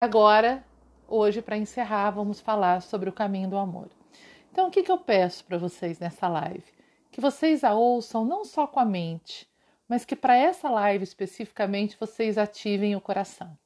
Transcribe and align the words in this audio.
Agora, 0.00 0.64
hoje, 1.08 1.42
para 1.42 1.56
encerrar, 1.56 2.12
vamos 2.12 2.38
falar 2.38 2.82
sobre 2.82 3.08
o 3.08 3.12
caminho 3.12 3.50
do 3.50 3.56
amor. 3.56 3.90
Então, 4.52 4.68
o 4.68 4.70
que, 4.70 4.84
que 4.84 4.92
eu 4.92 4.98
peço 4.98 5.44
para 5.44 5.58
vocês 5.58 5.98
nessa 5.98 6.28
live? 6.28 6.62
Que 7.10 7.20
vocês 7.20 7.64
a 7.64 7.74
ouçam 7.74 8.24
não 8.24 8.44
só 8.44 8.64
com 8.64 8.78
a 8.78 8.84
mente, 8.84 9.48
mas 9.88 10.04
que 10.04 10.14
para 10.14 10.36
essa 10.36 10.70
live 10.70 11.02
especificamente 11.02 11.96
vocês 11.98 12.38
ativem 12.38 12.94
o 12.94 13.00
coração. 13.00 13.58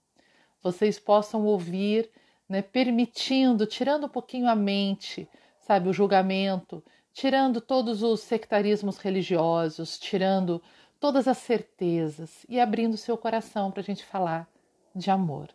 Vocês 0.62 0.98
possam 0.98 1.44
ouvir, 1.44 2.10
né, 2.48 2.62
permitindo, 2.62 3.66
tirando 3.66 4.06
um 4.06 4.08
pouquinho 4.08 4.48
a 4.48 4.54
mente, 4.56 5.28
sabe, 5.60 5.90
o 5.90 5.92
julgamento, 5.92 6.82
tirando 7.12 7.60
todos 7.60 8.02
os 8.02 8.20
sectarismos 8.20 8.96
religiosos, 8.96 9.98
tirando 9.98 10.62
todas 10.98 11.28
as 11.28 11.36
certezas 11.36 12.46
e 12.48 12.58
abrindo 12.58 12.96
seu 12.96 13.18
coração 13.18 13.70
para 13.70 13.82
a 13.82 13.84
gente 13.84 14.02
falar 14.02 14.48
de 14.94 15.10
amor. 15.10 15.50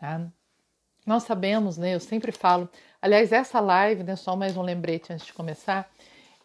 Tá? 0.00 0.26
Nós 1.06 1.22
sabemos, 1.22 1.78
né? 1.78 1.94
Eu 1.94 2.00
sempre 2.00 2.32
falo. 2.32 2.68
Aliás, 3.00 3.32
essa 3.32 3.60
live, 3.60 4.02
né? 4.02 4.16
Só 4.16 4.34
mais 4.34 4.56
um 4.56 4.62
lembrete 4.62 5.12
antes 5.12 5.26
de 5.26 5.32
começar. 5.32 5.88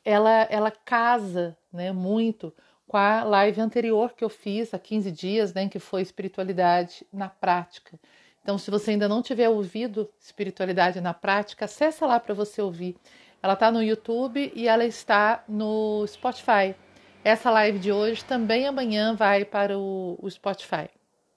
Ela, 0.05 0.47
ela 0.49 0.71
casa, 0.71 1.57
né? 1.73 1.91
Muito 1.91 2.53
com 2.87 2.97
a 2.97 3.23
live 3.23 3.61
anterior 3.61 4.13
que 4.13 4.23
eu 4.23 4.29
fiz 4.29 4.73
há 4.73 4.79
15 4.79 5.11
dias, 5.11 5.53
né? 5.53 5.67
Que 5.67 5.79
foi 5.79 6.01
espiritualidade 6.01 7.05
na 7.11 7.29
prática. 7.29 7.99
Então, 8.43 8.57
se 8.57 8.71
você 8.71 8.91
ainda 8.91 9.07
não 9.07 9.21
tiver 9.21 9.49
ouvido 9.49 10.09
espiritualidade 10.19 10.99
na 10.99 11.13
prática, 11.13 11.65
acessa 11.65 12.05
lá 12.05 12.19
para 12.19 12.33
você 12.33 12.61
ouvir. 12.61 12.95
Ela 13.41 13.53
está 13.53 13.71
no 13.71 13.81
YouTube 13.81 14.51
e 14.55 14.67
ela 14.67 14.85
está 14.85 15.43
no 15.47 16.05
Spotify. 16.07 16.75
Essa 17.23 17.49
live 17.51 17.79
de 17.79 17.91
hoje 17.91 18.23
também 18.25 18.67
amanhã 18.67 19.15
vai 19.15 19.45
para 19.45 19.77
o, 19.77 20.17
o 20.21 20.29
Spotify, 20.29 20.89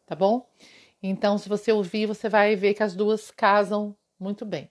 tá 0.06 0.14
bom? 0.14 0.46
Então, 1.06 1.36
se 1.36 1.50
você 1.50 1.70
ouvir, 1.70 2.06
você 2.06 2.30
vai 2.30 2.56
ver 2.56 2.72
que 2.72 2.82
as 2.82 2.96
duas 2.96 3.30
casam 3.30 3.94
muito 4.18 4.42
bem. 4.46 4.70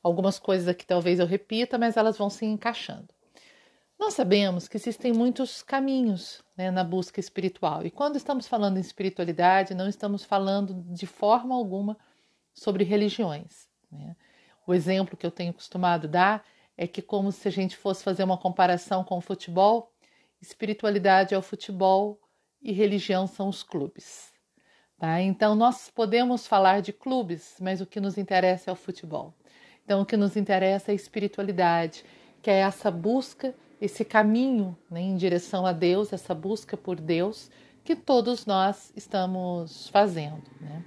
Algumas 0.00 0.38
coisas 0.38 0.68
aqui 0.68 0.86
talvez 0.86 1.18
eu 1.18 1.26
repita, 1.26 1.76
mas 1.76 1.96
elas 1.96 2.16
vão 2.16 2.30
se 2.30 2.46
encaixando. 2.46 3.08
Nós 3.98 4.14
sabemos 4.14 4.68
que 4.68 4.76
existem 4.76 5.12
muitos 5.12 5.60
caminhos 5.60 6.40
né, 6.56 6.70
na 6.70 6.84
busca 6.84 7.18
espiritual. 7.18 7.84
E 7.84 7.90
quando 7.90 8.14
estamos 8.14 8.46
falando 8.46 8.76
em 8.76 8.80
espiritualidade, 8.80 9.74
não 9.74 9.88
estamos 9.88 10.24
falando 10.24 10.84
de 10.94 11.04
forma 11.04 11.52
alguma 11.52 11.98
sobre 12.54 12.84
religiões. 12.84 13.66
Né? 13.90 14.14
O 14.64 14.72
exemplo 14.72 15.16
que 15.16 15.26
eu 15.26 15.32
tenho 15.32 15.52
costumado 15.52 16.06
dar 16.06 16.44
é 16.76 16.86
que, 16.86 17.02
como 17.02 17.32
se 17.32 17.48
a 17.48 17.50
gente 17.50 17.76
fosse 17.76 18.04
fazer 18.04 18.22
uma 18.22 18.38
comparação 18.38 19.02
com 19.02 19.18
o 19.18 19.20
futebol, 19.20 19.92
espiritualidade 20.40 21.34
é 21.34 21.38
o 21.38 21.42
futebol 21.42 22.20
e 22.62 22.70
religião 22.70 23.26
são 23.26 23.48
os 23.48 23.64
clubes. 23.64 24.31
Tá? 25.02 25.20
Então, 25.20 25.56
nós 25.56 25.90
podemos 25.92 26.46
falar 26.46 26.80
de 26.80 26.92
clubes, 26.92 27.56
mas 27.60 27.80
o 27.80 27.86
que 27.86 27.98
nos 27.98 28.16
interessa 28.16 28.70
é 28.70 28.72
o 28.72 28.76
futebol. 28.76 29.34
Então, 29.84 30.02
o 30.02 30.06
que 30.06 30.16
nos 30.16 30.36
interessa 30.36 30.92
é 30.92 30.92
a 30.92 30.94
espiritualidade, 30.94 32.04
que 32.40 32.48
é 32.48 32.60
essa 32.60 32.88
busca, 32.88 33.52
esse 33.80 34.04
caminho 34.04 34.78
né, 34.88 35.00
em 35.00 35.16
direção 35.16 35.66
a 35.66 35.72
Deus, 35.72 36.12
essa 36.12 36.32
busca 36.36 36.76
por 36.76 37.00
Deus 37.00 37.50
que 37.82 37.96
todos 37.96 38.46
nós 38.46 38.92
estamos 38.94 39.88
fazendo. 39.88 40.40
Né? 40.60 40.84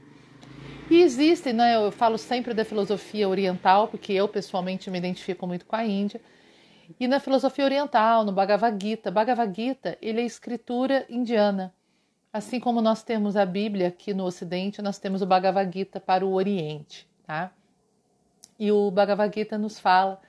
E 0.89 1.01
existem, 1.01 1.51
né, 1.51 1.75
eu 1.75 1.91
falo 1.91 2.17
sempre 2.17 2.53
da 2.53 2.63
filosofia 2.63 3.27
oriental, 3.27 3.89
porque 3.89 4.13
eu 4.13 4.29
pessoalmente 4.29 4.89
me 4.89 4.97
identifico 4.97 5.45
muito 5.45 5.65
com 5.65 5.75
a 5.75 5.85
Índia, 5.85 6.21
e 6.97 7.05
na 7.05 7.19
filosofia 7.19 7.65
oriental, 7.65 8.23
no 8.23 8.31
Bhagavad 8.31 8.81
Gita. 8.81 9.11
Bhagavad 9.11 9.53
Gita 9.53 9.97
ele 10.01 10.21
é 10.21 10.25
escritura 10.25 11.05
indiana. 11.09 11.74
Assim 12.35 12.59
como 12.59 12.81
nós 12.81 13.01
temos 13.01 13.37
a 13.37 13.45
Bíblia 13.45 13.87
aqui 13.87 14.13
no 14.13 14.25
Ocidente, 14.25 14.81
nós 14.81 14.99
temos 14.99 15.21
o 15.21 15.25
Bhagavad 15.25 15.71
Gita 15.71 16.01
para 16.01 16.25
o 16.25 16.33
Oriente. 16.33 17.07
Tá? 17.25 17.49
E 18.59 18.69
o 18.73 18.91
Bhagavad 18.91 19.33
Gita 19.33 19.57
nos 19.57 19.79
fala 19.79 20.19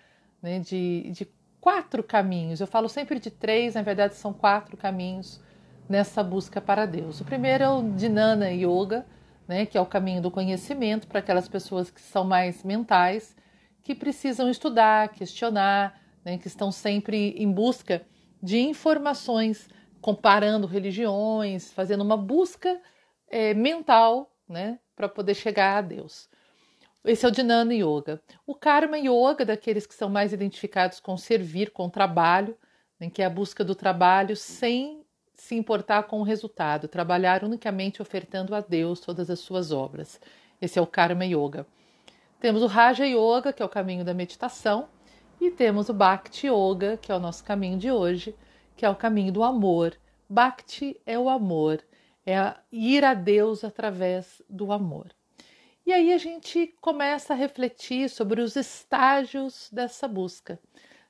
né, 0.41 0.61
de, 0.61 1.11
de 1.11 1.29
quatro 1.61 2.05
caminhos. 2.05 2.61
Eu 2.61 2.69
falo 2.69 2.89
sempre 2.89 3.19
de 3.19 3.29
três, 3.29 3.75
na 3.75 3.83
verdade 3.83 4.15
são 4.15 4.33
quatro 4.33 4.77
caminhos 4.77 5.41
nessa 5.89 6.23
busca 6.23 6.61
para 6.61 6.87
Deus. 6.87 7.21
O 7.21 7.25
primeiro 7.25 7.65
é 7.65 7.69
o 7.69 7.83
Dhinana 7.83 8.53
Yoga, 8.53 9.05
né, 9.49 9.67
que 9.67 9.77
é 9.77 9.81
o 9.81 9.85
caminho 9.85 10.23
do 10.23 10.31
conhecimento 10.31 11.09
para 11.09 11.19
aquelas 11.19 11.49
pessoas 11.49 11.91
que 11.91 12.01
são 12.01 12.23
mais 12.23 12.63
mentais, 12.63 13.35
que 13.83 13.97
precisam 13.97 14.49
estudar, 14.49 15.09
questionar, 15.09 16.01
né, 16.25 16.39
que 16.39 16.47
estão 16.47 16.71
sempre 16.71 17.31
em 17.31 17.51
busca 17.51 18.03
de 18.41 18.61
informações, 18.61 19.69
comparando 20.07 20.69
religiões, 20.69 21.73
fazendo 21.73 22.03
uma 22.03 22.17
busca 22.17 22.81
é, 23.29 23.53
mental 23.55 24.31
né, 24.49 24.79
para 24.95 25.09
poder 25.09 25.35
chegar 25.35 25.79
a 25.79 25.81
Deus. 25.81 26.29
Esse 27.05 27.27
é 27.27 27.29
o 27.29 27.33
Dhinana 27.33 27.75
Yoga. 27.75 28.23
O 28.47 28.55
Karma 28.55 28.97
Yoga, 28.99 29.45
daqueles 29.45 29.85
que 29.85 29.97
são 29.97 30.09
mais 30.09 30.33
identificados 30.33 31.01
com 31.01 31.17
servir, 31.17 31.73
com 31.73 31.91
trabalho, 31.91 32.57
né, 33.01 33.11
que 33.11 33.21
é 33.21 33.25
a 33.25 33.31
busca 33.31 33.65
do 33.65 33.75
trabalho 33.75 34.37
sem 34.37 35.05
se 35.35 35.57
importar 35.57 36.05
com 36.05 36.21
o 36.21 36.23
resultado, 36.23 36.87
trabalhar 36.87 37.43
unicamente 37.43 38.01
ofertando 38.01 38.55
a 38.55 38.61
Deus 38.61 39.01
todas 39.01 39.29
as 39.29 39.41
suas 39.41 39.73
obras. 39.73 40.21
Esse 40.63 40.79
é 40.79 40.83
o 40.83 40.87
Karma 40.87 41.27
Yoga. 41.27 41.67
Temos 42.39 42.63
o 42.63 42.69
Raja 42.69 43.05
Yoga, 43.05 43.53
que 43.53 43.61
é 43.61 43.67
o 43.67 43.69
caminho 43.69 44.05
da 44.05 44.15
meditação, 44.15 44.89
e 45.41 45.51
temos 45.51 45.89
o 45.89 45.93
Bhakti 45.93 46.47
Yoga, 46.47 46.97
que 46.97 47.11
é 47.11 47.15
o 47.17 47.19
nosso 47.19 47.43
caminho 47.43 47.77
de 47.77 47.91
hoje, 47.91 48.37
que 48.77 48.85
é 48.85 48.91
o 48.91 48.95
caminho 48.95 49.33
do 49.33 49.43
amor. 49.43 49.97
Bhakti 50.29 51.01
é 51.07 51.19
o 51.19 51.29
amor, 51.29 51.83
é 52.27 52.55
ir 52.71 53.05
a 53.05 53.15
Deus 53.15 53.65
através 53.65 54.43
do 54.49 54.73
amor. 54.73 55.07
E 55.87 55.93
aí 55.93 56.13
a 56.13 56.19
gente 56.19 56.75
começa 56.81 57.33
a 57.33 57.37
refletir 57.37 58.11
sobre 58.11 58.41
os 58.41 58.57
estágios 58.57 59.69
dessa 59.73 60.09
busca. 60.09 60.59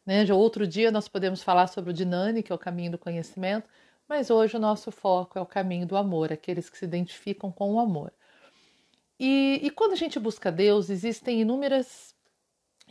Né? 0.04 0.26
Já 0.26 0.34
outro 0.34 0.66
dia 0.66 0.90
nós 0.90 1.08
podemos 1.08 1.42
falar 1.42 1.66
sobre 1.66 1.90
o 1.90 1.94
Dinani, 1.94 2.42
que 2.42 2.52
é 2.52 2.54
o 2.54 2.58
caminho 2.58 2.92
do 2.92 2.98
conhecimento, 2.98 3.70
mas 4.06 4.30
hoje 4.30 4.56
o 4.56 4.60
nosso 4.60 4.92
foco 4.92 5.38
é 5.38 5.42
o 5.42 5.46
caminho 5.46 5.86
do 5.86 5.96
amor, 5.96 6.30
aqueles 6.30 6.68
que 6.68 6.76
se 6.76 6.84
identificam 6.84 7.50
com 7.50 7.72
o 7.72 7.80
amor. 7.80 8.12
E, 9.18 9.60
e 9.62 9.70
quando 9.70 9.92
a 9.92 9.96
gente 9.96 10.18
busca 10.20 10.52
Deus, 10.52 10.90
existem 10.90 11.40
inúmeras, 11.40 12.14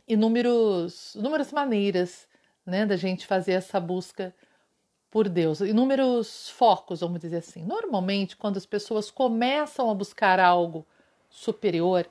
inúmeros, 0.08 1.14
inúmeras 1.14 1.52
maneiras 1.52 2.28
né, 2.66 2.84
da 2.84 2.98
gente 2.98 3.28
fazer 3.28 3.54
essa 3.54 3.80
busca 3.80 4.36
por 5.16 5.30
Deus, 5.30 5.62
inúmeros 5.62 6.50
focos, 6.50 7.00
vamos 7.00 7.22
dizer 7.22 7.38
assim. 7.38 7.64
Normalmente, 7.64 8.36
quando 8.36 8.58
as 8.58 8.66
pessoas 8.66 9.10
começam 9.10 9.90
a 9.90 9.96
buscar 9.96 10.42
algo 10.42 10.86
superior, 11.30 12.06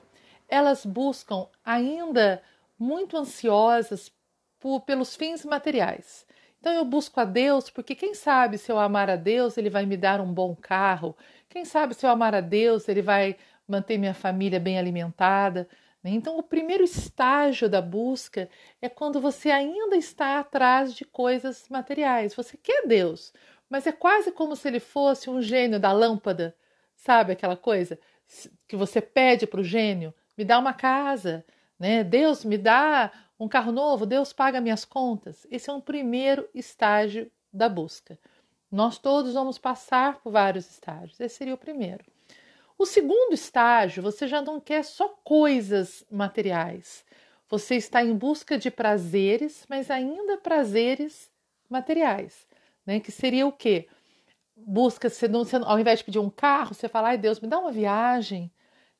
elas 0.49 0.83
buscam 0.83 1.45
ainda 1.63 2.41
muito 2.79 3.15
ansiosas 3.15 4.11
por, 4.59 4.81
pelos 4.81 5.15
fins 5.15 5.45
materiais. 5.45 6.25
Então 6.59 6.73
eu 6.73 6.83
busco 6.83 7.19
a 7.19 7.25
Deus 7.25 7.69
porque 7.69 7.93
quem 7.93 8.15
sabe 8.15 8.57
se 8.57 8.71
eu 8.71 8.79
amar 8.79 9.07
a 9.07 9.15
Deus, 9.15 9.55
ele 9.55 9.69
vai 9.69 9.85
me 9.85 9.97
dar 9.97 10.19
um 10.19 10.33
bom 10.33 10.55
carro. 10.55 11.15
Quem 11.47 11.63
sabe 11.63 11.93
se 11.93 12.07
eu 12.07 12.09
amar 12.09 12.33
a 12.33 12.41
Deus, 12.41 12.89
ele 12.89 13.03
vai 13.03 13.37
manter 13.67 13.99
minha 13.99 14.15
família 14.15 14.59
bem 14.59 14.79
alimentada. 14.79 15.69
Né? 16.05 16.11
Então 16.11 16.37
o 16.37 16.43
primeiro 16.43 16.83
estágio 16.83 17.67
da 17.67 17.81
busca 17.81 18.47
é 18.79 18.87
quando 18.87 19.19
você 19.19 19.49
ainda 19.49 19.95
está 19.95 20.39
atrás 20.39 20.93
de 20.93 21.03
coisas 21.03 21.67
materiais. 21.67 22.35
Você 22.35 22.55
quer 22.55 22.85
Deus, 22.85 23.33
mas 23.67 23.87
é 23.87 23.91
quase 23.91 24.31
como 24.31 24.55
se 24.55 24.67
ele 24.67 24.79
fosse 24.79 25.31
um 25.31 25.41
gênio 25.41 25.79
da 25.79 25.91
lâmpada, 25.91 26.55
sabe 26.95 27.33
aquela 27.33 27.57
coisa 27.57 27.99
que 28.67 28.75
você 28.75 29.01
pede 29.01 29.47
para 29.47 29.59
o 29.59 29.63
gênio, 29.63 30.13
me 30.37 30.45
dá 30.45 30.59
uma 30.59 30.73
casa, 30.73 31.43
né? 31.79 32.03
Deus 32.03 32.45
me 32.45 32.57
dá 32.57 33.11
um 33.39 33.47
carro 33.47 33.71
novo, 33.71 34.05
Deus 34.05 34.31
paga 34.31 34.61
minhas 34.61 34.85
contas. 34.85 35.47
Esse 35.49 35.71
é 35.71 35.73
um 35.73 35.81
primeiro 35.81 36.47
estágio 36.53 37.31
da 37.51 37.67
busca. 37.67 38.19
Nós 38.71 38.99
todos 38.99 39.33
vamos 39.33 39.57
passar 39.57 40.19
por 40.19 40.31
vários 40.31 40.69
estágios. 40.69 41.19
Esse 41.19 41.37
seria 41.37 41.53
o 41.55 41.57
primeiro. 41.57 42.05
O 42.77 42.85
segundo 42.85 43.33
estágio, 43.33 44.03
você 44.03 44.27
já 44.27 44.41
não 44.41 44.59
quer 44.59 44.83
só 44.83 45.07
coisas 45.23 46.05
materiais. 46.11 47.05
Você 47.49 47.75
está 47.75 48.03
em 48.03 48.13
busca 48.13 48.57
de 48.57 48.69
prazeres, 48.69 49.65
mas 49.69 49.89
ainda 49.89 50.37
prazeres 50.37 51.29
materiais, 51.69 52.47
né? 52.85 52.99
Que 52.99 53.11
seria 53.11 53.47
o 53.47 53.51
quê? 53.51 53.87
Busca, 54.57 55.09
você 55.09 55.27
não, 55.27 55.45
você, 55.45 55.57
ao 55.57 55.79
invés 55.79 55.99
de 55.99 56.05
pedir 56.05 56.19
um 56.19 56.29
carro, 56.29 56.73
você 56.73 56.89
fala: 56.89 57.09
ai 57.09 57.17
Deus, 57.17 57.39
me 57.39 57.47
dá 57.47 57.59
uma 57.59 57.71
viagem, 57.71 58.51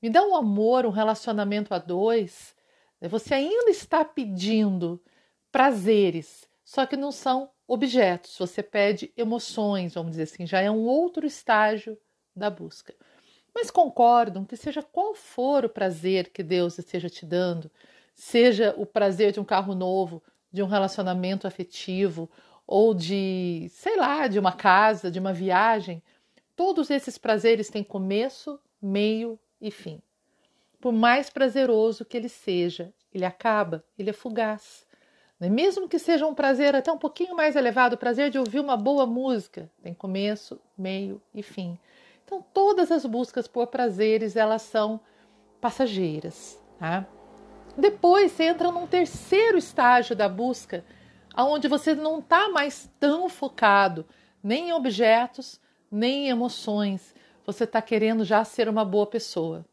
me 0.02 0.10
dá 0.10 0.24
um 0.24 0.36
amor, 0.36 0.86
um 0.86 0.90
relacionamento 0.90 1.74
a 1.74 1.80
dois. 1.80 2.56
Você 3.02 3.34
ainda 3.34 3.70
está 3.70 4.06
pedindo 4.06 5.02
prazeres, 5.52 6.48
só 6.64 6.86
que 6.86 6.96
não 6.96 7.12
são 7.12 7.50
objetos. 7.68 8.38
Você 8.38 8.64
pede 8.64 9.12
emoções, 9.18 9.94
vamos 9.94 10.12
dizer 10.12 10.24
assim, 10.24 10.46
já 10.46 10.62
é 10.62 10.72
um 10.72 10.86
outro 10.86 11.26
estágio 11.26 11.98
da 12.36 12.50
busca. 12.50 12.94
Mas 13.56 13.72
concordam 13.72 14.44
que 14.44 14.58
seja 14.58 14.84
qual 14.84 15.16
for 15.16 15.64
o 15.64 15.70
prazer 15.70 16.30
que 16.30 16.44
Deus 16.44 16.78
esteja 16.78 17.10
te 17.10 17.26
dando, 17.26 17.72
seja 18.14 18.76
o 18.78 18.86
prazer 18.86 19.32
de 19.32 19.40
um 19.40 19.46
carro 19.46 19.74
novo, 19.74 20.22
de 20.52 20.62
um 20.62 20.68
relacionamento 20.68 21.48
afetivo 21.48 22.30
ou 22.68 22.94
de, 22.94 23.68
sei 23.72 23.96
lá, 23.96 24.28
de 24.28 24.38
uma 24.38 24.52
casa, 24.52 25.10
de 25.10 25.20
uma 25.20 25.32
viagem, 25.32 26.04
todos 26.56 26.90
esses 26.90 27.18
prazeres 27.18 27.70
têm 27.70 27.84
começo, 27.84 28.60
meio 28.82 29.40
e 29.62 29.72
fim. 29.72 30.02
por 30.82 30.92
mais 30.92 31.32
prazeroso 31.32 32.06
que 32.06 32.16
ele 32.16 32.30
seja, 32.30 32.94
ele 33.12 33.26
acaba, 33.26 33.84
ele 33.98 34.12
é 34.12 34.14
fugaz. 34.14 34.86
Né? 35.40 35.50
Mesmo 35.50 35.90
que 35.90 35.98
seja 35.98 36.28
um 36.28 36.36
prazer 36.36 36.76
até 36.76 36.92
um 36.92 36.98
pouquinho 36.98 37.36
mais 37.36 37.56
elevado, 37.56 37.94
o 37.94 37.98
prazer 37.98 38.30
de 38.30 38.38
ouvir 38.38 38.60
uma 38.60 38.78
boa 38.78 39.06
música, 39.06 39.70
tem 39.82 39.94
começo, 39.94 40.60
meio 40.78 41.22
e 41.34 41.42
fim. 41.42 41.80
Então, 42.26 42.44
todas 42.54 42.92
as 42.92 43.06
buscas 43.06 43.48
por 43.48 43.68
prazeres, 43.68 44.36
elas 44.36 44.64
são 44.64 45.00
passageiras. 45.62 46.60
Tá? 46.80 47.06
Depois 47.78 48.32
você 48.32 48.46
entra 48.46 48.72
num 48.72 48.88
terceiro 48.88 49.58
estágio 49.58 50.16
da 50.16 50.28
busca, 50.28 50.84
onde 51.38 51.68
você 51.68 51.94
não 51.94 52.20
está 52.20 52.50
mais 52.50 52.90
tão 53.00 53.30
focado 53.30 54.06
nem 54.42 54.70
em 54.70 54.74
objetos, 54.74 55.60
nem 55.92 56.26
em 56.26 56.30
emoções. 56.30 57.14
Você 57.46 57.64
está 57.64 57.82
querendo 57.82 58.24
já 58.24 58.44
ser 58.44 58.70
uma 58.70 58.86
boa 58.86 59.08
pessoa. 59.08 59.66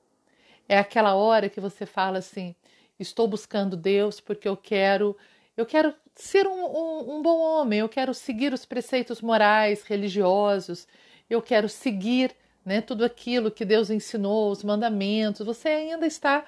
É 0.68 0.78
aquela 0.78 1.14
hora 1.14 1.48
que 1.48 1.60
você 1.60 1.86
fala 1.86 2.18
assim: 2.18 2.54
estou 2.98 3.28
buscando 3.28 3.76
Deus 3.76 4.20
porque 4.20 4.48
eu 4.48 4.56
quero, 4.56 5.16
eu 5.56 5.66
quero 5.66 5.94
ser 6.14 6.46
um, 6.46 6.64
um, 6.64 7.16
um 7.16 7.22
bom 7.22 7.38
homem, 7.38 7.80
eu 7.80 7.88
quero 7.88 8.14
seguir 8.14 8.52
os 8.52 8.64
preceitos 8.64 9.20
morais, 9.20 9.82
religiosos, 9.82 10.86
eu 11.28 11.40
quero 11.42 11.68
seguir 11.68 12.34
né, 12.64 12.80
tudo 12.80 13.04
aquilo 13.04 13.50
que 13.50 13.64
Deus 13.64 13.90
ensinou, 13.90 14.50
os 14.50 14.62
mandamentos. 14.62 15.46
Você 15.46 15.68
ainda 15.68 16.06
está. 16.06 16.46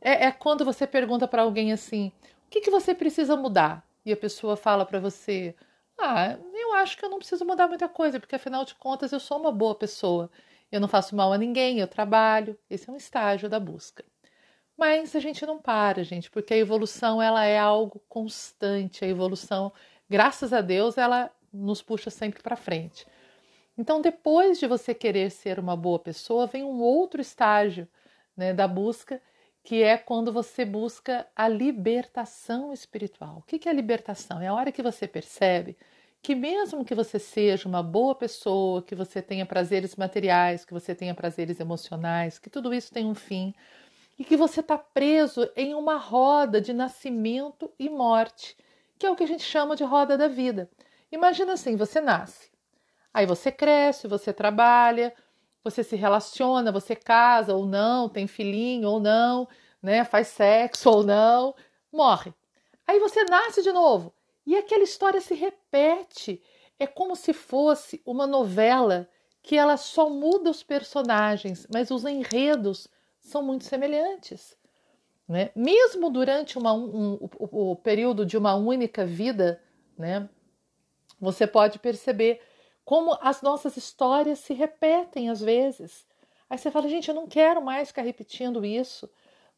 É, 0.00 0.26
é 0.26 0.32
quando 0.32 0.64
você 0.64 0.86
pergunta 0.86 1.28
para 1.28 1.42
alguém 1.42 1.72
assim: 1.72 2.12
o 2.46 2.50
que, 2.50 2.60
que 2.60 2.70
você 2.70 2.94
precisa 2.94 3.36
mudar? 3.36 3.86
E 4.04 4.12
a 4.12 4.16
pessoa 4.16 4.56
fala 4.56 4.84
para 4.84 5.00
você: 5.00 5.54
ah, 5.98 6.36
eu 6.52 6.74
acho 6.74 6.96
que 6.96 7.04
eu 7.04 7.10
não 7.10 7.18
preciso 7.18 7.44
mudar 7.44 7.68
muita 7.68 7.88
coisa, 7.88 8.18
porque 8.20 8.34
afinal 8.36 8.64
de 8.64 8.74
contas 8.74 9.12
eu 9.12 9.20
sou 9.20 9.38
uma 9.38 9.52
boa 9.52 9.74
pessoa. 9.74 10.30
Eu 10.70 10.80
não 10.80 10.88
faço 10.88 11.14
mal 11.14 11.32
a 11.32 11.38
ninguém, 11.38 11.78
eu 11.78 11.86
trabalho. 11.86 12.58
Esse 12.68 12.90
é 12.90 12.92
um 12.92 12.96
estágio 12.96 13.48
da 13.48 13.60
busca. 13.60 14.04
Mas 14.76 15.14
a 15.14 15.20
gente 15.20 15.46
não 15.46 15.58
para, 15.58 16.02
gente, 16.02 16.30
porque 16.30 16.52
a 16.52 16.56
evolução 16.56 17.22
ela 17.22 17.44
é 17.44 17.58
algo 17.58 18.02
constante. 18.08 19.04
A 19.04 19.08
evolução, 19.08 19.72
graças 20.08 20.52
a 20.52 20.60
Deus, 20.60 20.98
ela 20.98 21.30
nos 21.52 21.80
puxa 21.80 22.10
sempre 22.10 22.42
para 22.42 22.56
frente. 22.56 23.06
Então, 23.76 24.00
depois 24.00 24.58
de 24.58 24.66
você 24.66 24.94
querer 24.94 25.30
ser 25.30 25.58
uma 25.58 25.76
boa 25.76 25.98
pessoa, 25.98 26.46
vem 26.46 26.62
um 26.62 26.80
outro 26.80 27.20
estágio 27.20 27.88
né, 28.36 28.52
da 28.52 28.68
busca, 28.68 29.20
que 29.64 29.82
é 29.82 29.96
quando 29.96 30.32
você 30.32 30.64
busca 30.64 31.26
a 31.34 31.48
libertação 31.48 32.72
espiritual. 32.72 33.38
O 33.38 33.42
que 33.42 33.68
é 33.68 33.72
a 33.72 33.74
libertação? 33.74 34.40
É 34.40 34.46
a 34.46 34.54
hora 34.54 34.70
que 34.70 34.82
você 34.82 35.08
percebe 35.08 35.76
que, 36.22 36.34
mesmo 36.34 36.84
que 36.84 36.94
você 36.94 37.18
seja 37.18 37.68
uma 37.68 37.82
boa 37.82 38.14
pessoa, 38.14 38.82
que 38.82 38.94
você 38.94 39.20
tenha 39.20 39.44
prazeres 39.44 39.94
materiais, 39.96 40.64
que 40.64 40.72
você 40.72 40.94
tenha 40.94 41.14
prazeres 41.14 41.60
emocionais, 41.60 42.38
que 42.38 42.48
tudo 42.48 42.72
isso 42.72 42.92
tem 42.92 43.06
um 43.06 43.14
fim 43.14 43.54
e 44.18 44.24
que 44.24 44.36
você 44.36 44.60
está 44.60 44.78
preso 44.78 45.50
em 45.56 45.74
uma 45.74 45.96
roda 45.96 46.60
de 46.60 46.72
nascimento 46.72 47.70
e 47.78 47.90
morte, 47.90 48.56
que 48.98 49.04
é 49.04 49.10
o 49.10 49.16
que 49.16 49.24
a 49.24 49.26
gente 49.26 49.42
chama 49.42 49.76
de 49.76 49.84
roda 49.84 50.16
da 50.16 50.28
vida. 50.28 50.70
Imagina 51.10 51.54
assim: 51.54 51.76
você 51.76 52.00
nasce, 52.00 52.50
aí 53.14 53.24
você 53.24 53.52
cresce, 53.52 54.08
você 54.08 54.32
trabalha, 54.32 55.14
você 55.62 55.84
se 55.84 55.94
relaciona, 55.94 56.72
você 56.72 56.96
casa 56.96 57.54
ou 57.54 57.64
não, 57.64 58.08
tem 58.08 58.26
filhinho 58.26 58.88
ou 58.88 59.00
não, 59.00 59.48
né, 59.80 60.04
faz 60.04 60.28
sexo 60.28 60.90
ou 60.90 61.04
não, 61.04 61.54
morre. 61.92 62.34
Aí 62.86 62.98
você 62.98 63.24
nasce 63.24 63.62
de 63.62 63.72
novo 63.72 64.12
e 64.44 64.56
aquela 64.56 64.82
história 64.82 65.20
se 65.20 65.34
repete. 65.34 66.42
É 66.78 66.86
como 66.86 67.14
se 67.14 67.32
fosse 67.32 68.02
uma 68.04 68.26
novela 68.26 69.08
que 69.42 69.56
ela 69.56 69.76
só 69.76 70.10
muda 70.10 70.50
os 70.50 70.62
personagens, 70.62 71.66
mas 71.72 71.90
os 71.90 72.04
enredos 72.04 72.88
são 73.20 73.42
muito 73.42 73.64
semelhantes. 73.64 74.56
Né? 75.26 75.50
Mesmo 75.54 76.10
durante 76.10 76.58
uma, 76.58 76.74
um, 76.74 77.14
o, 77.38 77.72
o 77.72 77.76
período 77.76 78.26
de 78.26 78.36
uma 78.36 78.54
única 78.54 79.06
vida, 79.06 79.62
né, 79.96 80.28
você 81.18 81.46
pode 81.46 81.78
perceber 81.78 82.40
como 82.84 83.16
as 83.20 83.42
nossas 83.42 83.76
histórias 83.76 84.38
se 84.40 84.52
repetem 84.52 85.30
às 85.30 85.40
vezes. 85.40 86.06
Aí 86.48 86.58
você 86.58 86.70
fala, 86.70 86.88
gente, 86.88 87.08
eu 87.08 87.14
não 87.14 87.26
quero 87.26 87.62
mais 87.62 87.88
ficar 87.88 88.02
repetindo 88.02 88.64
isso. 88.64 89.08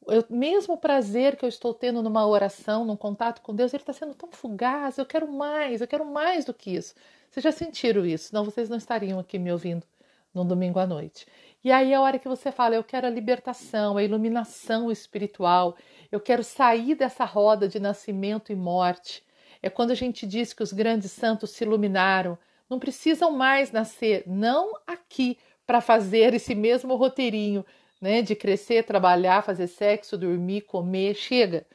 Eu, 0.07 0.25
mesmo 0.31 0.75
o 0.75 0.79
prazer 0.79 1.37
que 1.37 1.45
eu 1.45 1.49
estou 1.49 1.75
tendo 1.75 2.03
numa 2.03 2.27
oração, 2.27 2.85
num 2.85 2.97
contato 2.97 3.43
com 3.43 3.55
Deus, 3.55 3.75
ele 3.75 3.83
está 3.83 3.93
sendo 3.93 4.15
tão 4.15 4.31
fugaz. 4.31 4.99
Eu 4.99 5.07
quero 5.07 5.27
mais, 5.31 5.81
eu 5.81 5.89
quero 5.89 6.05
mais 6.05 6.45
do 6.45 6.55
que 6.55 6.77
isso. 6.77 6.95
Vocês 7.31 7.43
já 7.43 7.53
sentiram 7.53 8.07
isso? 8.07 8.33
Não, 8.35 8.45
vocês 8.45 8.69
não 8.69 8.77
estariam 8.77 9.19
aqui 9.19 9.39
me 9.39 9.51
ouvindo 9.51 9.85
no 10.33 10.45
domingo 10.45 10.79
à 10.79 10.87
noite. 10.87 11.27
E 11.65 11.73
aí 11.73 11.93
é 11.93 11.97
a 11.97 12.01
hora 12.01 12.19
que 12.19 12.29
você 12.29 12.53
fala, 12.53 12.77
eu 12.77 12.85
quero 12.85 13.07
a 13.07 13.11
libertação, 13.11 13.97
a 13.97 14.03
iluminação 14.03 14.91
espiritual, 14.93 15.77
eu 16.13 16.21
quero 16.21 16.45
sair 16.45 16.95
dessa 16.95 17.25
roda 17.25 17.67
de 17.67 17.81
nascimento 17.81 18.53
e 18.53 18.55
morte. 18.55 19.25
É 19.61 19.69
quando 19.69 19.91
a 19.91 19.95
gente 19.95 20.27
diz 20.27 20.53
que 20.53 20.63
os 20.63 20.73
grandes 20.73 21.11
santos 21.11 21.51
se 21.51 21.65
iluminaram, 21.65 22.39
não 22.69 22.79
precisam 22.79 23.31
mais 23.31 23.71
nascer, 23.71 24.25
não 24.27 24.73
aqui, 24.87 25.39
para 25.67 25.81
fazer 25.81 26.33
esse 26.35 26.55
mesmo 26.55 26.95
roteirinho, 26.95 27.65
né, 28.01 28.23
de 28.23 28.37
crescer, 28.37 28.85
trabalhar, 28.85 29.43
fazer 29.43 29.67
sexo, 29.67 30.17
dormir, 30.17 30.63
comer, 30.63 31.15
chega. 31.15 31.67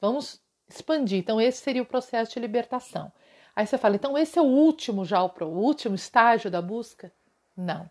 Vamos 0.00 0.40
expandir. 0.68 1.18
Então 1.18 1.40
esse 1.40 1.58
seria 1.58 1.82
o 1.82 1.86
processo 1.86 2.32
de 2.32 2.40
libertação. 2.40 3.10
Aí 3.56 3.66
você 3.66 3.76
fala, 3.76 3.96
então 3.96 4.16
esse 4.16 4.38
é 4.38 4.42
o 4.42 4.46
último 4.46 5.04
já, 5.04 5.22
o 5.22 5.44
último 5.44 5.94
estágio 5.94 6.50
da 6.50 6.62
busca? 6.62 7.12
Não. 7.56 7.90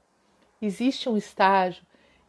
Existe 0.61 1.09
um 1.09 1.17
estágio 1.17 1.83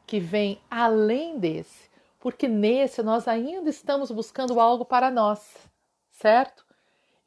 que 0.06 0.18
vem 0.18 0.60
além 0.68 1.38
desse, 1.38 1.88
porque 2.18 2.48
nesse 2.48 3.02
nós 3.02 3.28
ainda 3.28 3.70
estamos 3.70 4.10
buscando 4.10 4.58
algo 4.58 4.84
para 4.84 5.10
nós, 5.10 5.56
certo? 6.10 6.64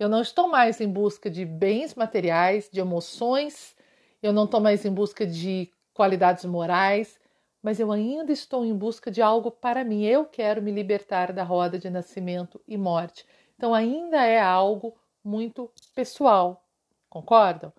Eu 0.04 0.10
não 0.10 0.22
estou 0.22 0.50
mais 0.50 0.82
em 0.82 0.90
busca 0.92 1.30
de 1.30 1.46
bens 1.46 1.96
materiais, 1.96 2.70
de 2.70 2.82
emoções, 2.82 3.74
eu 4.22 4.34
não 4.34 4.44
estou 4.44 4.60
mais 4.60 4.84
em 4.84 4.94
busca 4.94 5.26
de 5.26 5.72
qualidades 5.94 6.44
morais, 6.44 7.18
mas 7.62 7.80
eu 7.80 7.90
ainda 7.90 8.34
estou 8.34 8.66
em 8.66 8.76
busca 8.76 9.10
de 9.10 9.22
algo 9.22 9.50
para 9.50 9.82
mim. 9.82 10.04
Eu 10.04 10.26
quero 10.26 10.62
me 10.62 10.72
libertar 10.72 11.32
da 11.32 11.42
roda 11.42 11.80
de 11.80 11.90
nascimento 11.90 12.60
e 12.68 12.76
morte. 12.76 13.26
Então, 13.56 13.74
ainda 13.74 14.22
é 14.26 14.42
algo 14.42 14.94
muito 15.24 15.72
pessoal. 15.96 16.66
Concordam? 17.10 17.72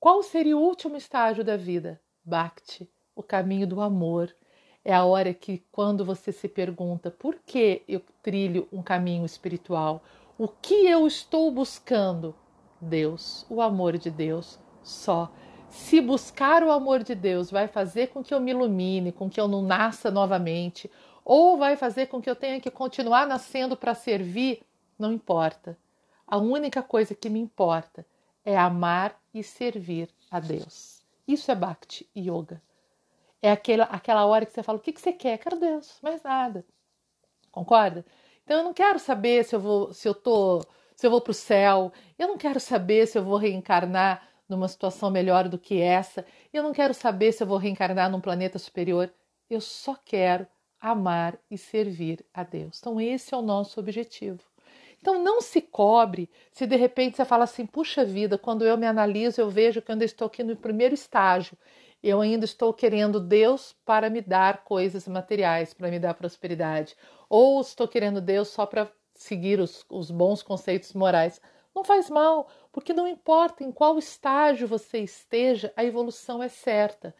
Qual 0.00 0.24
seria 0.24 0.58
o 0.58 0.60
último 0.60 0.96
estágio 0.96 1.44
da 1.44 1.56
vida? 1.56 2.00
Bhakti, 2.24 2.90
o 3.14 3.22
caminho 3.22 3.68
do 3.68 3.80
amor. 3.80 4.34
É 4.84 4.92
a 4.92 5.04
hora 5.04 5.32
que, 5.32 5.64
quando 5.70 6.04
você 6.04 6.32
se 6.32 6.48
pergunta 6.48 7.12
por 7.12 7.36
que 7.46 7.84
eu 7.86 8.02
trilho 8.24 8.66
um 8.72 8.82
caminho 8.82 9.24
espiritual, 9.24 10.02
o 10.38 10.48
que 10.48 10.86
eu 10.86 11.06
estou 11.06 11.50
buscando? 11.50 12.34
Deus, 12.80 13.46
o 13.48 13.62
amor 13.62 13.96
de 13.96 14.10
Deus 14.10 14.58
só. 14.82 15.32
Se 15.68 16.00
buscar 16.00 16.62
o 16.62 16.70
amor 16.70 17.02
de 17.02 17.14
Deus 17.14 17.50
vai 17.50 17.66
fazer 17.66 18.08
com 18.08 18.22
que 18.22 18.32
eu 18.34 18.40
me 18.40 18.50
ilumine, 18.50 19.12
com 19.12 19.28
que 19.28 19.40
eu 19.40 19.48
não 19.48 19.62
nasça 19.62 20.10
novamente, 20.10 20.90
ou 21.24 21.56
vai 21.56 21.76
fazer 21.76 22.06
com 22.06 22.20
que 22.20 22.28
eu 22.28 22.36
tenha 22.36 22.60
que 22.60 22.70
continuar 22.70 23.26
nascendo 23.26 23.76
para 23.76 23.94
servir, 23.94 24.62
não 24.98 25.12
importa. 25.12 25.78
A 26.26 26.36
única 26.36 26.82
coisa 26.82 27.14
que 27.14 27.28
me 27.28 27.40
importa 27.40 28.06
é 28.44 28.56
amar 28.56 29.18
e 29.32 29.42
servir 29.42 30.08
a 30.30 30.38
Deus. 30.38 31.02
Isso 31.26 31.50
é 31.50 31.54
Bhakti 31.54 32.08
Yoga. 32.16 32.62
É 33.40 33.50
aquela, 33.50 33.84
aquela 33.84 34.24
hora 34.26 34.44
que 34.44 34.52
você 34.52 34.62
fala: 34.62 34.78
o 34.78 34.80
que, 34.80 34.92
que 34.92 35.00
você 35.00 35.12
quer? 35.12 35.38
Quero 35.38 35.58
Deus, 35.58 35.98
mais 36.02 36.22
nada. 36.22 36.64
Concorda? 37.50 38.04
Então 38.44 38.58
eu 38.58 38.64
não 38.64 38.74
quero 38.74 38.98
saber 38.98 39.44
se 39.44 39.54
eu 39.54 39.60
vou, 39.60 39.92
se 39.92 40.06
eu 40.06 40.14
tô, 40.14 40.60
se 40.94 41.06
eu 41.06 41.10
vou 41.10 41.20
para 41.20 41.30
o 41.30 41.34
céu. 41.34 41.92
Eu 42.18 42.28
não 42.28 42.38
quero 42.38 42.60
saber 42.60 43.06
se 43.06 43.18
eu 43.18 43.24
vou 43.24 43.36
reencarnar 43.36 44.28
numa 44.48 44.68
situação 44.68 45.10
melhor 45.10 45.48
do 45.48 45.58
que 45.58 45.80
essa. 45.80 46.24
Eu 46.52 46.62
não 46.62 46.72
quero 46.72 46.94
saber 46.94 47.32
se 47.32 47.42
eu 47.42 47.46
vou 47.46 47.56
reencarnar 47.58 48.10
num 48.10 48.20
planeta 48.20 48.58
superior. 48.58 49.12
Eu 49.48 49.60
só 49.60 49.96
quero 50.04 50.46
amar 50.80 51.38
e 51.50 51.56
servir 51.56 52.24
a 52.32 52.42
Deus. 52.42 52.78
Então 52.78 53.00
esse 53.00 53.32
é 53.34 53.36
o 53.36 53.42
nosso 53.42 53.80
objetivo. 53.80 54.40
Então 55.00 55.22
não 55.22 55.40
se 55.40 55.60
cobre 55.60 56.30
se 56.50 56.66
de 56.66 56.76
repente 56.76 57.16
você 57.16 57.24
fala 57.24 57.44
assim, 57.44 57.66
puxa 57.66 58.04
vida, 58.04 58.38
quando 58.38 58.64
eu 58.64 58.76
me 58.76 58.86
analiso, 58.86 59.40
eu 59.40 59.50
vejo 59.50 59.82
que 59.82 59.90
eu 59.90 59.94
ainda 59.94 60.04
estou 60.04 60.26
aqui 60.26 60.42
no 60.42 60.56
primeiro 60.56 60.94
estágio. 60.94 61.56
Eu 62.06 62.20
ainda 62.20 62.44
estou 62.44 62.74
querendo 62.74 63.18
Deus 63.18 63.74
para 63.82 64.10
me 64.10 64.20
dar 64.20 64.62
coisas 64.62 65.08
materiais, 65.08 65.72
para 65.72 65.90
me 65.90 65.98
dar 65.98 66.12
prosperidade 66.12 66.94
ou 67.30 67.58
estou 67.62 67.88
querendo 67.88 68.20
Deus 68.20 68.48
só 68.48 68.66
para 68.66 68.92
seguir 69.14 69.58
os, 69.58 69.86
os 69.88 70.10
bons 70.10 70.42
conceitos 70.42 70.92
morais. 70.92 71.40
Não 71.74 71.82
faz 71.82 72.10
mal, 72.10 72.46
porque 72.70 72.92
não 72.92 73.08
importa 73.08 73.64
em 73.64 73.72
qual 73.72 73.98
estágio 73.98 74.68
você 74.68 74.98
esteja, 74.98 75.72
a 75.74 75.82
evolução 75.82 76.42
é 76.42 76.48
certa. 76.48 77.14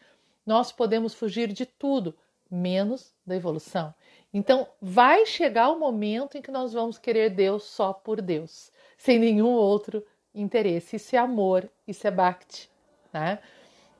Nós 0.45 0.71
podemos 0.71 1.15
fugir 1.15 1.51
de 1.51 1.65
tudo, 1.65 2.15
menos 2.49 3.11
da 3.25 3.35
evolução. 3.35 3.91
Então, 4.31 4.67
vai 4.79 5.25
chegar 5.25 5.71
o 5.71 5.79
momento 5.79 6.37
em 6.37 6.43
que 6.43 6.51
nós 6.51 6.73
vamos 6.73 6.99
querer 6.99 7.31
Deus 7.31 7.63
só 7.63 7.91
por 7.91 8.21
Deus, 8.21 8.71
sem 8.99 9.17
nenhum 9.17 9.49
outro 9.49 10.05
interesse. 10.31 10.97
Isso 10.97 11.15
é 11.15 11.19
amor, 11.19 11.67
isso 11.87 12.05
é 12.05 12.11
bhakti, 12.11 12.69
né? 13.11 13.39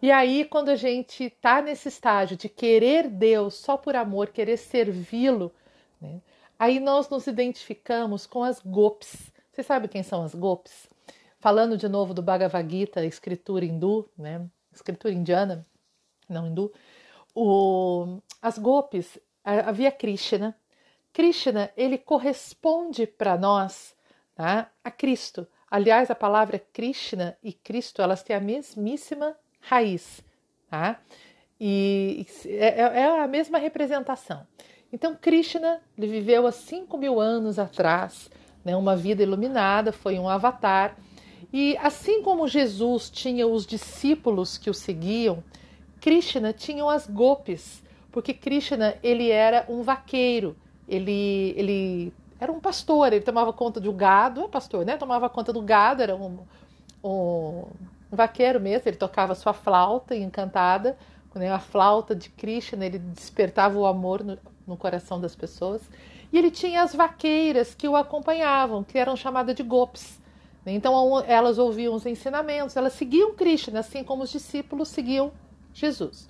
E 0.06 0.12
aí, 0.12 0.46
quando 0.46 0.70
a 0.70 0.76
gente 0.76 1.24
está 1.24 1.64
nesse 1.64 1.88
estágio 1.88 2.38
de 2.38 2.48
querer 2.48 3.10
Deus 3.10 3.56
só 3.56 3.76
por 3.76 3.96
amor, 3.96 4.28
querer 4.28 4.56
servi-lo, 4.56 5.52
né? 6.00 6.22
aí 6.60 6.80
nós 6.80 7.10
nos 7.10 7.26
identificamos 7.26 8.28
com 8.28 8.44
as 8.44 8.60
gopis. 8.60 9.32
Você 9.52 9.64
sabe 9.64 9.88
quem 9.88 10.04
são 10.04 10.24
as 10.24 10.36
gopis? 10.36 10.88
Falando 11.40 11.76
de 11.76 11.90
novo 11.90 12.14
do 12.14 12.22
Bhagavad 12.22 12.70
Gita, 12.70 13.04
escritura 13.04 13.66
hindu, 13.66 14.08
né? 14.16 14.48
escritura 14.72 15.12
indiana, 15.12 15.66
não 16.30 16.50
hindu, 16.50 16.72
o, 17.34 18.20
as 18.40 18.60
gopis, 18.60 19.18
havia 19.44 19.92
Krishna. 19.92 20.56
Krishna, 21.12 21.72
ele 21.76 21.98
corresponde 21.98 23.08
para 23.08 23.40
nós 23.40 23.96
tá? 24.36 24.70
a 24.84 24.92
Cristo. 24.92 25.48
Aliás, 25.68 26.12
a 26.12 26.16
palavra 26.16 26.60
Krishna 26.60 27.36
e 27.42 27.52
Cristo, 27.52 28.04
elas 28.04 28.22
têm 28.22 28.36
a 28.36 28.40
mesmíssima 28.40 29.36
raiz, 29.68 30.24
tá? 30.70 31.00
E 31.60 32.26
é, 32.46 32.82
é, 32.82 33.00
é 33.02 33.20
a 33.22 33.28
mesma 33.28 33.58
representação. 33.58 34.46
Então, 34.92 35.16
Krishna 35.16 35.82
ele 35.98 36.08
viveu 36.08 36.46
há 36.48 36.52
5 36.52 36.98
mil 36.98 37.20
anos 37.20 37.58
atrás, 37.58 38.30
né, 38.64 38.76
uma 38.76 38.96
vida 38.96 39.24
iluminada, 39.24 39.92
foi 39.92 40.20
um 40.20 40.30
avatar. 40.30 40.96
E 41.52 41.78
assim 41.78 42.22
como 42.22 42.48
Jesus 42.48 43.10
tinha 43.10 43.48
os 43.48 43.66
discípulos 43.66 44.58
que 44.58 44.70
o 44.70 44.74
seguiam, 44.74 45.44
Krishna 46.02 46.54
tinha 46.54 46.86
as 46.92 47.08
gopis, 47.08 47.84
porque 48.12 48.34
Krishna 48.34 48.96
ele 49.02 49.32
era 49.32 49.66
um 49.70 49.82
vaqueiro, 49.82 50.56
ele, 50.88 51.54
ele 51.58 52.14
era 52.40 52.52
um 52.52 52.60
pastor, 52.60 53.12
ele 53.12 53.22
tomava 53.22 53.52
conta 53.52 53.80
do 53.80 53.92
gado, 53.92 54.42
é 54.42 54.48
pastor, 54.48 54.86
né? 54.86 54.98
Tomava 54.98 55.30
conta 55.30 55.52
do 55.52 55.62
gado, 55.62 56.04
era 56.04 56.16
um, 56.16 56.40
um 57.04 57.66
um 57.95 57.95
vaqueiro 58.16 58.60
mesmo, 58.60 58.88
ele 58.88 58.98
tocava 58.98 59.36
sua 59.36 59.54
flauta 59.54 60.16
encantada, 60.16 60.98
né, 61.34 61.52
a 61.52 61.60
flauta 61.60 62.16
de 62.16 62.30
Krishna, 62.30 62.86
ele 62.86 62.98
despertava 62.98 63.78
o 63.78 63.86
amor 63.86 64.24
no, 64.24 64.38
no 64.66 64.78
coração 64.78 65.20
das 65.20 65.36
pessoas. 65.36 65.82
E 66.32 66.38
ele 66.38 66.50
tinha 66.50 66.82
as 66.82 66.96
vaqueiras 66.96 67.76
que 67.76 67.88
o 67.88 67.96
acompanhavam, 67.96 68.84
que 68.84 68.98
eram 68.98 69.16
chamadas 69.16 69.56
de 69.56 69.64
gopis. 69.64 70.20
Então 70.66 71.24
elas 71.28 71.60
ouviam 71.60 71.94
os 71.94 72.06
ensinamentos, 72.06 72.76
elas 72.76 72.94
seguiam 72.94 73.36
Krishna, 73.36 73.82
assim 73.82 74.04
como 74.04 74.24
os 74.24 74.32
discípulos 74.32 74.88
seguiam 74.88 75.32
Jesus. 75.74 76.28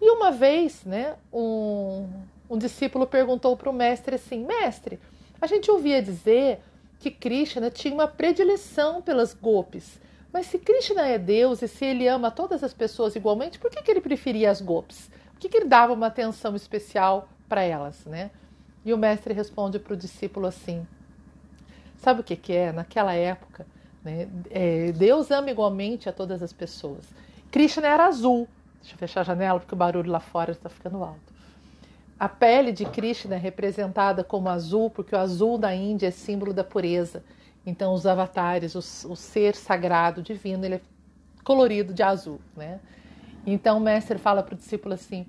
E 0.00 0.10
uma 0.10 0.30
vez, 0.30 0.84
né, 0.84 1.16
um, 1.32 2.06
um 2.50 2.58
discípulo 2.58 3.06
perguntou 3.06 3.56
para 3.56 3.70
o 3.70 3.72
mestre 3.72 4.16
assim: 4.16 4.44
Mestre, 4.44 5.00
a 5.40 5.46
gente 5.46 5.70
ouvia 5.70 6.02
dizer 6.02 6.60
que 6.98 7.10
Krishna 7.10 7.70
tinha 7.70 7.94
uma 7.94 8.06
predileção 8.08 9.00
pelas 9.00 9.32
gopis. 9.32 9.98
Mas 10.34 10.46
se 10.46 10.58
Krishna 10.58 11.06
é 11.06 11.16
Deus 11.16 11.62
e 11.62 11.68
se 11.68 11.84
ele 11.84 12.08
ama 12.08 12.28
todas 12.28 12.64
as 12.64 12.74
pessoas 12.74 13.14
igualmente, 13.14 13.56
por 13.56 13.70
que, 13.70 13.80
que 13.80 13.88
ele 13.88 14.00
preferia 14.00 14.50
as 14.50 14.60
gopis? 14.60 15.08
Por 15.32 15.38
que, 15.38 15.48
que 15.48 15.56
ele 15.58 15.66
dava 15.66 15.92
uma 15.92 16.08
atenção 16.08 16.56
especial 16.56 17.28
para 17.48 17.62
elas, 17.62 18.04
né? 18.04 18.32
E 18.84 18.92
o 18.92 18.98
mestre 18.98 19.32
responde 19.32 19.78
para 19.78 19.94
o 19.94 19.96
discípulo 19.96 20.48
assim: 20.48 20.84
Sabe 21.98 22.20
o 22.20 22.24
que, 22.24 22.34
que 22.34 22.52
é? 22.52 22.72
Naquela 22.72 23.14
época, 23.14 23.64
né, 24.02 24.28
é, 24.50 24.90
Deus 24.90 25.30
ama 25.30 25.52
igualmente 25.52 26.08
a 26.08 26.12
todas 26.12 26.42
as 26.42 26.52
pessoas. 26.52 27.04
Krishna 27.52 27.86
era 27.86 28.06
azul. 28.06 28.48
Deixa 28.80 28.96
eu 28.96 28.98
fechar 28.98 29.20
a 29.20 29.24
janela 29.24 29.60
porque 29.60 29.74
o 29.74 29.78
barulho 29.78 30.10
lá 30.10 30.18
fora 30.18 30.50
está 30.50 30.68
ficando 30.68 31.00
alto. 31.04 31.32
A 32.18 32.28
pele 32.28 32.72
de 32.72 32.84
Krishna 32.86 33.36
é 33.36 33.38
representada 33.38 34.24
como 34.24 34.48
azul 34.48 34.90
porque 34.90 35.14
o 35.14 35.18
azul 35.18 35.56
da 35.56 35.72
Índia 35.72 36.08
é 36.08 36.10
símbolo 36.10 36.52
da 36.52 36.64
pureza. 36.64 37.22
Então, 37.66 37.94
os 37.94 38.06
avatares, 38.06 38.74
o, 38.74 38.78
o 39.10 39.16
ser 39.16 39.54
sagrado 39.54 40.22
divino, 40.22 40.64
ele 40.64 40.76
é 40.76 40.80
colorido 41.42 41.94
de 41.94 42.02
azul, 42.02 42.40
né? 42.56 42.80
Então, 43.46 43.78
o 43.78 43.80
mestre 43.80 44.18
fala 44.18 44.42
para 44.42 44.54
o 44.54 44.56
discípulo 44.56 44.94
assim: 44.94 45.26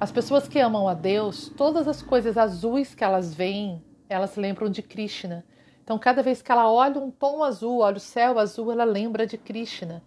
as 0.00 0.12
pessoas 0.12 0.48
que 0.48 0.58
amam 0.58 0.88
a 0.88 0.94
Deus, 0.94 1.48
todas 1.56 1.88
as 1.88 2.02
coisas 2.02 2.38
azuis 2.38 2.94
que 2.94 3.04
elas 3.04 3.34
veem, 3.34 3.82
elas 4.08 4.36
lembram 4.36 4.70
de 4.70 4.82
Krishna. 4.82 5.44
Então, 5.82 5.98
cada 5.98 6.22
vez 6.22 6.42
que 6.42 6.52
ela 6.52 6.70
olha 6.70 7.00
um 7.00 7.10
tom 7.10 7.42
azul, 7.42 7.80
olha 7.80 7.96
o 7.96 8.00
céu 8.00 8.38
azul, 8.38 8.70
ela 8.70 8.84
lembra 8.84 9.26
de 9.26 9.38
Krishna. 9.38 10.02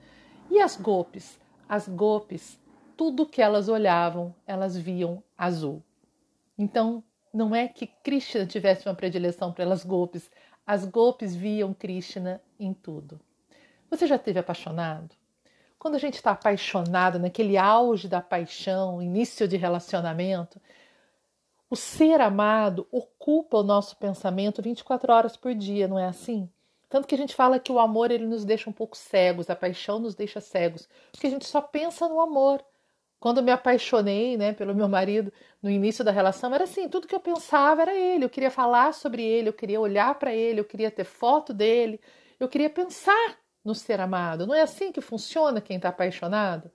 E 0.49 0.59
as 0.59 0.75
golpes? 0.75 1.39
As 1.67 1.87
golpes, 1.87 2.59
tudo 2.95 3.25
que 3.25 3.41
elas 3.41 3.67
olhavam, 3.67 4.33
elas 4.45 4.77
viam 4.77 5.23
azul. 5.37 5.81
Então, 6.57 7.03
não 7.33 7.55
é 7.55 7.67
que 7.67 7.87
Krishna 7.87 8.45
tivesse 8.45 8.87
uma 8.87 8.95
predileção 8.95 9.51
pelas 9.51 9.83
golpes, 9.83 10.29
as 10.65 10.85
golpes 10.85 11.35
viam 11.35 11.73
Krishna 11.73 12.41
em 12.59 12.73
tudo. 12.73 13.19
Você 13.89 14.07
já 14.07 14.15
esteve 14.15 14.39
apaixonado? 14.39 15.15
Quando 15.77 15.95
a 15.95 15.99
gente 15.99 16.15
está 16.15 16.31
apaixonado, 16.31 17.17
naquele 17.17 17.57
auge 17.57 18.07
da 18.07 18.21
paixão, 18.21 19.01
início 19.01 19.47
de 19.47 19.57
relacionamento, 19.57 20.61
o 21.69 21.75
ser 21.75 22.21
amado 22.21 22.87
ocupa 22.91 23.57
o 23.57 23.63
nosso 23.63 23.95
pensamento 23.97 24.61
24 24.61 25.11
horas 25.11 25.35
por 25.35 25.55
dia, 25.55 25.87
não 25.87 25.97
é 25.97 26.05
assim? 26.05 26.49
Tanto 26.89 27.07
que 27.07 27.15
a 27.15 27.17
gente 27.17 27.33
fala 27.33 27.59
que 27.59 27.71
o 27.71 27.79
amor 27.79 28.11
ele 28.11 28.27
nos 28.27 28.43
deixa 28.43 28.69
um 28.69 28.73
pouco 28.73 28.97
cegos, 28.97 29.49
a 29.49 29.55
paixão 29.55 29.97
nos 29.97 30.13
deixa 30.13 30.41
cegos, 30.41 30.89
porque 31.11 31.27
a 31.27 31.29
gente 31.29 31.45
só 31.45 31.61
pensa 31.61 32.09
no 32.09 32.19
amor. 32.19 32.61
Quando 33.21 33.43
me 33.43 33.51
apaixonei, 33.51 34.35
né, 34.35 34.51
pelo 34.51 34.73
meu 34.73 34.89
marido 34.89 35.31
no 35.61 35.69
início 35.69 36.03
da 36.03 36.09
relação, 36.09 36.55
era 36.55 36.63
assim, 36.63 36.89
tudo 36.89 37.07
que 37.07 37.13
eu 37.13 37.19
pensava 37.19 37.83
era 37.83 37.95
ele, 37.95 38.25
eu 38.25 38.29
queria 38.29 38.49
falar 38.49 38.95
sobre 38.95 39.21
ele, 39.21 39.47
eu 39.47 39.53
queria 39.53 39.79
olhar 39.79 40.15
para 40.15 40.33
ele, 40.33 40.59
eu 40.59 40.65
queria 40.65 40.89
ter 40.89 41.03
foto 41.03 41.53
dele, 41.53 42.01
eu 42.39 42.49
queria 42.49 42.67
pensar 42.67 43.37
no 43.63 43.75
ser 43.75 44.01
amado. 44.01 44.47
Não 44.47 44.55
é 44.55 44.63
assim 44.63 44.91
que 44.91 45.01
funciona 45.01 45.61
quem 45.61 45.77
está 45.77 45.89
apaixonado? 45.89 46.71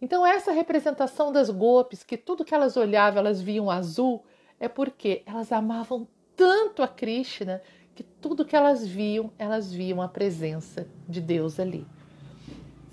Então 0.00 0.26
essa 0.26 0.52
representação 0.52 1.30
das 1.30 1.50
golpes, 1.50 2.02
que 2.02 2.16
tudo 2.16 2.46
que 2.46 2.54
elas 2.54 2.78
olhavam, 2.78 3.18
elas 3.18 3.42
viam 3.42 3.70
azul, 3.70 4.24
é 4.58 4.68
porque 4.68 5.22
elas 5.26 5.52
amavam 5.52 6.08
tanto 6.34 6.82
a 6.82 6.88
Krishna 6.88 7.60
que 7.94 8.02
tudo 8.02 8.46
que 8.46 8.56
elas 8.56 8.86
viam, 8.86 9.30
elas 9.38 9.70
viam 9.70 10.00
a 10.00 10.08
presença 10.08 10.88
de 11.06 11.20
Deus 11.20 11.60
ali. 11.60 11.86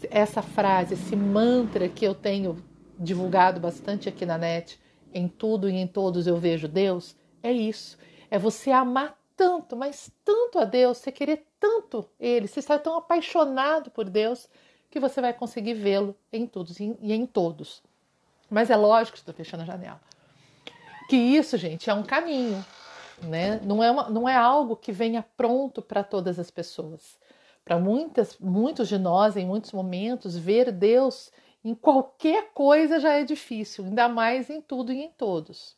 Essa 0.10 0.42
frase, 0.42 0.96
esse 0.96 1.16
mantra 1.16 1.88
que 1.88 2.04
eu 2.04 2.14
tenho 2.14 2.70
divulgado 3.02 3.60
bastante 3.60 4.08
aqui 4.08 4.26
na 4.26 4.38
net, 4.38 4.80
em 5.14 5.28
tudo 5.28 5.70
e 5.70 5.76
em 5.76 5.88
todos 5.88 6.28
eu 6.28 6.38
vejo 6.38 6.68
Deus, 6.68 7.16
é 7.42 7.52
isso. 7.52 7.98
É 8.30 8.38
você 8.38 8.72
amar 8.72 9.18
tanto, 9.36 9.76
mas 9.76 10.12
tanto 10.24 10.60
a 10.60 10.66
Deus, 10.66 11.00
você 11.00 11.12
querer 11.12 11.46
tanto 11.60 12.08
Ele, 12.20 12.48
você 12.48 12.60
estar 12.60 12.80
tão 12.80 12.96
apaixonado 12.96 13.90
por 13.90 14.10
Deus 14.10 14.48
que 14.90 15.00
você 15.00 15.20
vai 15.20 15.34
conseguir 15.34 15.74
vê-lo 15.74 16.16
em 16.32 16.46
todos 16.46 16.80
e 16.80 16.96
em 17.02 17.26
todos. 17.26 17.82
Mas 18.50 18.70
é 18.70 18.76
lógico, 18.76 19.18
estou 19.18 19.34
fechando 19.34 19.64
a 19.64 19.66
janela, 19.66 20.02
que 21.10 21.16
isso, 21.16 21.58
gente, 21.58 21.90
é 21.90 21.94
um 21.94 22.04
caminho, 22.04 22.64
né? 23.24 23.60
Não 23.64 23.84
é, 23.84 23.90
uma, 23.90 24.10
não 24.10 24.30
é 24.30 24.36
algo 24.36 24.76
que 24.76 24.92
venha 24.92 25.26
pronto 25.36 25.82
para 25.82 26.04
todas 26.04 26.38
as 26.38 26.52
pessoas. 26.52 27.18
Para 27.64 27.78
muitas, 27.78 28.38
muitos 28.38 28.88
de 28.88 28.98
nós, 28.98 29.38
em 29.38 29.46
muitos 29.46 29.72
momentos, 29.72 30.38
ver 30.38 30.72
Deus 30.72 31.32
em 31.64 31.76
qualquer 31.76 32.52
coisa 32.54 33.00
já 33.00 33.14
é 33.14 33.24
difícil, 33.24 33.86
ainda 33.86 34.08
mais 34.10 34.50
em 34.50 34.62
tudo 34.62 34.92
e 34.92 35.02
em 35.04 35.10
todos. 35.10 35.78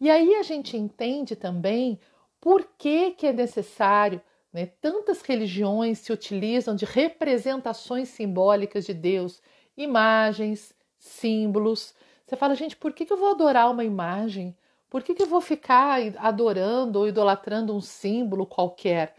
E 0.00 0.10
aí 0.10 0.34
a 0.36 0.42
gente 0.42 0.76
entende 0.76 1.36
também 1.36 1.98
por 2.40 2.64
que, 2.78 3.10
que 3.12 3.26
é 3.26 3.32
necessário, 3.32 4.20
né, 4.52 4.66
tantas 4.80 5.20
religiões 5.22 5.98
se 5.98 6.12
utilizam 6.12 6.74
de 6.74 6.84
representações 6.84 8.08
simbólicas 8.08 8.86
de 8.86 8.94
Deus, 8.94 9.42
imagens, 9.76 10.74
símbolos. 10.98 11.94
Você 12.26 12.36
fala, 12.36 12.54
gente, 12.54 12.76
por 12.76 12.92
que, 12.92 13.04
que 13.04 13.12
eu 13.12 13.16
vou 13.16 13.30
adorar 13.30 13.70
uma 13.70 13.84
imagem? 13.84 14.56
Por 14.88 15.02
que, 15.02 15.14
que 15.14 15.22
eu 15.22 15.26
vou 15.26 15.40
ficar 15.40 16.00
adorando 16.16 17.00
ou 17.00 17.08
idolatrando 17.08 17.74
um 17.74 17.80
símbolo 17.80 18.46
qualquer? 18.46 19.14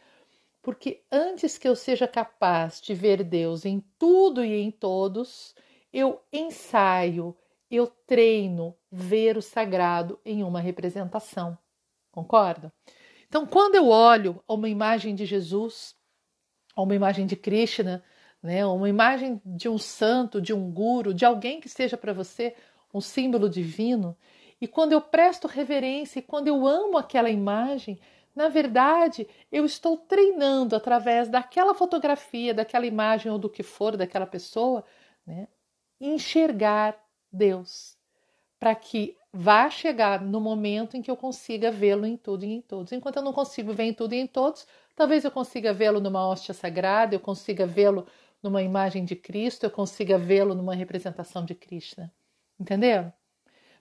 Porque 0.62 1.04
antes 1.12 1.58
que 1.58 1.68
eu 1.68 1.76
seja 1.76 2.08
capaz 2.08 2.82
de 2.82 2.94
ver 2.94 3.24
Deus 3.24 3.66
em 3.66 3.84
tudo 3.98 4.44
e 4.44 4.54
em 4.54 4.72
todos, 4.72 5.56
eu 5.94 6.22
ensaio, 6.32 7.36
eu 7.70 7.88
treino 7.88 8.76
ver 8.92 9.38
o 9.38 9.42
sagrado 9.42 10.20
em 10.26 10.44
uma 10.44 10.60
representação. 10.60 11.58
Concorda? 12.12 12.74
Então, 13.28 13.46
quando 13.46 13.76
eu 13.76 13.88
olho 13.88 14.44
uma 14.48 14.68
imagem 14.68 15.14
de 15.14 15.26
Jesus, 15.26 15.96
uma 16.76 16.96
imagem 16.96 17.26
de 17.26 17.36
Krishna, 17.36 18.04
né, 18.42 18.66
uma 18.66 18.90
imagem 18.90 19.42
de 19.46 19.70
um 19.70 19.78
santo, 19.78 20.42
de 20.42 20.54
um 20.54 20.72
guru, 20.72 21.14
de 21.14 21.26
alguém 21.26 21.60
que 21.60 21.70
seja 21.70 21.98
para 21.98 22.14
você 22.14 22.56
um 22.94 23.02
símbolo 23.02 23.50
divino, 23.50 24.18
e 24.60 24.68
quando 24.68 24.94
eu 24.94 25.02
presto 25.02 25.48
reverência 25.48 26.20
e 26.20 26.24
quando 26.24 26.48
eu 26.48 26.66
amo 26.66 26.98
aquela 26.98 27.30
imagem, 27.30 28.00
na 28.36 28.50
verdade, 28.50 29.28
eu 29.52 29.66
estou 29.66 29.98
treinando 29.98 30.76
através 30.76 31.28
daquela 31.28 31.74
fotografia, 31.74 32.54
daquela 32.54 32.86
imagem 32.86 33.32
ou 33.32 33.38
do 33.38 33.50
que 33.50 33.64
for 33.64 33.96
daquela 33.96 34.26
pessoa, 34.26 34.84
né, 35.26 35.48
enxergar 36.00 36.98
Deus, 37.32 37.98
para 38.60 38.74
que 38.76 39.18
vá 39.32 39.70
chegar 39.70 40.22
no 40.22 40.42
momento 40.42 40.98
em 40.98 41.02
que 41.02 41.12
eu 41.12 41.18
consiga 41.18 41.72
vê-lo 41.72 42.06
em 42.06 42.18
tudo 42.18 42.46
e 42.46 42.52
em 42.52 42.62
todos. 42.62 42.92
Enquanto 42.92 43.18
eu 43.18 43.24
não 43.24 43.34
consigo 43.34 43.74
ver 43.74 43.84
em 43.84 43.94
tudo 43.94 44.14
e 44.14 44.20
em 44.20 44.28
todos, 44.28 44.68
talvez 44.96 45.24
eu 45.24 45.32
consiga 45.32 45.72
vê-lo 45.72 46.00
numa 46.00 46.28
hóstia 46.28 46.54
sagrada, 46.54 47.16
eu 47.16 47.20
consiga 47.20 47.66
vê-lo 47.66 48.08
numa 48.42 48.62
imagem 48.62 49.06
de 49.06 49.16
Cristo, 49.16 49.66
eu 49.66 49.72
consiga 49.72 50.18
vê-lo 50.18 50.56
numa 50.56 50.74
representação 50.74 51.46
de 51.46 51.54
Krishna. 51.54 52.12
Entendeu? 52.60 53.12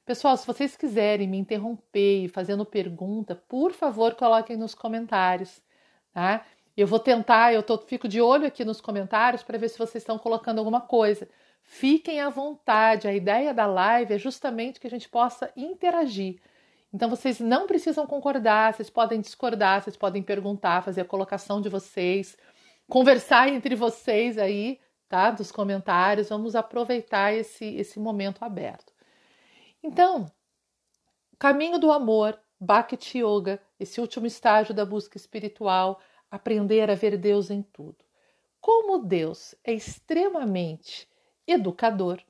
Pessoal, 0.05 0.37
se 0.37 0.47
vocês 0.47 0.77
quiserem 0.77 1.29
me 1.29 1.37
interromper 1.37 2.25
e 2.25 2.29
fazendo 2.29 2.65
pergunta, 2.65 3.35
por 3.35 3.73
favor, 3.73 4.15
coloquem 4.15 4.57
nos 4.57 4.75
comentários, 4.75 5.61
tá? 6.13 6.47
Eu 6.77 6.87
vou 6.87 6.99
tentar, 6.99 7.53
eu 7.53 7.63
tô, 7.63 7.77
fico 7.79 8.09
de 8.09 8.21
olho 8.21 8.47
aqui 8.47 8.65
nos 8.65 8.81
comentários 8.81 9.43
para 9.43 9.59
ver 9.59 9.69
se 9.69 9.79
vocês 9.79 10.03
estão 10.03 10.19
colocando 10.19 10.59
alguma 10.61 10.81
coisa. 10.81 11.29
Fiquem 11.71 12.19
à 12.19 12.31
vontade, 12.31 13.07
a 13.07 13.13
ideia 13.13 13.53
da 13.53 13.67
live 13.67 14.15
é 14.15 14.19
justamente 14.19 14.81
que 14.81 14.87
a 14.87 14.91
gente 14.91 15.07
possa 15.07 15.53
interagir. 15.55 16.41
Então 16.91 17.11
vocês 17.11 17.39
não 17.39 17.67
precisam 17.67 18.07
concordar, 18.07 18.73
vocês 18.73 18.89
podem 18.89 19.21
discordar, 19.21 19.83
vocês 19.83 19.95
podem 19.95 20.23
perguntar, 20.23 20.83
fazer 20.83 21.03
a 21.03 21.05
colocação 21.05 21.61
de 21.61 21.69
vocês, 21.69 22.39
conversar 22.89 23.51
entre 23.51 23.75
vocês 23.75 24.39
aí, 24.39 24.81
tá? 25.11 25.31
Dos 25.31 25.53
comentários. 25.53 26.31
Vamos 26.31 26.57
aproveitar 26.57 27.35
esse, 27.35 27.67
esse 27.77 28.01
momento 28.01 28.43
aberto. 28.43 28.91
Então, 29.83 30.25
caminho 31.39 31.79
do 31.79 31.93
amor, 31.93 32.41
Bhakti 32.59 33.19
Yoga, 33.19 33.61
esse 33.79 34.01
último 34.01 34.25
estágio 34.25 34.75
da 34.75 34.87
busca 34.87 35.19
espiritual, 35.19 36.01
aprender 36.31 36.91
a 36.91 36.95
ver 36.95 37.19
Deus 37.19 37.51
em 37.51 37.61
tudo. 37.61 38.03
Como 38.59 39.05
Deus 39.05 39.55
é 39.63 39.75
extremamente 39.75 41.07
educador, 41.49 42.21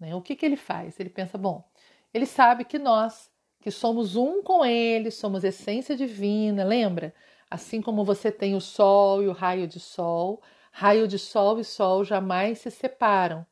né? 0.00 0.14
o 0.14 0.22
que, 0.22 0.34
que 0.34 0.44
ele 0.44 0.56
faz? 0.56 0.98
Ele 0.98 1.10
pensa, 1.10 1.36
bom, 1.36 1.64
ele 2.12 2.26
sabe 2.26 2.64
que 2.64 2.78
nós, 2.78 3.30
que 3.60 3.70
somos 3.70 4.16
um 4.16 4.42
com 4.42 4.64
ele, 4.64 5.10
somos 5.10 5.44
essência 5.44 5.96
divina, 5.96 6.64
lembra? 6.64 7.14
Assim 7.50 7.80
como 7.82 8.04
você 8.04 8.32
tem 8.32 8.54
o 8.54 8.60
sol 8.60 9.22
e 9.22 9.28
o 9.28 9.32
raio 9.32 9.66
de 9.66 9.78
sol, 9.78 10.42
raio 10.70 11.06
de 11.06 11.18
sol 11.18 11.60
e 11.60 11.64
sol 11.64 12.04
jamais 12.04 12.58
se 12.58 12.70
separam. 12.70 13.46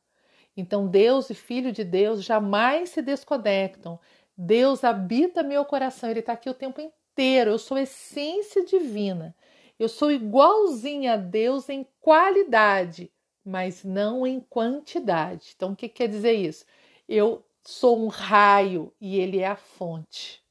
Então, 0.56 0.88
Deus 0.88 1.30
e 1.30 1.34
Filho 1.34 1.72
de 1.72 1.84
Deus 1.84 2.24
jamais 2.24 2.90
se 2.90 3.02
desconectam. 3.02 4.00
Deus 4.36 4.84
habita 4.84 5.42
meu 5.42 5.64
coração, 5.64 6.10
Ele 6.10 6.20
está 6.20 6.32
aqui 6.32 6.48
o 6.50 6.54
tempo 6.54 6.80
inteiro. 6.80 7.50
Eu 7.50 7.58
sou 7.58 7.78
essência 7.78 8.64
divina. 8.64 9.34
Eu 9.78 9.88
sou 9.88 10.10
igualzinha 10.10 11.14
a 11.14 11.16
Deus 11.16 11.68
em 11.68 11.86
qualidade, 12.00 13.10
mas 13.44 13.84
não 13.84 14.26
em 14.26 14.40
quantidade. 14.40 15.52
Então, 15.56 15.72
o 15.72 15.76
que 15.76 15.88
quer 15.88 16.08
dizer 16.08 16.32
isso? 16.32 16.64
Eu 17.08 17.44
sou 17.64 18.02
um 18.02 18.08
raio 18.08 18.92
e 19.00 19.18
Ele 19.18 19.38
é 19.38 19.46
a 19.46 19.56
fonte. 19.56 20.42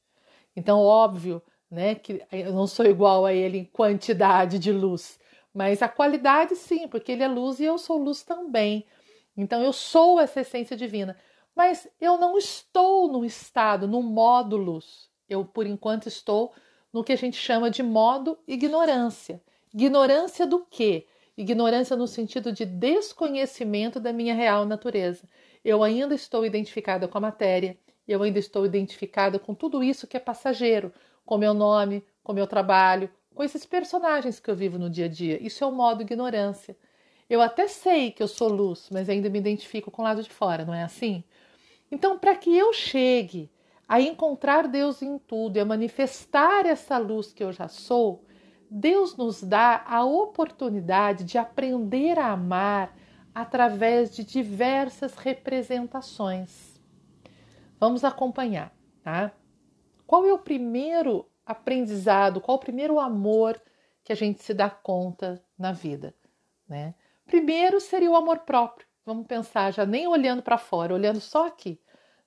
Então, 0.54 0.80
óbvio, 0.80 1.42
né, 1.70 1.94
que 1.94 2.22
eu 2.32 2.52
não 2.52 2.66
sou 2.66 2.84
igual 2.86 3.24
a 3.24 3.32
Ele 3.32 3.58
em 3.58 3.64
quantidade 3.64 4.58
de 4.58 4.72
luz, 4.72 5.18
mas 5.54 5.82
a 5.82 5.88
qualidade 5.88 6.56
sim, 6.56 6.88
porque 6.88 7.12
Ele 7.12 7.22
é 7.22 7.28
luz 7.28 7.60
e 7.60 7.64
eu 7.64 7.78
sou 7.78 7.96
luz 7.96 8.22
também. 8.22 8.84
Então 9.36 9.62
eu 9.62 9.72
sou 9.72 10.20
essa 10.20 10.40
essência 10.40 10.76
divina, 10.76 11.16
mas 11.54 11.88
eu 12.00 12.18
não 12.18 12.36
estou 12.36 13.10
no 13.10 13.24
estado, 13.24 13.86
no 13.88 14.02
modo 14.02 14.56
luz. 14.56 15.08
Eu, 15.28 15.44
por 15.44 15.66
enquanto, 15.66 16.08
estou 16.08 16.52
no 16.92 17.04
que 17.04 17.12
a 17.12 17.16
gente 17.16 17.36
chama 17.36 17.70
de 17.70 17.82
modo 17.82 18.38
ignorância. 18.46 19.40
Ignorância 19.72 20.46
do 20.46 20.66
quê? 20.68 21.06
Ignorância 21.40 21.96
no 21.96 22.06
sentido 22.06 22.52
de 22.52 22.66
desconhecimento 22.66 23.98
da 23.98 24.12
minha 24.12 24.34
real 24.34 24.66
natureza. 24.66 25.26
Eu 25.64 25.82
ainda 25.82 26.14
estou 26.14 26.44
identificada 26.44 27.08
com 27.08 27.16
a 27.16 27.20
matéria, 27.20 27.78
eu 28.06 28.22
ainda 28.22 28.38
estou 28.38 28.66
identificada 28.66 29.38
com 29.38 29.54
tudo 29.54 29.82
isso 29.82 30.06
que 30.06 30.18
é 30.18 30.20
passageiro, 30.20 30.92
com 31.24 31.38
meu 31.38 31.54
nome, 31.54 32.04
com 32.22 32.34
meu 32.34 32.46
trabalho, 32.46 33.08
com 33.34 33.42
esses 33.42 33.64
personagens 33.64 34.38
que 34.38 34.50
eu 34.50 34.54
vivo 34.54 34.78
no 34.78 34.90
dia 34.90 35.06
a 35.06 35.08
dia. 35.08 35.42
Isso 35.42 35.64
é 35.64 35.66
o 35.66 35.72
modo 35.72 36.02
ignorância. 36.02 36.76
Eu 37.28 37.40
até 37.40 37.66
sei 37.68 38.10
que 38.10 38.22
eu 38.22 38.28
sou 38.28 38.48
luz, 38.48 38.88
mas 38.92 39.08
ainda 39.08 39.30
me 39.30 39.38
identifico 39.38 39.90
com 39.90 40.02
o 40.02 40.04
lado 40.04 40.22
de 40.22 40.28
fora, 40.28 40.66
não 40.66 40.74
é 40.74 40.82
assim? 40.82 41.24
Então, 41.90 42.18
para 42.18 42.36
que 42.36 42.54
eu 42.54 42.70
chegue 42.74 43.50
a 43.88 43.98
encontrar 43.98 44.68
Deus 44.68 45.00
em 45.00 45.18
tudo 45.18 45.56
e 45.56 45.60
a 45.60 45.64
manifestar 45.64 46.66
essa 46.66 46.98
luz 46.98 47.32
que 47.32 47.42
eu 47.42 47.50
já 47.50 47.66
sou, 47.66 48.26
Deus 48.70 49.16
nos 49.16 49.42
dá 49.42 49.82
a 49.84 50.04
oportunidade 50.04 51.24
de 51.24 51.36
aprender 51.36 52.18
a 52.18 52.30
amar 52.30 52.96
através 53.34 54.14
de 54.14 54.22
diversas 54.22 55.16
representações. 55.16 56.80
Vamos 57.80 58.04
acompanhar, 58.04 58.72
tá? 59.02 59.32
Qual 60.06 60.24
é 60.24 60.32
o 60.32 60.38
primeiro 60.38 61.28
aprendizado, 61.44 62.40
qual 62.40 62.56
é 62.56 62.58
o 62.58 62.62
primeiro 62.62 63.00
amor 63.00 63.60
que 64.04 64.12
a 64.12 64.16
gente 64.16 64.42
se 64.42 64.54
dá 64.54 64.70
conta 64.70 65.42
na 65.58 65.72
vida, 65.72 66.14
né? 66.68 66.94
Primeiro 67.26 67.80
seria 67.80 68.10
o 68.10 68.16
amor 68.16 68.40
próprio. 68.40 68.86
Vamos 69.04 69.26
pensar, 69.26 69.72
já 69.72 69.84
nem 69.84 70.06
olhando 70.06 70.42
para 70.42 70.58
fora, 70.58 70.94
olhando 70.94 71.20
só 71.20 71.46
aqui. 71.46 71.80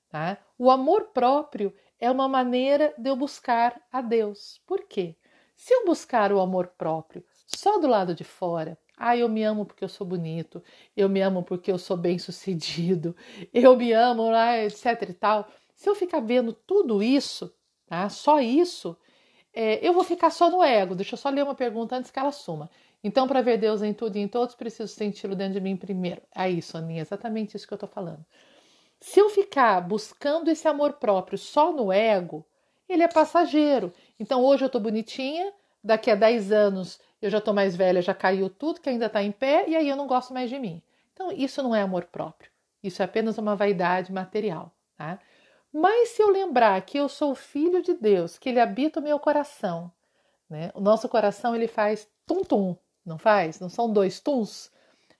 Tá? 0.09 0.37
O 0.57 0.69
amor 0.69 1.11
próprio 1.13 1.73
é 1.99 2.09
uma 2.11 2.27
maneira 2.27 2.93
de 2.97 3.09
eu 3.09 3.15
buscar 3.15 3.81
a 3.91 4.01
Deus. 4.01 4.61
Por 4.65 4.87
quê? 4.87 5.15
Se 5.63 5.73
eu 5.73 5.85
buscar 5.85 6.33
o 6.33 6.41
amor 6.41 6.73
próprio 6.77 7.23
só 7.47 7.79
do 7.79 7.87
lado 7.87 8.13
de 8.13 8.25
fora, 8.25 8.77
ah, 8.97 9.15
eu 9.15 9.29
me 9.29 9.45
amo 9.45 9.65
porque 9.65 9.81
eu 9.81 9.87
sou 9.87 10.05
bonito, 10.05 10.61
eu 10.93 11.07
me 11.07 11.21
amo 11.21 11.41
porque 11.41 11.71
eu 11.71 11.77
sou 11.77 11.95
bem 11.95 12.19
sucedido, 12.19 13.15
eu 13.53 13.73
me 13.77 13.93
amo, 13.93 14.29
etc 14.57 15.09
e 15.09 15.13
tal. 15.13 15.47
Se 15.73 15.89
eu 15.89 15.95
ficar 15.95 16.19
vendo 16.19 16.51
tudo 16.51 17.01
isso, 17.01 17.55
tá? 17.85 18.09
Só 18.09 18.41
isso, 18.41 18.97
é, 19.53 19.79
eu 19.87 19.93
vou 19.93 20.03
ficar 20.03 20.31
só 20.31 20.49
no 20.49 20.61
ego. 20.61 20.95
Deixa 20.95 21.13
eu 21.13 21.17
só 21.17 21.29
ler 21.29 21.45
uma 21.45 21.55
pergunta 21.55 21.95
antes 21.95 22.11
que 22.11 22.19
ela 22.19 22.33
suma. 22.33 22.69
Então, 23.01 23.25
para 23.25 23.41
ver 23.41 23.57
Deus 23.57 23.81
em 23.81 23.93
tudo 23.93 24.17
e 24.17 24.19
em 24.19 24.27
todos, 24.27 24.55
preciso 24.55 24.93
senti-lo 24.93 25.33
dentro 25.33 25.53
de 25.53 25.61
mim 25.61 25.77
primeiro. 25.77 26.21
Aí, 26.35 26.61
Soninha, 26.61 27.03
exatamente 27.03 27.55
isso 27.55 27.65
que 27.65 27.73
eu 27.73 27.77
estou 27.77 27.87
falando. 27.87 28.25
Se 28.99 29.17
eu 29.17 29.29
ficar 29.29 29.79
buscando 29.79 30.49
esse 30.49 30.67
amor 30.67 30.95
próprio 30.95 31.37
só 31.37 31.71
no 31.71 31.89
ego, 31.89 32.45
ele 32.89 33.03
é 33.03 33.07
passageiro. 33.07 33.93
Então, 34.19 34.43
hoje 34.43 34.63
eu 34.63 34.67
estou 34.67 34.81
bonitinha, 34.81 35.51
daqui 35.83 36.09
a 36.11 36.15
10 36.15 36.51
anos 36.51 36.99
eu 37.21 37.29
já 37.29 37.37
estou 37.37 37.53
mais 37.53 37.75
velha, 37.75 38.01
já 38.01 38.13
caiu 38.13 38.49
tudo, 38.49 38.81
que 38.81 38.89
ainda 38.89 39.05
está 39.05 39.23
em 39.23 39.31
pé, 39.31 39.65
e 39.67 39.75
aí 39.75 39.87
eu 39.87 39.95
não 39.95 40.07
gosto 40.07 40.33
mais 40.33 40.49
de 40.49 40.59
mim. 40.59 40.81
Então, 41.13 41.31
isso 41.31 41.63
não 41.63 41.75
é 41.75 41.81
amor 41.81 42.05
próprio. 42.05 42.51
Isso 42.83 43.01
é 43.01 43.05
apenas 43.05 43.37
uma 43.37 43.55
vaidade 43.55 44.11
material. 44.11 44.71
Tá? 44.97 45.19
Mas 45.71 46.09
se 46.09 46.21
eu 46.21 46.29
lembrar 46.29 46.81
que 46.81 46.97
eu 46.97 47.07
sou 47.07 47.33
filho 47.33 47.81
de 47.81 47.93
Deus, 47.93 48.37
que 48.37 48.49
Ele 48.49 48.59
habita 48.59 48.99
o 48.99 49.03
meu 49.03 49.17
coração, 49.19 49.91
né? 50.49 50.69
o 50.73 50.81
nosso 50.81 51.09
coração 51.09 51.55
ele 51.55 51.67
faz 51.67 52.07
tum-tum, 52.27 52.75
não 53.05 53.17
faz? 53.17 53.59
Não 53.59 53.69
são 53.69 53.91
dois 53.91 54.19
tuns? 54.19 54.71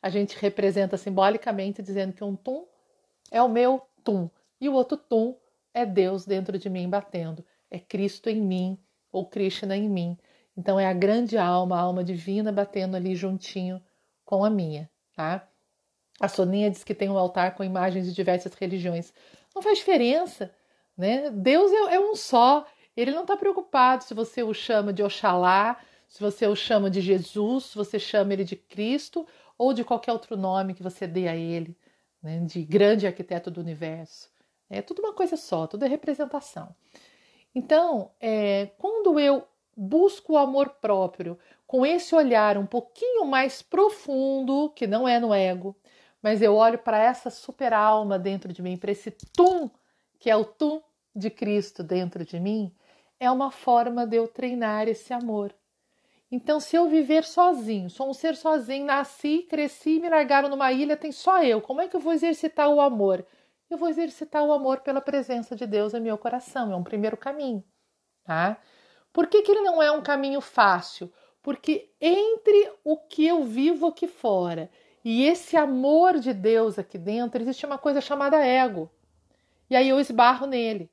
A 0.02 0.10
gente 0.10 0.38
representa 0.38 0.98
simbolicamente 0.98 1.82
dizendo 1.82 2.14
que 2.14 2.24
um 2.24 2.36
tum 2.36 2.66
é 3.32 3.42
o 3.42 3.50
meu 3.50 3.82
tum 4.04 4.30
e 4.62 4.70
o 4.70 4.74
outro 4.74 4.98
tum 4.98 5.36
é 5.74 5.86
Deus 5.86 6.26
dentro 6.26 6.60
de 6.60 6.70
mim 6.70 6.88
batendo, 6.88 7.44
é 7.74 7.80
Cristo 7.80 8.30
em 8.30 8.40
mim 8.40 8.78
ou 9.12 9.26
Krishna 9.26 9.76
em 9.76 9.90
mim. 9.90 10.16
Então 10.56 10.80
é 10.80 10.86
a 10.86 10.94
grande 10.94 11.38
alma, 11.38 11.76
a 11.76 11.82
alma 11.82 12.04
divina 12.04 12.52
batendo 12.52 12.96
ali 12.96 13.16
juntinho 13.16 13.82
com 14.24 14.46
a 14.46 14.50
minha, 14.50 14.90
tá? 15.16 15.48
A 16.20 16.28
Soninha 16.28 16.70
diz 16.70 16.84
que 16.84 16.94
tem 16.94 17.10
um 17.10 17.18
altar 17.18 17.56
com 17.56 17.64
imagens 17.64 18.06
de 18.06 18.14
diversas 18.14 18.54
religiões. 18.54 19.12
Não 19.56 19.64
faz 19.64 19.80
diferença, 19.80 20.54
né? 20.96 21.32
Deus 21.32 21.72
é, 21.72 21.96
é 21.96 22.00
um 22.00 22.16
só. 22.16 22.66
Ele 22.96 23.10
não 23.10 23.24
está 23.24 23.36
preocupado 23.36 24.04
se 24.04 24.14
você 24.14 24.44
o 24.44 24.54
chama 24.54 24.94
de 24.94 25.02
Oxalá, 25.02 25.80
se 26.08 26.20
você 26.22 26.46
o 26.46 26.56
chama 26.56 26.92
de 26.92 27.02
Jesus, 27.02 27.66
se 27.66 27.76
você 27.76 27.98
chama 27.98 28.34
ele 28.34 28.44
de 28.44 28.56
Cristo 28.56 29.28
ou 29.58 29.74
de 29.74 29.84
qualquer 29.84 30.12
outro 30.12 30.38
nome 30.38 30.76
que 30.76 30.84
você 30.84 31.08
dê 31.08 31.28
a 31.28 31.36
ele, 31.36 31.76
né, 32.22 32.40
de 32.42 32.64
grande 32.64 33.08
arquiteto 33.08 33.50
do 33.50 33.60
universo. 33.60 34.30
É 34.70 34.82
tudo 34.82 35.00
uma 35.00 35.14
coisa 35.14 35.36
só, 35.36 35.66
tudo 35.66 35.86
é 35.86 35.88
representação. 35.88 36.76
Então, 37.56 38.12
é, 38.20 38.72
quando 38.78 39.20
eu 39.20 39.48
busco 39.76 40.34
o 40.34 40.38
amor 40.38 40.70
próprio 40.82 41.38
com 41.66 41.86
esse 41.86 42.14
olhar 42.14 42.58
um 42.58 42.66
pouquinho 42.66 43.26
mais 43.26 43.62
profundo, 43.62 44.70
que 44.76 44.86
não 44.86 45.08
é 45.08 45.20
no 45.20 45.34
ego, 45.34 45.76
mas 46.22 46.42
eu 46.42 46.56
olho 46.56 46.78
para 46.78 46.98
essa 46.98 47.30
super 47.30 47.74
alma 47.74 48.18
dentro 48.18 48.54
de 48.54 48.62
mim, 48.62 48.78
para 48.78 48.92
esse 48.92 49.12
tum, 49.36 49.70
que 50.20 50.30
é 50.30 50.36
o 50.36 50.46
tum 50.46 50.82
de 51.16 51.30
Cristo 51.30 51.84
dentro 51.84 52.24
de 52.24 52.40
mim, 52.40 52.74
é 53.20 53.30
uma 53.30 53.52
forma 53.52 54.06
de 54.06 54.18
eu 54.18 54.28
treinar 54.28 54.88
esse 54.88 55.14
amor. 55.14 55.54
Então, 56.32 56.60
se 56.60 56.76
eu 56.76 56.88
viver 56.88 57.24
sozinho, 57.24 57.90
sou 57.90 58.10
um 58.10 58.14
ser 58.14 58.36
sozinho, 58.36 58.86
nasci, 58.86 59.46
cresci, 59.48 60.00
me 60.00 60.10
largaram 60.10 60.50
numa 60.50 60.72
ilha, 60.72 60.98
tem 60.98 61.12
só 61.12 61.44
eu, 61.44 61.62
como 61.62 61.82
é 61.82 61.88
que 61.88 61.96
eu 61.96 62.00
vou 62.00 62.14
exercitar 62.14 62.70
o 62.70 62.82
amor? 62.82 63.24
Eu 63.70 63.78
vou 63.78 63.90
exercitar 63.90 64.44
o 64.44 64.54
amor 64.54 64.82
pela 64.82 65.02
presença 65.02 65.56
de 65.56 65.66
Deus 65.66 65.94
em 65.94 66.00
meu 66.00 66.18
coração, 66.18 66.72
é 66.72 66.76
um 66.76 66.84
primeiro 66.84 67.18
caminho, 67.18 67.64
tá? 68.24 68.58
Por 69.12 69.28
que, 69.28 69.42
que 69.42 69.52
ele 69.52 69.62
não 69.62 69.82
é 69.82 69.92
um 69.92 70.02
caminho 70.02 70.42
fácil? 70.42 71.12
Porque 71.42 71.92
entre 72.00 72.72
o 72.84 72.98
que 72.98 73.26
eu 73.26 73.44
vivo 73.44 73.88
aqui 73.88 74.08
fora 74.08 74.70
e 75.04 75.26
esse 75.26 75.58
amor 75.58 76.18
de 76.20 76.34
Deus 76.34 76.80
aqui 76.80 76.98
dentro, 76.98 77.42
existe 77.42 77.66
uma 77.66 77.78
coisa 77.78 78.00
chamada 78.00 78.38
ego. 78.46 78.90
E 79.70 79.76
aí 79.76 79.90
eu 79.90 80.00
esbarro 80.00 80.48
nele. 80.48 80.90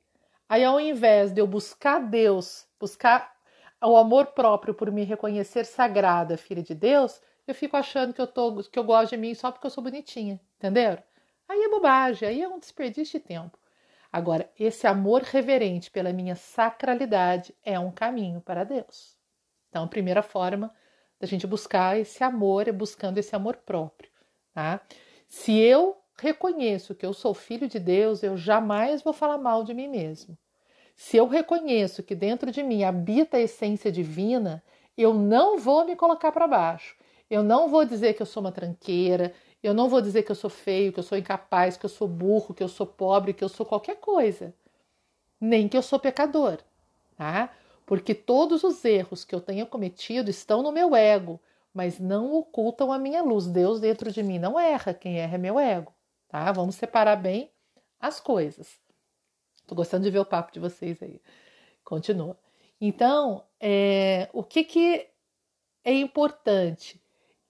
Aí, 0.49 0.65
ao 0.65 0.79
invés 0.79 1.31
de 1.31 1.39
eu 1.39 1.47
buscar 1.47 1.99
Deus, 1.99 2.67
buscar 2.77 3.33
o 3.81 3.95
amor 3.95 4.27
próprio 4.27 4.73
por 4.73 4.91
me 4.91 5.03
reconhecer 5.03 5.65
sagrada, 5.65 6.35
filha 6.35 6.61
de 6.61 6.75
Deus, 6.75 7.21
eu 7.47 7.55
fico 7.55 7.77
achando 7.77 8.13
que 8.13 8.21
eu, 8.21 8.27
tô, 8.27 8.61
que 8.63 8.77
eu 8.77 8.83
gosto 8.83 9.11
de 9.11 9.17
mim 9.17 9.33
só 9.33 9.49
porque 9.49 9.65
eu 9.65 9.71
sou 9.71 9.83
bonitinha, 9.83 10.41
entenderam? 10.57 11.01
Aí 11.51 11.63
é 11.63 11.67
bobagem, 11.67 12.29
aí 12.29 12.41
é 12.41 12.47
um 12.47 12.57
desperdício 12.57 13.19
de 13.19 13.25
tempo. 13.25 13.59
Agora, 14.09 14.49
esse 14.57 14.87
amor 14.87 15.21
reverente 15.21 15.91
pela 15.91 16.13
minha 16.13 16.33
sacralidade 16.33 17.53
é 17.61 17.77
um 17.77 17.91
caminho 17.91 18.39
para 18.39 18.63
Deus. 18.63 19.17
Então, 19.67 19.83
a 19.83 19.87
primeira 19.87 20.23
forma 20.23 20.73
da 21.19 21.27
gente 21.27 21.45
buscar 21.45 21.99
esse 21.99 22.23
amor 22.23 22.69
é 22.69 22.71
buscando 22.71 23.17
esse 23.17 23.35
amor 23.35 23.57
próprio, 23.57 24.09
tá? 24.53 24.79
Se 25.27 25.59
eu 25.59 25.97
reconheço 26.17 26.95
que 26.95 27.05
eu 27.05 27.11
sou 27.11 27.33
filho 27.33 27.67
de 27.67 27.79
Deus, 27.79 28.23
eu 28.23 28.37
jamais 28.37 29.01
vou 29.01 29.11
falar 29.11 29.37
mal 29.37 29.65
de 29.65 29.73
mim 29.73 29.89
mesmo. 29.89 30.37
Se 30.95 31.17
eu 31.17 31.27
reconheço 31.27 32.01
que 32.01 32.15
dentro 32.15 32.49
de 32.49 32.63
mim 32.63 32.85
habita 32.85 33.35
a 33.35 33.41
essência 33.41 33.91
divina, 33.91 34.63
eu 34.97 35.13
não 35.13 35.57
vou 35.57 35.83
me 35.83 35.97
colocar 35.97 36.31
para 36.31 36.47
baixo. 36.47 36.95
Eu 37.29 37.43
não 37.43 37.67
vou 37.67 37.83
dizer 37.83 38.13
que 38.13 38.21
eu 38.21 38.25
sou 38.25 38.41
uma 38.41 38.51
tranqueira, 38.53 39.33
eu 39.63 39.73
não 39.73 39.87
vou 39.87 40.01
dizer 40.01 40.23
que 40.23 40.31
eu 40.31 40.35
sou 40.35 40.49
feio, 40.49 40.91
que 40.91 40.99
eu 40.99 41.03
sou 41.03 41.17
incapaz, 41.17 41.77
que 41.77 41.85
eu 41.85 41.89
sou 41.89 42.07
burro, 42.07 42.53
que 42.53 42.63
eu 42.63 42.67
sou 42.67 42.85
pobre, 42.85 43.33
que 43.33 43.43
eu 43.43 43.49
sou 43.49 43.65
qualquer 43.65 43.97
coisa. 43.97 44.53
Nem 45.39 45.67
que 45.67 45.77
eu 45.77 45.81
sou 45.81 45.99
pecador, 45.99 46.59
tá? 47.15 47.53
Porque 47.85 48.13
todos 48.15 48.63
os 48.63 48.83
erros 48.85 49.25
que 49.25 49.35
eu 49.35 49.41
tenha 49.41 49.65
cometido 49.65 50.29
estão 50.29 50.63
no 50.63 50.71
meu 50.71 50.95
ego, 50.95 51.39
mas 51.73 51.99
não 51.99 52.33
ocultam 52.33 52.91
a 52.91 52.99
minha 52.99 53.21
luz. 53.21 53.47
Deus 53.47 53.79
dentro 53.79 54.11
de 54.11 54.23
mim 54.23 54.39
não 54.39 54.59
erra, 54.59 54.93
quem 54.93 55.19
erra 55.19 55.35
é 55.35 55.37
meu 55.37 55.59
ego, 55.59 55.93
tá? 56.27 56.51
Vamos 56.51 56.75
separar 56.75 57.15
bem 57.15 57.51
as 57.99 58.19
coisas. 58.19 58.79
Tô 59.67 59.75
gostando 59.75 60.03
de 60.03 60.11
ver 60.11 60.19
o 60.19 60.25
papo 60.25 60.51
de 60.51 60.59
vocês 60.59 61.01
aí. 61.01 61.21
Continua. 61.83 62.37
Então, 62.79 63.43
é, 63.59 64.29
o 64.33 64.43
que, 64.43 64.63
que 64.63 65.07
é 65.83 65.93
importante? 65.93 67.00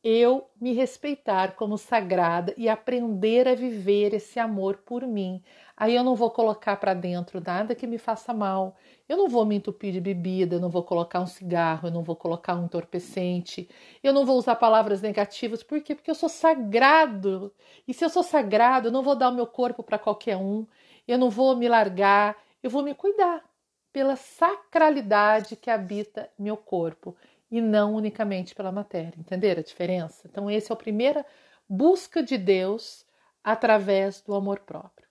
Eu 0.04 0.50
me 0.60 0.74
respeitar 0.74 1.56
como 1.56 1.78
sagrada 1.78 2.54
e 2.58 2.68
aprender 2.68 3.48
a 3.48 3.54
viver 3.54 4.14
esse 4.16 4.40
amor 4.40 4.78
por 4.78 5.06
mim. 5.06 5.44
Aí 5.78 5.96
eu 5.96 6.04
não 6.04 6.16
vou 6.16 6.32
colocar 6.32 6.76
para 6.78 6.94
dentro 6.94 7.42
nada 7.46 7.76
que 7.76 7.86
me 7.86 7.98
faça 8.00 8.34
mal. 8.34 8.76
Eu 9.08 9.18
não 9.18 9.30
vou 9.30 9.46
me 9.46 9.56
entupir 9.56 9.94
de 9.94 10.02
bebida, 10.02 10.56
eu 10.56 10.60
não 10.60 10.70
vou 10.70 10.84
colocar 10.84 11.20
um 11.22 11.28
cigarro, 11.28 11.88
eu 11.88 11.92
não 11.92 12.04
vou 12.04 12.16
colocar 12.16 12.56
um 12.56 12.66
entorpecente, 12.66 13.70
eu 14.04 14.12
não 14.14 14.26
vou 14.26 14.38
usar 14.38 14.56
palavras 14.56 15.02
negativas. 15.02 15.62
Por 15.64 15.82
quê? 15.82 15.94
Porque 15.94 16.10
eu 16.10 16.16
sou 16.16 16.30
sagrado. 16.30 17.54
E 17.88 17.94
se 17.94 18.04
eu 18.04 18.10
sou 18.10 18.24
sagrado, 18.24 18.88
eu 18.88 18.92
não 18.92 19.04
vou 19.04 19.16
dar 19.16 19.30
o 19.30 19.36
meu 19.36 19.46
corpo 19.48 19.84
para 19.84 20.00
qualquer 20.00 20.38
um, 20.38 20.66
eu 21.08 21.18
não 21.18 21.30
vou 21.30 21.56
me 21.56 21.68
largar, 21.70 22.38
eu 22.64 22.70
vou 22.70 22.84
me 22.84 22.96
cuidar 22.96 23.44
pela 23.92 24.16
sacralidade 24.16 25.56
que 25.56 25.70
habita 25.70 26.30
meu 26.40 26.56
corpo 26.58 27.16
e 27.52 27.60
não 27.60 27.94
unicamente 27.94 28.56
pela 28.56 28.72
matéria. 28.72 29.20
Entenderam 29.20 29.60
a 29.60 29.64
diferença? 29.64 30.26
Então, 30.26 30.50
esse 30.50 30.72
é 30.72 30.74
a 30.74 30.78
primeira 30.78 31.26
busca 31.68 32.24
de 32.24 32.38
Deus 32.38 33.06
através 33.44 34.22
do 34.22 34.34
amor 34.34 34.62
próprio. 34.62 35.08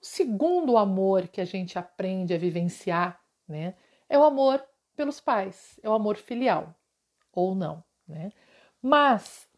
O 0.00 0.06
segundo 0.06 0.78
amor 0.78 1.26
que 1.28 1.40
a 1.40 1.44
gente 1.44 1.78
aprende 1.78 2.32
a 2.32 2.38
vivenciar, 2.38 3.20
né, 3.48 3.74
é 4.08 4.18
o 4.18 4.22
amor 4.24 4.64
pelos 4.94 5.20
pais, 5.20 5.78
é 5.82 5.88
o 5.88 5.92
amor 5.92 6.16
filial 6.16 6.74
ou 7.32 7.54
não, 7.54 7.82
né? 8.06 8.32
Mas 8.80 9.48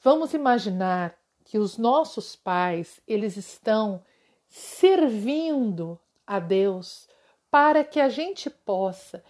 vamos 0.00 0.34
imaginar 0.34 1.16
que 1.44 1.58
os 1.58 1.78
nossos 1.78 2.34
pais, 2.34 3.00
eles 3.06 3.36
estão 3.36 4.02
servindo 4.48 6.00
a 6.26 6.38
Deus 6.38 7.08
para 7.50 7.84
que 7.84 8.00
a 8.00 8.08
gente 8.08 8.48
possa 8.48 9.22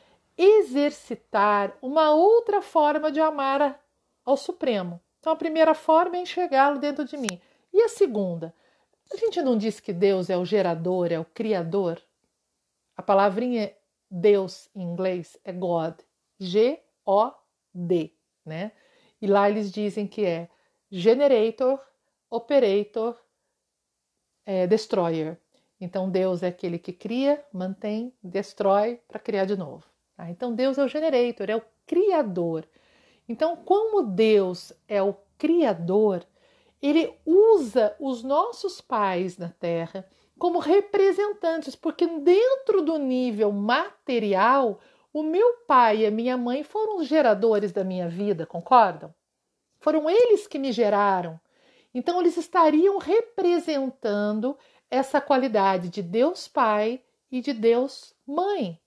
exercitar 0.42 1.76
uma 1.80 2.12
outra 2.14 2.60
forma 2.60 3.12
de 3.12 3.20
amar 3.20 3.80
ao 4.24 4.36
Supremo. 4.36 5.00
Então, 5.20 5.32
a 5.32 5.36
primeira 5.36 5.74
forma 5.74 6.16
é 6.16 6.20
enxergá-lo 6.20 6.78
dentro 6.78 7.04
de 7.04 7.16
mim. 7.16 7.40
E 7.72 7.82
a 7.82 7.88
segunda? 7.88 8.54
A 9.12 9.16
gente 9.16 9.40
não 9.40 9.56
diz 9.56 9.78
que 9.78 9.92
Deus 9.92 10.30
é 10.30 10.36
o 10.36 10.44
gerador, 10.44 11.12
é 11.12 11.18
o 11.18 11.24
criador? 11.24 12.02
A 12.96 13.02
palavrinha 13.02 13.74
Deus 14.10 14.68
em 14.74 14.82
inglês 14.82 15.38
é 15.44 15.52
God, 15.52 15.94
G-O-D, 16.38 18.12
né? 18.44 18.72
E 19.20 19.26
lá 19.26 19.48
eles 19.48 19.70
dizem 19.70 20.06
que 20.06 20.24
é 20.24 20.50
generator, 20.90 21.80
operator, 22.28 23.18
é, 24.44 24.66
destroyer. 24.66 25.38
Então 25.80 26.10
Deus 26.10 26.42
é 26.42 26.48
aquele 26.48 26.78
que 26.78 26.92
cria, 26.92 27.44
mantém, 27.52 28.12
destrói 28.22 29.00
para 29.08 29.18
criar 29.18 29.44
de 29.44 29.56
novo. 29.56 29.91
Tá? 30.22 30.30
Então 30.30 30.54
Deus 30.54 30.78
é 30.78 30.84
o 30.84 30.88
generator, 30.88 31.50
é 31.50 31.56
o 31.56 31.62
criador. 31.84 32.64
Então, 33.28 33.56
como 33.56 34.02
Deus 34.02 34.72
é 34.86 35.02
o 35.02 35.16
criador, 35.36 36.24
ele 36.80 37.12
usa 37.26 37.96
os 37.98 38.22
nossos 38.22 38.80
pais 38.80 39.36
na 39.36 39.48
terra 39.48 40.06
como 40.38 40.58
representantes, 40.58 41.76
porque 41.76 42.06
dentro 42.06 42.82
do 42.82 42.98
nível 42.98 43.52
material, 43.52 44.80
o 45.12 45.22
meu 45.22 45.58
pai 45.66 45.98
e 45.98 46.06
a 46.06 46.10
minha 46.10 46.36
mãe 46.36 46.64
foram 46.64 46.98
os 46.98 47.06
geradores 47.06 47.72
da 47.72 47.84
minha 47.84 48.08
vida, 48.08 48.46
concordam? 48.46 49.14
Foram 49.78 50.08
eles 50.08 50.46
que 50.46 50.58
me 50.58 50.72
geraram. 50.72 51.40
Então, 51.94 52.20
eles 52.20 52.36
estariam 52.36 52.98
representando 52.98 54.56
essa 54.90 55.20
qualidade 55.20 55.88
de 55.88 56.02
Deus 56.02 56.48
Pai 56.48 57.02
e 57.30 57.40
de 57.40 57.52
Deus 57.52 58.14
Mãe. 58.26 58.81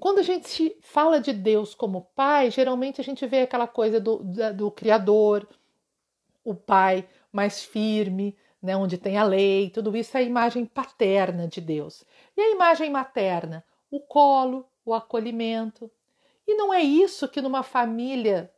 Quando 0.00 0.18
a 0.18 0.22
gente 0.22 0.76
fala 0.80 1.20
de 1.20 1.32
Deus 1.32 1.74
como 1.74 2.08
pai, 2.16 2.50
geralmente 2.50 3.00
a 3.00 3.04
gente 3.04 3.26
vê 3.26 3.42
aquela 3.42 3.66
coisa 3.66 4.00
do, 4.00 4.16
do, 4.16 4.54
do 4.54 4.70
Criador, 4.70 5.46
o 6.42 6.54
pai 6.54 7.06
mais 7.30 7.62
firme, 7.62 8.34
né, 8.62 8.76
onde 8.76 8.96
tem 8.96 9.18
a 9.18 9.22
lei, 9.22 9.70
tudo 9.70 9.94
isso 9.96 10.16
é 10.16 10.20
a 10.20 10.24
imagem 10.24 10.64
paterna 10.64 11.46
de 11.46 11.60
Deus. 11.60 12.04
E 12.36 12.40
a 12.40 12.50
imagem 12.50 12.90
materna? 12.90 13.64
O 13.90 14.00
colo, 14.00 14.66
o 14.84 14.94
acolhimento. 14.94 15.90
E 16.46 16.54
não 16.54 16.72
é 16.72 16.80
isso 16.82 17.28
que 17.28 17.42
numa 17.42 17.62
família, 17.62 18.50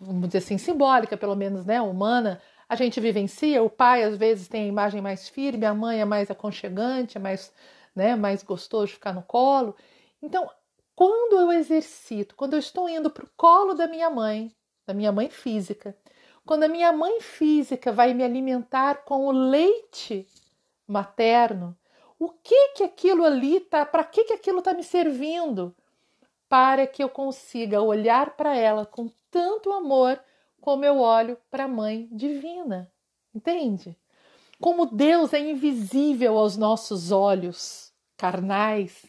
vamos 0.00 0.28
dizer 0.28 0.38
assim, 0.38 0.56
simbólica, 0.56 1.16
pelo 1.16 1.36
menos, 1.36 1.66
né, 1.66 1.80
humana, 1.80 2.40
a 2.66 2.74
gente 2.74 3.00
vivencia. 3.00 3.62
O 3.62 3.70
pai 3.70 4.02
às 4.02 4.16
vezes 4.16 4.48
tem 4.48 4.64
a 4.64 4.68
imagem 4.68 5.00
mais 5.00 5.28
firme, 5.28 5.66
a 5.66 5.74
mãe 5.74 6.00
é 6.00 6.04
mais 6.04 6.30
aconchegante, 6.30 7.18
é 7.18 7.20
mais, 7.20 7.52
né, 7.94 8.16
mais 8.16 8.42
gostoso 8.42 8.86
de 8.86 8.92
ficar 8.94 9.12
no 9.12 9.22
colo. 9.22 9.76
Então, 10.22 10.50
quando 10.94 11.38
eu 11.38 11.52
exercito, 11.52 12.34
quando 12.34 12.54
eu 12.54 12.58
estou 12.58 12.88
indo 12.88 13.10
para 13.10 13.24
o 13.24 13.30
colo 13.36 13.74
da 13.74 13.86
minha 13.86 14.10
mãe, 14.10 14.52
da 14.86 14.92
minha 14.92 15.12
mãe 15.12 15.30
física, 15.30 15.96
quando 16.44 16.64
a 16.64 16.68
minha 16.68 16.92
mãe 16.92 17.20
física 17.20 17.92
vai 17.92 18.14
me 18.14 18.24
alimentar 18.24 19.04
com 19.04 19.26
o 19.26 19.30
leite 19.30 20.26
materno, 20.86 21.76
o 22.18 22.30
que 22.30 22.68
que 22.70 22.82
aquilo 22.82 23.24
ali 23.24 23.60
tá, 23.60 23.86
para 23.86 24.02
que 24.02 24.24
que 24.24 24.32
aquilo 24.32 24.58
está 24.58 24.74
me 24.74 24.82
servindo? 24.82 25.74
Para 26.48 26.86
que 26.86 27.02
eu 27.02 27.08
consiga 27.08 27.80
olhar 27.80 28.34
para 28.36 28.56
ela 28.56 28.84
com 28.84 29.08
tanto 29.30 29.70
amor 29.70 30.18
como 30.60 30.84
eu 30.84 30.98
olho 30.98 31.38
para 31.50 31.64
a 31.64 31.68
mãe 31.68 32.08
divina. 32.10 32.90
Entende? 33.32 33.96
Como 34.60 34.86
Deus 34.86 35.32
é 35.32 35.38
invisível 35.38 36.36
aos 36.36 36.56
nossos 36.56 37.12
olhos 37.12 37.92
carnais, 38.16 39.06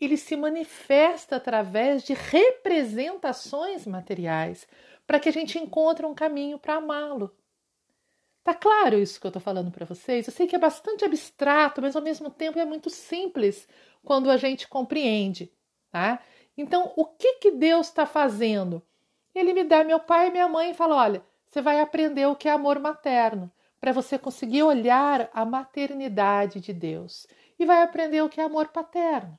ele 0.00 0.16
se 0.16 0.36
manifesta 0.36 1.36
através 1.36 2.02
de 2.02 2.14
representações 2.14 3.86
materiais, 3.86 4.66
para 5.06 5.20
que 5.20 5.28
a 5.28 5.32
gente 5.32 5.58
encontre 5.58 6.06
um 6.06 6.14
caminho 6.14 6.58
para 6.58 6.76
amá-lo. 6.76 7.34
Tá 8.42 8.54
claro 8.54 8.98
isso 8.98 9.20
que 9.20 9.26
eu 9.26 9.30
estou 9.30 9.42
falando 9.42 9.70
para 9.70 9.84
vocês? 9.84 10.26
Eu 10.26 10.32
sei 10.32 10.46
que 10.46 10.56
é 10.56 10.58
bastante 10.58 11.04
abstrato, 11.04 11.82
mas 11.82 11.94
ao 11.94 12.02
mesmo 12.02 12.30
tempo 12.30 12.58
é 12.58 12.64
muito 12.64 12.88
simples 12.88 13.68
quando 14.02 14.30
a 14.30 14.36
gente 14.36 14.66
compreende, 14.66 15.52
tá? 15.90 16.22
Então, 16.56 16.92
o 16.96 17.04
que 17.04 17.34
que 17.34 17.50
Deus 17.50 17.88
está 17.88 18.06
fazendo? 18.06 18.82
Ele 19.34 19.52
me 19.52 19.64
dá 19.64 19.84
meu 19.84 20.00
pai 20.00 20.28
e 20.28 20.30
minha 20.30 20.48
mãe 20.48 20.70
e 20.70 20.74
fala: 20.74 20.96
olha, 20.96 21.22
você 21.46 21.60
vai 21.60 21.80
aprender 21.80 22.26
o 22.26 22.36
que 22.36 22.48
é 22.48 22.52
amor 22.52 22.78
materno, 22.78 23.52
para 23.78 23.92
você 23.92 24.18
conseguir 24.18 24.62
olhar 24.62 25.30
a 25.32 25.44
maternidade 25.44 26.60
de 26.60 26.72
Deus, 26.72 27.26
e 27.58 27.66
vai 27.66 27.82
aprender 27.82 28.22
o 28.22 28.28
que 28.28 28.40
é 28.40 28.44
amor 28.44 28.68
paterno. 28.68 29.38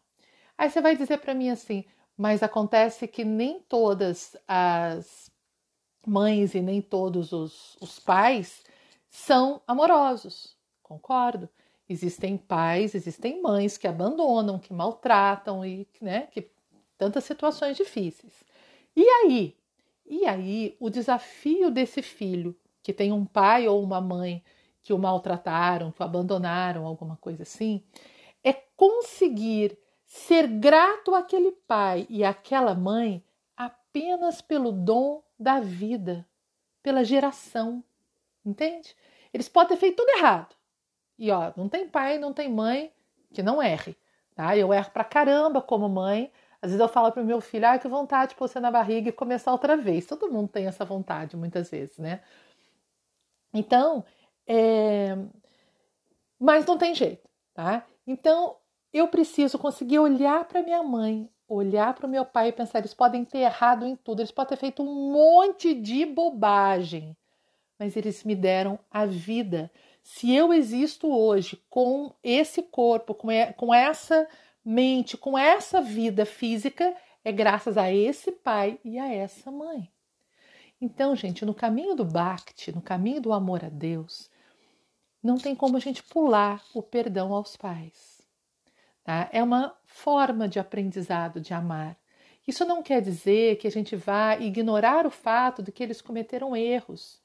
Aí 0.62 0.70
você 0.70 0.80
vai 0.80 0.96
dizer 0.96 1.18
para 1.18 1.34
mim 1.34 1.50
assim, 1.50 1.84
mas 2.16 2.44
acontece 2.44 3.08
que 3.08 3.26
nem 3.26 3.60
todas 3.62 4.38
as 4.48 5.32
mães 6.06 6.54
e 6.54 6.62
nem 6.62 6.80
todos 6.80 7.32
os, 7.32 7.76
os 7.82 7.98
pais 7.98 8.64
são 9.10 9.60
amorosos. 9.66 10.56
Concordo. 10.84 11.50
Existem 11.90 12.38
pais, 12.38 12.94
existem 12.94 13.42
mães 13.42 13.76
que 13.76 13.88
abandonam, 13.88 14.60
que 14.60 14.72
maltratam 14.72 15.66
e 15.66 15.88
né, 16.00 16.28
que 16.28 16.52
tantas 16.96 17.24
situações 17.24 17.76
difíceis. 17.76 18.44
E 18.96 19.04
aí? 19.04 19.58
E 20.06 20.28
aí 20.28 20.78
o 20.80 20.92
desafio 20.92 21.72
desse 21.72 22.04
filho 22.04 22.56
que 22.84 22.94
tem 22.94 23.12
um 23.12 23.26
pai 23.26 23.68
ou 23.68 23.82
uma 23.82 24.00
mãe 24.00 24.44
que 24.84 24.94
o 24.94 25.00
maltrataram, 25.00 25.92
que 25.92 26.04
o 26.04 26.06
abandonaram, 26.06 26.86
alguma 26.86 27.18
coisa 27.18 27.42
assim, 27.42 27.84
é 28.44 28.54
conseguir 28.54 29.81
ser 30.12 30.46
grato 30.46 31.16
àquele 31.16 31.54
pai 31.54 32.06
e 32.10 32.22
àquela 32.22 32.76
mãe 32.76 33.24
apenas 33.56 34.42
pelo 34.42 34.74
dom 34.74 35.24
da 35.40 35.62
vida, 35.62 36.28
pela 36.84 37.02
geração. 37.02 37.82
Entende? 38.46 38.94
Eles 39.34 39.48
podem 39.48 39.70
ter 39.70 39.80
feito 39.80 39.96
tudo 39.96 40.10
errado. 40.18 40.54
E 41.18 41.32
ó, 41.32 41.54
não 41.56 41.70
tem 41.70 41.88
pai, 41.88 42.18
não 42.18 42.34
tem 42.34 42.50
mãe 42.52 42.92
que 43.32 43.42
não 43.42 43.64
erre. 43.64 43.96
Tá? 44.36 44.56
Eu 44.58 44.74
erro 44.74 44.92
pra 44.92 45.06
caramba 45.06 45.62
como 45.62 45.88
mãe. 45.88 46.30
Às 46.62 46.72
vezes 46.72 46.82
eu 46.82 46.90
falo 46.90 47.14
pro 47.14 47.24
meu 47.24 47.40
filho, 47.40 47.66
ah, 47.66 47.80
que 47.80 47.88
vontade 47.88 48.32
de 48.32 48.36
pôr 48.36 48.50
você 48.50 48.60
na 48.60 48.70
barriga 48.70 49.08
e 49.08 49.14
começar 49.14 49.54
outra 49.54 49.78
vez. 49.78 50.06
Todo 50.06 50.30
mundo 50.30 50.50
tem 50.50 50.68
essa 50.68 50.84
vontade, 50.84 51.38
muitas 51.38 51.72
vezes, 51.72 51.98
né? 51.98 52.22
Então, 53.54 54.04
é... 54.46 55.18
mas 56.38 56.66
não 56.66 56.78
tem 56.78 56.94
jeito, 56.94 57.30
tá? 57.54 57.86
Então, 58.06 58.58
eu 58.94 59.08
preciso 59.08 59.58
conseguir 59.58 60.00
olhar 60.00 60.46
para 60.46 60.64
minha 60.64 60.84
mãe, 60.84 61.30
olhar 61.48 61.94
para 61.94 62.08
o 62.08 62.10
meu 62.10 62.26
pai 62.26 62.50
e 62.50 62.52
pensar: 62.52 62.80
eles 62.80 62.94
podem 62.94 63.24
ter 63.24 63.40
errado 63.40 63.86
em 63.86 63.96
tudo, 63.96 64.22
eles 64.22 64.32
podem 64.32 64.50
ter 64.50 64.58
feito 64.58 64.84
um 64.84 65.12
monte 65.12 65.74
de 65.74 66.06
bobagem, 66.06 67.16
mas 67.78 67.96
eles 67.96 68.24
me 68.24 68.36
deram 68.36 68.80
a 68.90 69.06
vida. 69.06 69.72
Se 70.04 70.34
eu 70.34 70.54
existo 70.54 71.08
hoje 71.08 71.62
com 71.70 72.14
esse 72.24 72.62
corpo, 72.64 73.14
com 73.14 73.74
essa 73.74 74.28
mente, 74.64 75.18
com 75.18 75.38
essa 75.38 75.82
vida 75.82 76.26
física, 76.26 76.96
é 77.24 77.32
graças 77.32 77.78
a 77.78 77.92
esse 77.92 78.32
pai 78.32 78.80
e 78.84 78.98
a 78.98 79.12
essa 79.14 79.52
mãe. 79.52 79.92
Então, 80.80 81.16
gente, 81.16 81.46
no 81.46 81.54
caminho 81.54 81.96
do 81.96 82.04
Bhakti, 82.04 82.72
no 82.72 82.82
caminho 82.82 83.22
do 83.22 83.32
amor 83.32 83.64
a 83.64 83.70
Deus, 83.70 84.32
não 85.22 85.38
tem 85.38 85.56
como 85.56 85.78
a 85.78 85.80
gente 85.80 86.02
pular 86.02 86.64
o 86.74 86.82
perdão 86.82 87.34
aos 87.34 87.56
pais. 87.56 88.11
Tá? 89.04 89.30
É 89.32 89.42
uma 89.44 89.76
forma 89.86 90.48
de 90.48 90.60
aprendizado 90.60 91.40
de 91.40 91.54
amar. 91.54 91.98
Isso 92.48 92.66
não 92.66 92.82
quer 92.82 93.02
dizer 93.02 93.58
que 93.58 93.68
a 93.68 93.72
gente 93.72 93.96
vá 93.96 94.36
ignorar 94.38 95.06
o 95.06 95.12
fato 95.12 95.62
de 95.62 95.72
que 95.72 95.84
eles 95.84 96.02
cometeram 96.02 96.56
erros. 96.56 97.22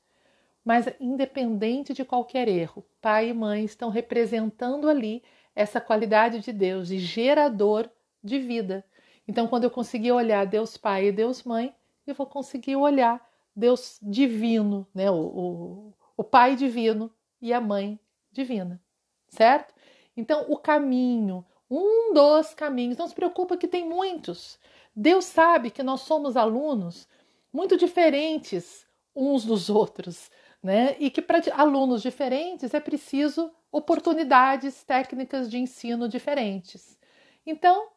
Mas, 0.65 0.89
independente 1.01 1.95
de 1.95 2.05
qualquer 2.05 2.49
erro, 2.49 2.85
pai 3.01 3.31
e 3.31 3.35
mãe 3.35 3.65
estão 3.65 3.89
representando 3.89 4.89
ali 4.89 5.23
essa 5.55 5.81
qualidade 5.81 6.41
de 6.41 6.53
Deus 6.53 6.91
e 6.91 6.99
gerador 6.99 7.89
de 8.23 8.39
vida. 8.39 8.85
Então, 9.29 9.47
quando 9.49 9.65
eu 9.65 9.71
conseguir 9.71 10.13
olhar 10.13 10.45
Deus 10.45 10.77
Pai 10.77 11.07
e 11.07 11.13
Deus 11.13 11.43
Mãe, 11.43 11.75
eu 12.07 12.15
vou 12.15 12.27
conseguir 12.27 12.77
olhar 12.77 13.25
Deus 13.55 13.99
divino, 14.03 14.87
né? 14.95 15.11
o, 15.11 15.15
o, 15.15 15.95
o 16.17 16.25
Pai 16.25 16.55
divino 16.55 17.11
e 17.41 17.53
a 17.53 17.61
Mãe 17.61 17.99
divina, 18.31 18.81
certo? 19.29 19.75
Então, 20.17 20.47
o 20.49 20.57
caminho, 20.57 21.45
um 21.71 22.13
dos 22.13 22.55
caminhos. 22.55 22.97
Não 22.97 23.09
se 23.09 23.15
preocupa 23.15 23.57
que 23.57 23.69
tem 23.69 23.89
muitos. 23.89 24.59
Deus 24.95 25.25
sabe 25.25 25.71
que 25.71 25.83
nós 25.83 26.03
somos 26.03 26.37
alunos 26.37 27.09
muito 27.53 27.77
diferentes 27.77 28.87
uns 29.15 29.45
dos 29.45 29.71
outros, 29.71 30.31
né? 30.63 30.97
E 30.99 31.11
que 31.11 31.23
para 31.23 31.41
alunos 31.55 32.03
diferentes 32.03 32.75
é 32.75 32.81
preciso 32.81 33.51
oportunidades 33.73 34.85
técnicas 34.85 35.51
de 35.51 35.59
ensino 35.59 36.09
diferentes. 36.09 36.99
Então, 37.45 37.89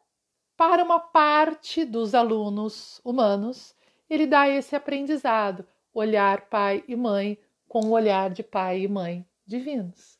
para 0.56 0.84
uma 0.84 1.00
parte 1.00 1.84
dos 1.84 2.14
alunos 2.14 3.00
humanos, 3.04 3.74
ele 4.08 4.26
dá 4.26 4.48
esse 4.48 4.76
aprendizado, 4.76 5.66
olhar 5.92 6.48
pai 6.48 6.84
e 6.86 6.96
mãe 6.96 7.38
com 7.68 7.86
o 7.86 7.90
olhar 7.92 8.30
de 8.30 8.42
pai 8.42 8.80
e 8.82 8.88
mãe 8.88 9.26
divinos. 9.46 10.18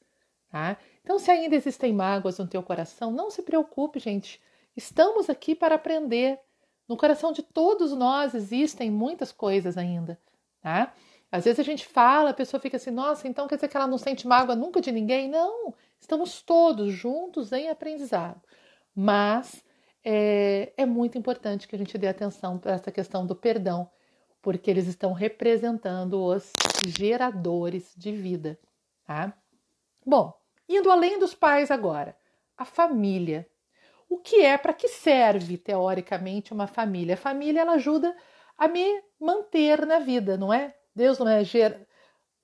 Tá? 0.51 0.77
Então, 1.11 1.19
se 1.19 1.29
ainda 1.29 1.57
existem 1.57 1.93
mágoas 1.93 2.39
no 2.39 2.47
teu 2.47 2.63
coração, 2.63 3.11
não 3.11 3.33
se 3.33 3.43
preocupe, 3.43 3.99
gente. 3.99 4.41
Estamos 4.77 5.29
aqui 5.29 5.57
para 5.57 5.75
aprender. 5.75 6.39
No 6.87 6.97
coração 6.97 7.33
de 7.33 7.43
todos 7.43 7.93
nós 7.93 8.33
existem 8.33 8.93
muitas 8.93 9.33
coisas 9.33 9.77
ainda, 9.77 10.17
tá? 10.63 10.95
Às 11.29 11.47
vezes 11.47 11.59
a 11.59 11.65
gente 11.65 11.85
fala, 11.85 12.31
a 12.31 12.33
pessoa 12.33 12.61
fica 12.61 12.77
assim, 12.77 12.93
nossa, 12.93 13.27
então 13.27 13.49
quer 13.49 13.57
dizer 13.57 13.67
que 13.67 13.77
ela 13.77 13.89
não 13.89 13.99
sente 13.99 14.25
mágoa 14.25 14.55
nunca 14.55 14.81
de 14.81 14.93
ninguém? 14.93 15.29
Não, 15.29 15.75
estamos 15.99 16.43
todos 16.43 16.93
juntos 16.93 17.51
em 17.51 17.69
aprendizado. 17.69 18.41
Mas 18.95 19.65
é, 20.05 20.73
é 20.77 20.87
muito 20.87 21.19
importante 21.19 21.67
que 21.67 21.75
a 21.75 21.79
gente 21.79 21.99
dê 21.99 22.07
atenção 22.07 22.57
para 22.57 22.75
essa 22.75 22.93
questão 22.93 23.27
do 23.27 23.35
perdão, 23.35 23.91
porque 24.41 24.71
eles 24.71 24.87
estão 24.87 25.13
representando 25.13 26.23
os 26.23 26.53
geradores 26.87 27.93
de 27.97 28.13
vida, 28.13 28.57
tá? 29.05 29.37
Bom, 30.07 30.40
Indo 30.71 30.89
além 30.89 31.19
dos 31.19 31.35
pais 31.35 31.69
agora, 31.69 32.17
a 32.57 32.65
família. 32.65 33.45
O 34.09 34.19
que 34.19 34.41
é, 34.41 34.57
para 34.57 34.73
que 34.73 34.87
serve 34.87 35.59
teoricamente 35.59 36.53
uma 36.53 36.69
família? 36.69 37.15
A 37.15 37.19
família 37.19 37.63
ela 37.63 37.73
ajuda 37.73 38.17
a 38.57 38.69
me 38.69 39.03
manter 39.19 39.85
na 39.85 39.99
vida, 39.99 40.37
não 40.37 40.55
é? 40.55 40.73
Deus 40.95 41.19
não 41.19 41.27
é 41.27 41.43
ger 41.43 41.89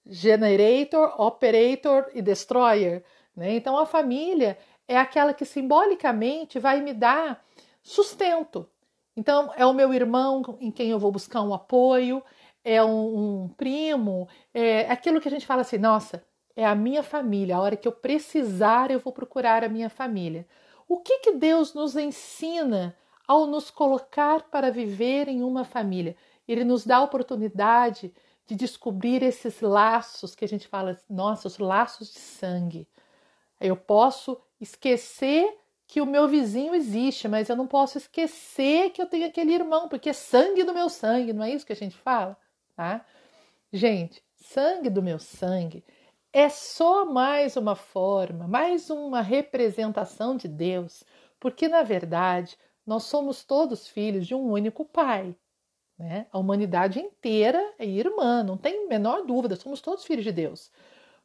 generator, 0.05 1.21
operator 1.21 2.11
e 2.15 2.21
destroyer, 2.21 3.05
né? 3.35 3.55
Então 3.55 3.79
a 3.79 3.87
família 3.87 4.59
é 4.89 4.99
aquela 4.99 5.33
que 5.33 5.45
simbolicamente 5.45 6.59
vai 6.59 6.81
me 6.81 6.93
dar 6.93 7.45
sustento. 7.81 8.69
Então 9.17 9.53
é 9.55 9.65
o 9.65 9.73
meu 9.73 9.95
irmão 9.95 10.43
em 10.61 10.73
quem 10.73 10.91
eu 10.91 10.99
vou 10.99 11.13
buscar 11.13 11.43
um 11.43 11.55
apoio, 11.55 12.21
é 12.65 12.83
um, 12.83 13.45
um 13.45 13.49
primo, 13.51 14.29
é 14.53 14.91
aquilo 14.91 15.21
que 15.21 15.29
a 15.29 15.31
gente 15.31 15.47
fala 15.47 15.61
assim, 15.61 15.79
nossa, 15.79 16.25
é 16.57 16.65
a 16.65 16.75
minha 16.75 17.03
família. 17.03 17.57
A 17.57 17.61
hora 17.61 17.77
que 17.77 17.87
eu 17.87 17.93
precisar, 17.93 18.91
eu 18.91 18.99
vou 18.99 19.13
procurar 19.13 19.63
a 19.63 19.69
minha 19.69 19.91
família. 19.91 20.49
O 20.89 20.99
que, 20.99 21.19
que 21.19 21.33
Deus 21.33 21.75
nos 21.75 21.95
ensina 21.95 22.97
ao 23.29 23.47
nos 23.47 23.71
colocar 23.71 24.45
para 24.45 24.71
viver 24.71 25.29
em 25.29 25.43
uma 25.43 25.65
família? 25.65 26.17
Ele 26.49 26.65
nos 26.65 26.87
dá 26.87 26.97
a 26.97 27.03
oportunidade 27.03 28.13
de 28.47 28.55
descobrir 28.55 29.23
esses 29.23 29.61
laços 29.61 30.35
que 30.35 30.45
a 30.45 30.49
gente 30.49 30.67
fala, 30.67 30.99
nossa, 31.11 31.49
os 31.49 31.59
laços 31.59 32.13
de 32.13 32.21
sangue. 32.21 32.89
Eu 33.61 33.77
posso 33.77 34.41
esquecer 34.61 35.59
que 35.89 36.01
o 36.01 36.07
meu 36.07 36.27
vizinho 36.29 36.75
existe, 36.75 37.29
mas 37.29 37.49
eu 37.49 37.57
não 37.57 37.67
posso 37.67 37.99
esquecer 37.99 38.91
que 38.91 39.03
eu 39.03 39.07
tenho 39.07 39.27
aquele 39.27 39.53
irmão, 39.53 39.89
porque 39.89 40.11
é 40.11 40.13
sangue 40.13 40.65
do 40.65 40.73
meu 40.73 40.89
sangue, 40.89 41.33
não 41.33 41.45
é 41.45 41.51
isso 41.51 41.67
que 41.67 41.73
a 41.73 41.77
gente 41.77 41.97
fala? 41.97 42.37
Tá? 42.77 43.05
Gente, 43.73 44.23
sangue 44.37 44.91
do 44.91 45.03
meu 45.03 45.19
sangue 45.19 45.85
é 46.39 46.51
só 46.51 47.07
mais 47.07 47.57
uma 47.57 47.75
forma, 47.75 48.47
mais 48.47 48.91
uma 48.91 49.23
representação 49.23 50.37
de 50.37 50.47
Deus, 50.47 51.03
porque 51.41 51.67
na 51.67 51.83
verdade 51.83 52.59
nós 52.87 53.05
somos 53.05 53.43
todos 53.43 53.89
filhos 53.89 54.27
de 54.27 54.35
um 54.35 54.53
único 54.53 54.85
Pai. 54.85 55.35
Né? 55.99 56.27
A 56.31 56.39
humanidade 56.39 57.01
inteira 57.01 57.59
é 57.79 57.87
irmã, 57.87 58.43
não 58.43 58.59
tem 58.59 58.87
menor 58.87 59.25
dúvida, 59.25 59.57
somos 59.57 59.81
todos 59.81 60.05
filhos 60.05 60.25
de 60.25 60.31
Deus. 60.31 60.71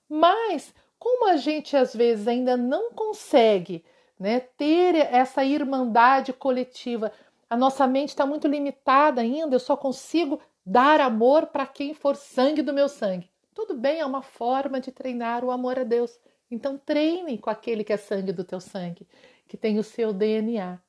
Mas, 0.07 0.73
como 0.97 1.27
a 1.27 1.35
gente 1.35 1.75
às 1.75 1.93
vezes 1.93 2.25
ainda 2.25 2.55
não 2.55 2.93
consegue 2.93 3.83
né, 4.17 4.39
ter 4.39 4.95
essa 4.95 5.43
irmandade 5.43 6.31
coletiva, 6.31 7.11
a 7.49 7.57
nossa 7.57 7.85
mente 7.85 8.09
está 8.09 8.25
muito 8.25 8.47
limitada 8.47 9.19
ainda, 9.19 9.55
eu 9.55 9.59
só 9.59 9.75
consigo 9.75 10.39
dar 10.65 11.01
amor 11.01 11.47
para 11.47 11.67
quem 11.67 11.93
for 11.93 12.15
sangue 12.15 12.61
do 12.61 12.71
meu 12.71 12.87
sangue. 12.87 13.29
Tudo 13.61 13.75
bem, 13.75 13.99
é 13.99 14.05
uma 14.05 14.23
forma 14.23 14.81
de 14.81 14.91
treinar 14.91 15.45
o 15.45 15.51
amor 15.51 15.77
a 15.77 15.83
Deus. 15.83 16.19
Então 16.49 16.79
treine 16.79 17.37
com 17.37 17.47
aquele 17.47 17.83
que 17.83 17.93
é 17.93 17.97
sangue 17.97 18.31
do 18.31 18.43
teu 18.43 18.59
sangue, 18.59 19.07
que 19.47 19.55
tem 19.55 19.77
o 19.77 19.83
seu 19.83 20.11
DNA. 20.11 20.81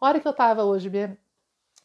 A 0.00 0.06
hora 0.06 0.18
que 0.18 0.26
eu 0.26 0.32
estava 0.32 0.64
hoje 0.64 0.90
me 0.90 1.16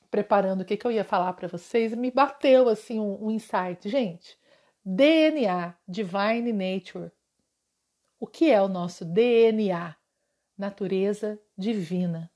preparando 0.10 0.62
o 0.62 0.65
que, 0.65 0.75
que 0.75 0.88
eu 0.88 0.91
ia 0.91 1.03
falar 1.03 1.34
para 1.34 1.47
vocês, 1.47 1.93
me 1.93 2.10
bateu 2.10 2.67
assim 2.67 2.99
um, 2.99 3.25
um 3.25 3.30
insight. 3.30 3.88
Gente, 3.88 4.39
DNA, 4.84 5.75
Divine 5.88 6.51
Nature. 6.51 7.12
O 8.19 8.25
que 8.25 8.49
é 8.49 8.60
o 8.60 8.67
nosso 8.67 9.06
DNA? 9.06 9.95
Natureza 10.58 11.39
divina. 11.56 12.32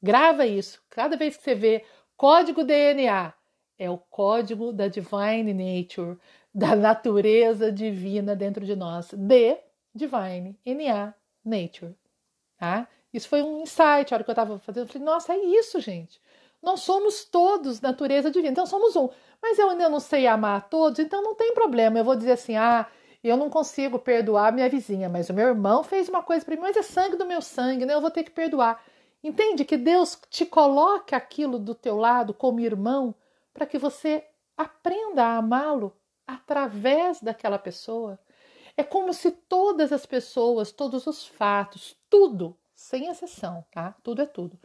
Grava 0.00 0.46
isso. 0.46 0.80
Cada 0.88 1.16
vez 1.16 1.36
que 1.36 1.42
você 1.42 1.56
vê 1.56 1.84
código 2.16 2.62
DNA, 2.62 3.34
é 3.76 3.90
o 3.90 3.98
código 3.98 4.72
da 4.72 4.86
Divine 4.86 5.52
Nature, 5.52 6.16
da 6.54 6.76
natureza 6.76 7.72
divina 7.72 8.36
dentro 8.36 8.64
de 8.64 8.76
nós. 8.76 9.10
D, 9.12 9.58
divine, 9.92 10.56
N-A, 10.64 11.12
nature. 11.44 11.96
Tá? 12.56 12.86
Isso 13.12 13.28
foi 13.28 13.42
um 13.42 13.62
insight, 13.62 14.12
a 14.12 14.16
hora 14.16 14.24
que 14.24 14.30
eu 14.30 14.32
estava 14.32 14.58
fazendo, 14.60 14.84
eu 14.84 14.88
falei, 14.88 15.04
nossa, 15.04 15.34
é 15.34 15.38
isso, 15.38 15.80
gente. 15.80 16.20
Nós 16.62 16.80
somos 16.80 17.24
todos 17.24 17.80
natureza 17.80 18.30
divina, 18.30 18.52
então 18.52 18.66
somos 18.66 18.96
um. 18.96 19.08
Mas 19.42 19.58
eu 19.58 19.68
ainda 19.68 19.88
não 19.88 20.00
sei 20.00 20.26
amar 20.26 20.68
todos, 20.68 20.98
então 20.98 21.22
não 21.22 21.34
tem 21.34 21.52
problema. 21.52 21.98
Eu 21.98 22.04
vou 22.04 22.16
dizer 22.16 22.32
assim, 22.32 22.56
ah, 22.56 22.86
eu 23.22 23.36
não 23.36 23.50
consigo 23.50 23.98
perdoar 23.98 24.52
minha 24.52 24.68
vizinha, 24.68 25.08
mas 25.08 25.28
o 25.28 25.34
meu 25.34 25.48
irmão 25.48 25.82
fez 25.82 26.08
uma 26.08 26.22
coisa 26.22 26.44
para 26.44 26.54
mim, 26.54 26.62
mas 26.62 26.76
é 26.76 26.82
sangue 26.82 27.16
do 27.16 27.26
meu 27.26 27.42
sangue, 27.42 27.84
né? 27.84 27.94
Eu 27.94 28.00
vou 28.00 28.10
ter 28.10 28.22
que 28.22 28.30
perdoar. 28.30 28.82
Entende 29.22 29.64
que 29.64 29.76
Deus 29.76 30.18
te 30.30 30.46
coloca 30.46 31.16
aquilo 31.16 31.58
do 31.58 31.74
teu 31.74 31.96
lado 31.96 32.32
como 32.32 32.60
irmão 32.60 33.14
para 33.52 33.66
que 33.66 33.78
você 33.78 34.24
aprenda 34.56 35.24
a 35.24 35.36
amá-lo 35.38 35.94
através 36.26 37.20
daquela 37.20 37.58
pessoa. 37.58 38.18
É 38.76 38.82
como 38.82 39.12
se 39.12 39.30
todas 39.30 39.92
as 39.92 40.04
pessoas, 40.04 40.72
todos 40.72 41.06
os 41.06 41.26
fatos, 41.26 41.96
tudo, 42.10 42.56
sem 42.74 43.08
exceção, 43.08 43.64
tá? 43.70 43.94
Tudo 44.02 44.22
é 44.22 44.26
tudo, 44.26 44.58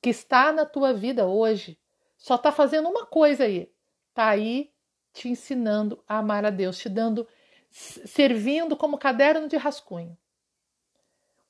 que 0.00 0.10
está 0.10 0.52
na 0.52 0.66
tua 0.66 0.92
vida 0.92 1.26
hoje, 1.26 1.78
só 2.16 2.34
está 2.34 2.50
fazendo 2.50 2.88
uma 2.88 3.06
coisa 3.06 3.44
aí. 3.44 3.70
Está 4.10 4.28
aí 4.28 4.70
te 5.12 5.28
ensinando 5.28 6.02
a 6.08 6.18
amar 6.18 6.44
a 6.44 6.50
Deus, 6.50 6.78
te 6.78 6.88
dando, 6.88 7.26
servindo 7.70 8.76
como 8.76 8.98
caderno 8.98 9.48
de 9.48 9.56
rascunho. 9.56 10.16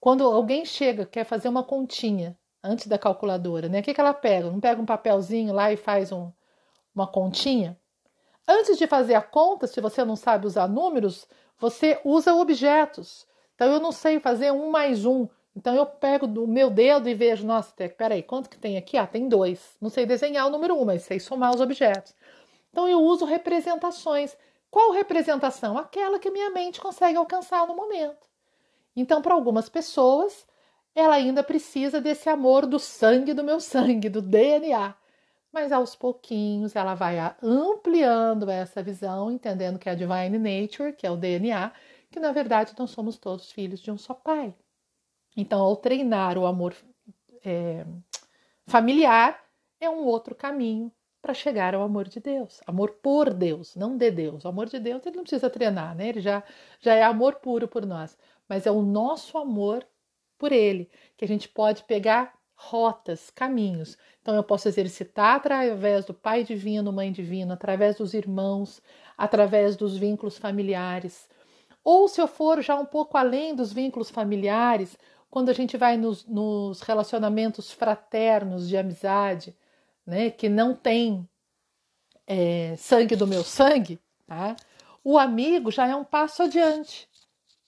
Quando 0.01 0.25
alguém 0.25 0.65
chega, 0.65 1.07
quer 1.07 1.25
fazer 1.25 1.49
uma 1.49 1.63
continha 1.63 2.37
antes 2.63 2.87
da 2.87 2.99
calculadora, 2.99 3.69
né? 3.69 3.81
O 3.81 3.83
que, 3.83 3.95
que 3.95 4.01
ela 4.01 4.15
pega? 4.15 4.51
Não 4.51 4.61
pega 4.61 4.81
um 4.81 4.87
papelzinho 4.87 5.53
lá 5.53 5.73
e 5.73 5.77
faz 5.77 6.13
um, 6.13 6.33
uma 6.95 7.07
continha? 7.07 7.79
Antes 8.47 8.77
de 8.77 8.87
fazer 8.87 9.15
a 9.15 9.23
conta, 9.23 9.67
se 9.67 9.81
você 9.81 10.05
não 10.05 10.17
sabe 10.17 10.47
usar 10.47 10.69
números, 10.69 11.27
você 11.59 12.01
usa 12.05 12.35
objetos. 12.35 13.27
Então 13.55 13.73
eu 13.73 13.81
não 13.81 13.93
sei 13.93 14.19
fazer 14.19 14.51
um 14.53 14.71
mais 14.71 15.05
um. 15.05 15.29
Então 15.55 15.75
eu 15.75 15.87
pego 15.87 16.27
o 16.27 16.49
meu 16.49 16.71
dedo 16.71 17.09
e 17.09 17.15
vejo, 17.15 17.47
nossa, 17.47 17.73
peraí, 17.97 18.23
quanto 18.23 18.49
que 18.49 18.59
tem 18.59 18.77
aqui? 18.77 18.97
Ah, 18.97 19.07
tem 19.07 19.29
dois. 19.29 19.77
Não 19.81 19.91
sei 19.91 20.07
desenhar 20.07 20.47
o 20.47 20.51
número 20.51 20.75
um, 20.75 20.85
mas 20.85 21.03
sei 21.03 21.21
somar 21.21 21.55
os 21.55 21.61
objetos. 21.61 22.15
Então 22.71 22.89
eu 22.89 23.01
uso 23.01 23.25
representações. 23.25 24.37
Qual 24.71 24.93
representação? 24.93 25.77
Aquela 25.77 26.19
que 26.19 26.31
minha 26.31 26.51
mente 26.51 26.81
consegue 26.81 27.19
alcançar 27.19 27.67
no 27.67 27.77
momento. 27.77 28.27
Então, 28.97 29.21
para 29.23 29.35
algumas 29.35 29.69
pessoas, 29.69 30.47
ela 30.95 31.15
ainda 31.15 31.43
precisa 31.43 32.01
desse 32.01 32.29
amor 32.29 32.67
do 32.67 32.79
sangue 32.79 33.35
do 33.35 33.45
meu 33.45 33.61
sangue, 33.61 34.09
do 34.09 34.23
DNA. 34.23 34.95
Mas 35.53 35.71
aos 35.71 35.95
pouquinhos 35.95 36.75
ela 36.75 36.95
vai 36.95 37.19
ampliando 37.43 38.51
essa 38.51 38.83
visão, 38.83 39.31
entendendo 39.31 39.79
que 39.79 39.89
é 39.89 39.93
a 39.93 39.95
divine 39.95 40.39
nature, 40.39 40.95
que 40.95 41.07
é 41.07 41.11
o 41.11 41.17
DNA, 41.17 41.73
que 42.11 42.19
na 42.19 42.33
verdade 42.33 42.75
nós 42.79 42.91
somos 42.91 43.19
todos 43.19 43.53
filhos 43.53 43.81
de 43.81 43.91
um 43.91 43.99
só 43.99 44.15
pai. 44.15 44.55
Então, 45.37 45.61
ao 45.61 45.77
treinar 45.77 46.39
o 46.39 46.47
amor 46.47 46.75
é, 47.45 47.85
familiar, 48.67 49.43
é 49.81 49.89
um 49.89 50.05
outro 50.05 50.35
caminho 50.35 50.93
para 51.21 51.35
chegar 51.35 51.75
ao 51.75 51.83
amor 51.83 52.09
de 52.09 52.21
Deus. 52.21 52.61
Amor 52.67 52.93
por 53.03 53.33
Deus, 53.33 53.77
não 53.77 53.97
de 53.97 54.11
Deus. 54.11 54.45
O 54.45 54.49
amor 54.49 54.69
de 54.69 54.79
Deus 54.79 55.05
ele 55.07 55.17
não 55.17 55.23
precisa 55.23 55.49
treinar, 55.49 55.95
né? 55.95 56.09
Ele 56.09 56.21
já, 56.21 56.43
já 56.81 56.95
é 56.95 57.03
amor 57.03 57.37
puro 57.37 57.69
por 57.69 57.87
nós. 57.87 58.19
Mas 58.49 58.67
é 58.67 58.71
o 58.71 58.83
nosso 58.83 59.39
amor 59.39 59.87
por 60.37 60.51
Ele 60.51 60.91
que 61.17 61.25
a 61.25 61.29
gente 61.29 61.49
pode 61.49 61.85
pegar 61.85 62.35
rotas, 62.69 63.31
caminhos. 63.31 63.97
Então 64.21 64.35
eu 64.35 64.43
posso 64.43 64.69
exercitar 64.69 65.37
através 65.37 66.05
do 66.05 66.15
Pai 66.15 66.45
Divino, 66.45 66.93
Mãe 66.93 67.11
Divina, 67.11 67.55
através 67.55 67.97
dos 67.97 68.15
irmãos, 68.15 68.81
através 69.17 69.77
dos 69.77 69.97
vínculos 69.97 70.39
familiares. 70.39 71.29
Ou 71.85 72.09
se 72.09 72.21
eu 72.21 72.29
for 72.29 72.63
já 72.63 72.77
um 72.77 72.87
pouco 72.87 73.17
além 73.17 73.55
dos 73.55 73.73
vínculos 73.73 74.11
familiares, 74.11 74.97
quando 75.31 75.49
a 75.49 75.53
gente 75.53 75.77
vai 75.77 75.97
nos, 75.97 76.25
nos 76.27 76.81
relacionamentos 76.83 77.73
fraternos 77.73 78.69
de 78.69 78.77
amizade, 78.77 79.57
né, 80.07 80.31
que 80.31 80.49
não 80.49 80.75
tem 80.75 81.29
é, 82.27 82.77
sangue 82.77 83.17
do 83.17 83.27
meu 83.27 83.43
sangue, 83.43 83.99
tá? 84.27 84.55
o 85.03 85.19
amigo 85.19 85.71
já 85.71 85.87
é 85.87 85.97
um 85.97 86.05
passo 86.05 86.43
adiante. 86.45 87.09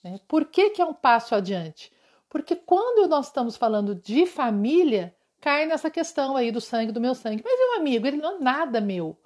Né? 0.03 0.19
Por 0.27 0.45
que, 0.45 0.69
que 0.69 0.81
é 0.81 0.85
um 0.85 0.93
passo 0.93 1.35
adiante? 1.35 1.91
Porque 2.35 2.53
quando 2.53 3.07
nós 3.07 3.27
estamos 3.27 3.55
falando 3.55 3.95
de 3.95 4.25
família, 4.25 5.15
cai 5.39 5.65
nessa 5.65 5.89
questão 5.89 6.35
aí 6.35 6.51
do 6.51 6.59
sangue 6.59 6.91
do 6.91 6.99
meu 6.99 7.15
sangue. 7.15 7.41
Mas 7.41 7.57
um 7.57 7.79
amigo, 7.79 8.05
ele 8.05 8.17
não 8.17 8.35
é 8.35 8.39
nada 8.39 8.81
meu. 8.81 9.17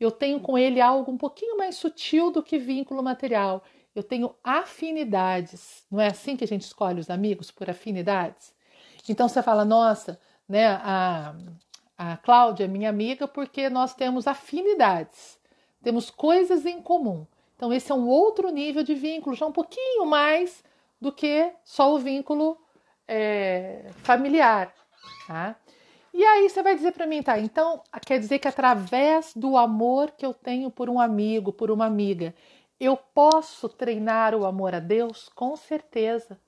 Eu 0.00 0.10
tenho 0.10 0.40
com 0.40 0.56
ele 0.56 0.80
algo 0.80 1.12
um 1.12 1.18
pouquinho 1.18 1.58
mais 1.58 1.76
sutil 1.76 2.30
do 2.30 2.42
que 2.42 2.56
vínculo 2.56 3.02
material. 3.02 3.62
Eu 3.94 4.02
tenho 4.02 4.34
afinidades. 4.42 5.84
Não 5.90 6.00
é 6.00 6.06
assim 6.06 6.38
que 6.38 6.44
a 6.44 6.46
gente 6.46 6.62
escolhe 6.62 7.00
os 7.00 7.10
amigos 7.10 7.50
por 7.50 7.68
afinidades? 7.68 8.54
Então 9.06 9.28
você 9.28 9.42
fala, 9.42 9.62
nossa, 9.66 10.18
né, 10.48 10.68
a, 10.68 11.34
a 11.98 12.16
Cláudia 12.16 12.64
é 12.64 12.66
minha 12.66 12.88
amiga 12.88 13.28
porque 13.28 13.68
nós 13.68 13.94
temos 13.94 14.26
afinidades, 14.26 15.38
temos 15.82 16.08
coisas 16.08 16.64
em 16.64 16.80
comum. 16.80 17.26
Então, 17.56 17.70
esse 17.74 17.92
é 17.92 17.94
um 17.94 18.08
outro 18.08 18.48
nível 18.48 18.82
de 18.82 18.94
vínculo, 18.94 19.36
já 19.36 19.44
um 19.44 19.52
pouquinho 19.52 20.06
mais 20.06 20.64
do 21.00 21.12
que 21.12 21.52
só 21.64 21.94
o 21.94 21.98
vínculo 21.98 22.58
é, 23.06 23.90
familiar. 24.02 24.72
Tá? 25.26 25.56
E 26.12 26.24
aí 26.24 26.48
você 26.48 26.62
vai 26.62 26.74
dizer 26.74 26.92
para 26.92 27.06
mim, 27.06 27.22
tá? 27.22 27.38
Então 27.38 27.82
quer 28.06 28.18
dizer 28.18 28.38
que 28.38 28.48
através 28.48 29.32
do 29.34 29.56
amor 29.56 30.12
que 30.12 30.24
eu 30.24 30.32
tenho 30.32 30.70
por 30.70 30.88
um 30.88 31.00
amigo, 31.00 31.52
por 31.52 31.70
uma 31.70 31.86
amiga, 31.86 32.34
eu 32.78 32.96
posso 32.96 33.68
treinar 33.68 34.34
o 34.34 34.46
amor 34.46 34.74
a 34.74 34.80
Deus? 34.80 35.28
Com 35.34 35.56
certeza. 35.56 36.38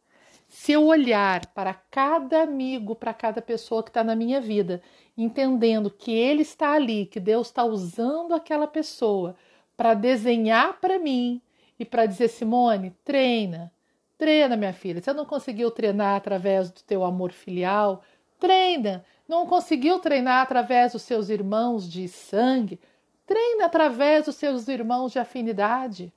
Se 0.49 0.73
eu 0.73 0.87
olhar 0.87 1.47
para 1.47 1.75
cada 1.75 2.43
amigo, 2.43 2.95
para 2.95 3.13
cada 3.13 3.43
pessoa 3.43 3.83
que 3.83 3.91
está 3.91 4.05
na 4.05 4.15
minha 4.15 4.41
vida, 4.41 4.81
entendendo 5.17 5.91
que 5.91 6.13
ele 6.13 6.43
está 6.43 6.73
ali, 6.73 7.07
que 7.07 7.19
Deus 7.19 7.49
está 7.49 7.65
usando 7.65 8.35
aquela 8.35 8.67
pessoa 8.67 9.35
para 9.77 9.95
desenhar 9.95 10.81
para 10.81 10.99
mim 10.99 11.43
e 11.79 11.85
para 11.85 12.07
dizer: 12.07 12.29
Simone, 12.29 12.95
treina, 13.05 13.73
treina, 14.19 14.57
minha 14.57 14.73
filha. 14.73 15.01
Você 15.01 15.13
não 15.13 15.25
conseguiu 15.25 15.71
treinar 15.71 16.17
através 16.17 16.71
do 16.71 16.83
teu 16.83 17.05
amor 17.05 17.33
filial? 17.33 18.03
Treina. 18.39 19.05
Não 19.29 19.47
conseguiu 19.47 19.99
treinar 19.99 20.43
através 20.43 20.93
dos 20.93 21.03
seus 21.03 21.29
irmãos 21.29 21.89
de 21.91 22.09
sangue? 22.09 22.81
Treina 23.27 23.67
através 23.67 24.27
dos 24.27 24.37
seus 24.37 24.69
irmãos 24.69 25.13
de 25.13 25.19
afinidade. 25.19 26.13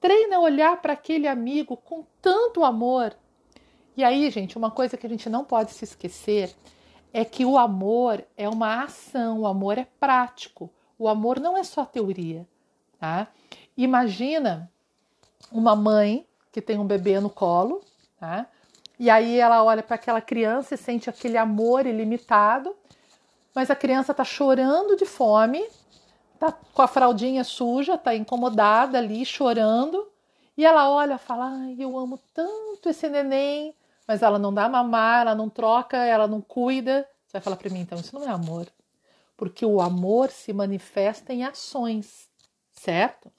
Treina 0.00 0.36
a 0.36 0.40
olhar 0.40 0.80
para 0.80 0.92
aquele 0.92 1.26
amigo 1.28 1.76
com 1.76 2.04
tanto 2.22 2.64
amor 2.64 3.14
e 3.98 4.04
aí, 4.04 4.30
gente, 4.30 4.56
uma 4.56 4.70
coisa 4.70 4.96
que 4.96 5.04
a 5.04 5.10
gente 5.10 5.28
não 5.28 5.44
pode 5.44 5.72
se 5.72 5.82
esquecer 5.82 6.54
é 7.12 7.24
que 7.24 7.44
o 7.44 7.58
amor 7.58 8.24
é 8.36 8.48
uma 8.48 8.84
ação, 8.84 9.40
o 9.40 9.46
amor 9.48 9.76
é 9.76 9.88
prático. 9.98 10.70
O 10.96 11.08
amor 11.08 11.40
não 11.40 11.58
é 11.58 11.64
só 11.64 11.84
teoria, 11.84 12.46
tá? 12.96 13.26
Imagina 13.76 14.70
uma 15.50 15.74
mãe 15.74 16.24
que 16.58 16.62
tem 16.62 16.76
um 16.76 16.84
bebê 16.84 17.20
no 17.20 17.30
colo, 17.30 17.80
tá? 18.18 18.44
E 18.98 19.08
aí 19.08 19.38
ela 19.38 19.62
olha 19.62 19.80
para 19.80 19.94
aquela 19.94 20.20
criança 20.20 20.74
e 20.74 20.78
sente 20.78 21.08
aquele 21.08 21.38
amor 21.38 21.86
ilimitado, 21.86 22.74
mas 23.54 23.70
a 23.70 23.76
criança 23.76 24.10
está 24.10 24.24
chorando 24.24 24.96
de 24.96 25.06
fome, 25.06 25.64
tá 26.36 26.52
com 26.74 26.82
a 26.82 26.88
fraldinha 26.88 27.44
suja, 27.44 27.96
tá 27.96 28.12
incomodada 28.12 28.98
ali, 28.98 29.24
chorando, 29.24 30.10
e 30.56 30.66
ela 30.66 30.90
olha 30.90 31.14
e 31.14 31.18
fala: 31.18 31.46
Ai, 31.46 31.76
eu 31.78 31.96
amo 31.96 32.18
tanto 32.34 32.88
esse 32.88 33.08
neném, 33.08 33.72
mas 34.04 34.20
ela 34.20 34.38
não 34.38 34.52
dá 34.52 34.68
mamar, 34.68 35.20
ela 35.20 35.36
não 35.36 35.48
troca, 35.48 35.96
ela 35.96 36.26
não 36.26 36.40
cuida. 36.40 37.08
Você 37.24 37.34
vai 37.34 37.40
falar 37.40 37.56
para 37.56 37.70
mim, 37.70 37.80
então, 37.80 37.98
isso 37.98 38.18
não 38.18 38.24
é 38.24 38.30
amor. 38.30 38.66
Porque 39.36 39.64
o 39.64 39.80
amor 39.80 40.30
se 40.30 40.52
manifesta 40.52 41.32
em 41.32 41.44
ações, 41.44 42.28
certo? 42.72 43.30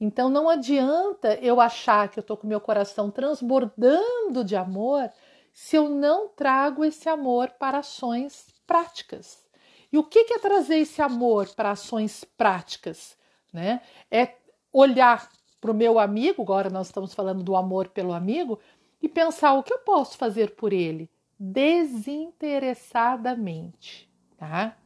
Então 0.00 0.30
não 0.30 0.48
adianta 0.48 1.34
eu 1.42 1.60
achar 1.60 2.08
que 2.08 2.18
eu 2.18 2.22
estou 2.22 2.36
com 2.36 2.46
meu 2.46 2.60
coração 2.60 3.10
transbordando 3.10 4.42
de 4.42 4.56
amor 4.56 5.10
se 5.52 5.76
eu 5.76 5.88
não 5.88 6.28
trago 6.28 6.84
esse 6.84 7.08
amor 7.08 7.50
para 7.58 7.78
ações 7.78 8.46
práticas. 8.66 9.44
E 9.92 9.98
o 9.98 10.04
que 10.04 10.32
é 10.32 10.38
trazer 10.38 10.78
esse 10.78 11.02
amor 11.02 11.48
para 11.54 11.72
ações 11.72 12.24
práticas? 12.24 13.18
Né? 13.52 13.82
É 14.10 14.36
olhar 14.72 15.28
para 15.60 15.70
o 15.70 15.74
meu 15.74 15.98
amigo, 15.98 16.40
agora 16.42 16.70
nós 16.70 16.86
estamos 16.86 17.12
falando 17.12 17.42
do 17.42 17.54
amor 17.54 17.88
pelo 17.88 18.14
amigo, 18.14 18.58
e 19.02 19.08
pensar 19.08 19.54
o 19.54 19.62
que 19.62 19.72
eu 19.72 19.78
posso 19.80 20.16
fazer 20.16 20.54
por 20.54 20.72
ele 20.72 21.10
desinteressadamente, 21.38 24.08
tá? 24.36 24.76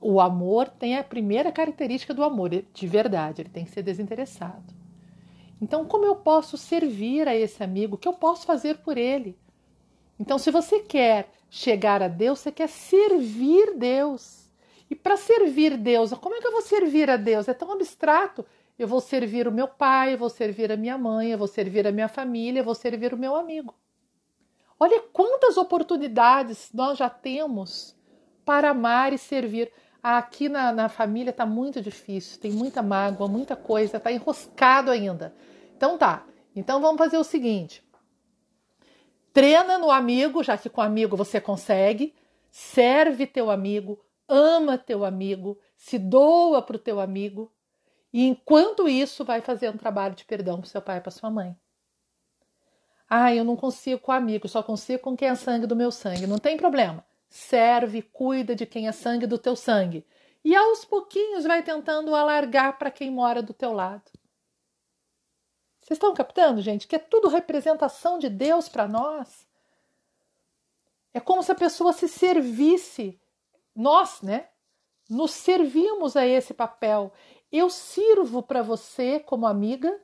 O 0.00 0.20
amor 0.20 0.68
tem 0.68 0.96
a 0.96 1.04
primeira 1.04 1.50
característica 1.50 2.14
do 2.14 2.22
amor, 2.22 2.50
de 2.50 2.86
verdade, 2.86 3.42
ele 3.42 3.48
tem 3.48 3.64
que 3.64 3.70
ser 3.70 3.82
desinteressado. 3.82 4.74
Então, 5.60 5.84
como 5.84 6.04
eu 6.04 6.16
posso 6.16 6.56
servir 6.56 7.26
a 7.26 7.34
esse 7.34 7.62
amigo? 7.62 7.96
O 7.96 7.98
que 7.98 8.06
eu 8.06 8.12
posso 8.12 8.46
fazer 8.46 8.78
por 8.78 8.96
ele? 8.96 9.36
Então, 10.18 10.38
se 10.38 10.50
você 10.50 10.80
quer 10.80 11.30
chegar 11.50 12.02
a 12.02 12.08
Deus, 12.08 12.38
você 12.38 12.52
quer 12.52 12.68
servir 12.68 13.74
Deus. 13.76 14.48
E 14.90 14.94
para 14.94 15.16
servir 15.16 15.76
Deus, 15.76 16.12
como 16.14 16.36
é 16.36 16.40
que 16.40 16.46
eu 16.46 16.52
vou 16.52 16.62
servir 16.62 17.10
a 17.10 17.16
Deus? 17.16 17.48
É 17.48 17.54
tão 17.54 17.72
abstrato. 17.72 18.44
Eu 18.78 18.86
vou 18.86 19.00
servir 19.00 19.48
o 19.48 19.52
meu 19.52 19.66
pai, 19.66 20.14
eu 20.14 20.18
vou 20.18 20.30
servir 20.30 20.70
a 20.70 20.76
minha 20.76 20.96
mãe, 20.96 21.30
eu 21.30 21.38
vou 21.38 21.48
servir 21.48 21.86
a 21.86 21.92
minha 21.92 22.08
família, 22.08 22.60
eu 22.60 22.64
vou 22.64 22.74
servir 22.74 23.12
o 23.12 23.18
meu 23.18 23.34
amigo. 23.34 23.74
Olha 24.78 25.02
quantas 25.12 25.56
oportunidades 25.56 26.70
nós 26.72 26.96
já 26.96 27.10
temos 27.10 27.96
para 28.44 28.70
amar 28.70 29.12
e 29.12 29.18
servir. 29.18 29.70
Aqui 30.02 30.48
na, 30.48 30.72
na 30.72 30.88
família 30.88 31.30
está 31.30 31.44
muito 31.44 31.82
difícil, 31.82 32.40
tem 32.40 32.52
muita 32.52 32.82
mágoa, 32.82 33.26
muita 33.26 33.56
coisa, 33.56 33.96
está 33.96 34.12
enroscado 34.12 34.90
ainda. 34.90 35.34
Então 35.76 35.98
tá. 35.98 36.24
Então 36.54 36.80
vamos 36.80 36.98
fazer 36.98 37.18
o 37.18 37.24
seguinte: 37.24 37.82
treina 39.32 39.78
no 39.78 39.90
amigo, 39.90 40.42
já 40.42 40.56
que 40.56 40.68
com 40.68 40.80
amigo 40.80 41.16
você 41.16 41.40
consegue, 41.40 42.14
serve 42.50 43.26
teu 43.26 43.50
amigo, 43.50 44.00
ama 44.28 44.78
teu 44.78 45.04
amigo, 45.04 45.58
se 45.76 45.98
doa 45.98 46.62
para 46.62 46.76
o 46.76 46.80
teu 46.80 47.00
amigo, 47.00 47.52
e 48.12 48.24
enquanto 48.26 48.88
isso, 48.88 49.24
vai 49.24 49.40
fazer 49.40 49.68
um 49.70 49.76
trabalho 49.76 50.14
de 50.14 50.24
perdão 50.24 50.60
para 50.60 50.70
seu 50.70 50.80
pai 50.80 50.98
e 50.98 51.00
para 51.00 51.10
sua 51.10 51.30
mãe. 51.30 51.56
Ah, 53.08 53.34
eu 53.34 53.44
não 53.44 53.56
consigo 53.56 54.00
com 54.00 54.12
amigo, 54.12 54.48
só 54.48 54.62
consigo 54.62 55.02
com 55.02 55.16
quem 55.16 55.28
é 55.28 55.34
sangue 55.34 55.66
do 55.66 55.76
meu 55.76 55.90
sangue. 55.90 56.26
Não 56.26 56.38
tem 56.38 56.56
problema. 56.56 57.04
Serve, 57.28 58.02
cuida 58.02 58.54
de 58.54 58.66
quem 58.66 58.88
é 58.88 58.92
sangue 58.92 59.26
do 59.26 59.38
teu 59.38 59.54
sangue. 59.54 60.06
e 60.44 60.54
aos 60.56 60.84
pouquinhos 60.84 61.44
vai 61.44 61.62
tentando 61.62 62.14
alargar 62.14 62.78
para 62.78 62.90
quem 62.90 63.10
mora 63.10 63.42
do 63.42 63.52
teu 63.52 63.72
lado. 63.72 64.10
Vocês 65.80 65.96
estão 65.96 66.14
captando, 66.14 66.60
gente, 66.62 66.86
que 66.86 66.96
é 66.96 66.98
tudo 66.98 67.28
representação 67.28 68.18
de 68.18 68.28
Deus 68.28 68.68
para 68.68 68.86
nós? 68.86 69.46
É 71.12 71.20
como 71.20 71.42
se 71.42 71.50
a 71.50 71.54
pessoa 71.54 71.92
se 71.92 72.06
servisse, 72.06 73.20
nós, 73.74 74.22
né? 74.22 74.48
Nos 75.08 75.30
servimos 75.32 76.16
a 76.16 76.26
esse 76.26 76.52
papel. 76.52 77.12
Eu 77.50 77.70
sirvo 77.70 78.42
para 78.42 78.62
você 78.62 79.18
como 79.18 79.46
amiga, 79.46 79.98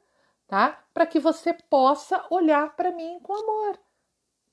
tá? 0.46 0.84
Para 0.92 1.06
que 1.06 1.20
você 1.20 1.52
possa 1.52 2.26
olhar 2.30 2.74
para 2.76 2.90
mim 2.90 3.18
com 3.22 3.34
amor. 3.34 3.78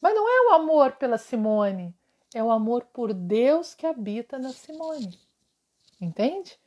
Mas 0.01 0.13
não 0.13 0.27
é 0.27 0.49
o 0.49 0.55
amor 0.55 0.93
pela 0.93 1.17
Simone, 1.17 1.95
é 2.33 2.43
o 2.43 2.51
amor 2.51 2.85
por 2.93 3.13
Deus 3.13 3.75
que 3.75 3.85
habita 3.85 4.39
na 4.39 4.49
Simone. 4.49 5.19
Entende? 5.99 6.57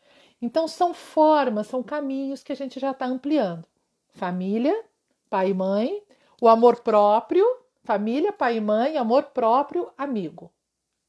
Então 0.41 0.69
são 0.69 0.93
formas, 0.93 1.67
são 1.67 1.83
caminhos 1.83 2.43
que 2.43 2.53
a 2.53 2.57
gente 2.57 2.79
já 2.79 2.91
está 2.91 3.07
ampliando. 3.07 3.67
Família, 4.09 4.85
pai 5.31 5.51
e 5.51 5.55
mãe, 5.55 6.03
o 6.41 6.49
amor 6.49 6.81
próprio, 6.81 7.45
família, 7.83 8.33
pai 8.33 8.59
e 8.59 8.61
mãe, 8.61 8.97
amor 8.97 9.25
próprio, 9.25 9.91
amigo. 9.97 10.53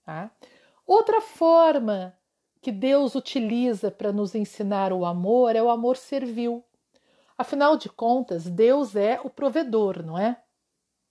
Tá? 0.03 0.32
Outra 0.88 1.20
forma 1.20 2.18
que 2.62 2.72
Deus 2.72 3.14
utiliza 3.14 3.91
para 3.91 4.12
nos 4.12 4.34
ensinar 4.34 4.91
o 4.91 5.06
amor 5.06 5.56
é 5.56 5.62
o 5.62 5.70
amor 5.70 5.97
servil. 5.97 6.64
Afinal 7.38 7.78
de 7.78 7.89
contas, 7.89 8.49
Deus 8.49 8.95
é 8.95 9.20
o 9.24 9.30
provedor, 9.30 10.01
não 10.01 10.18
é? 10.18 10.41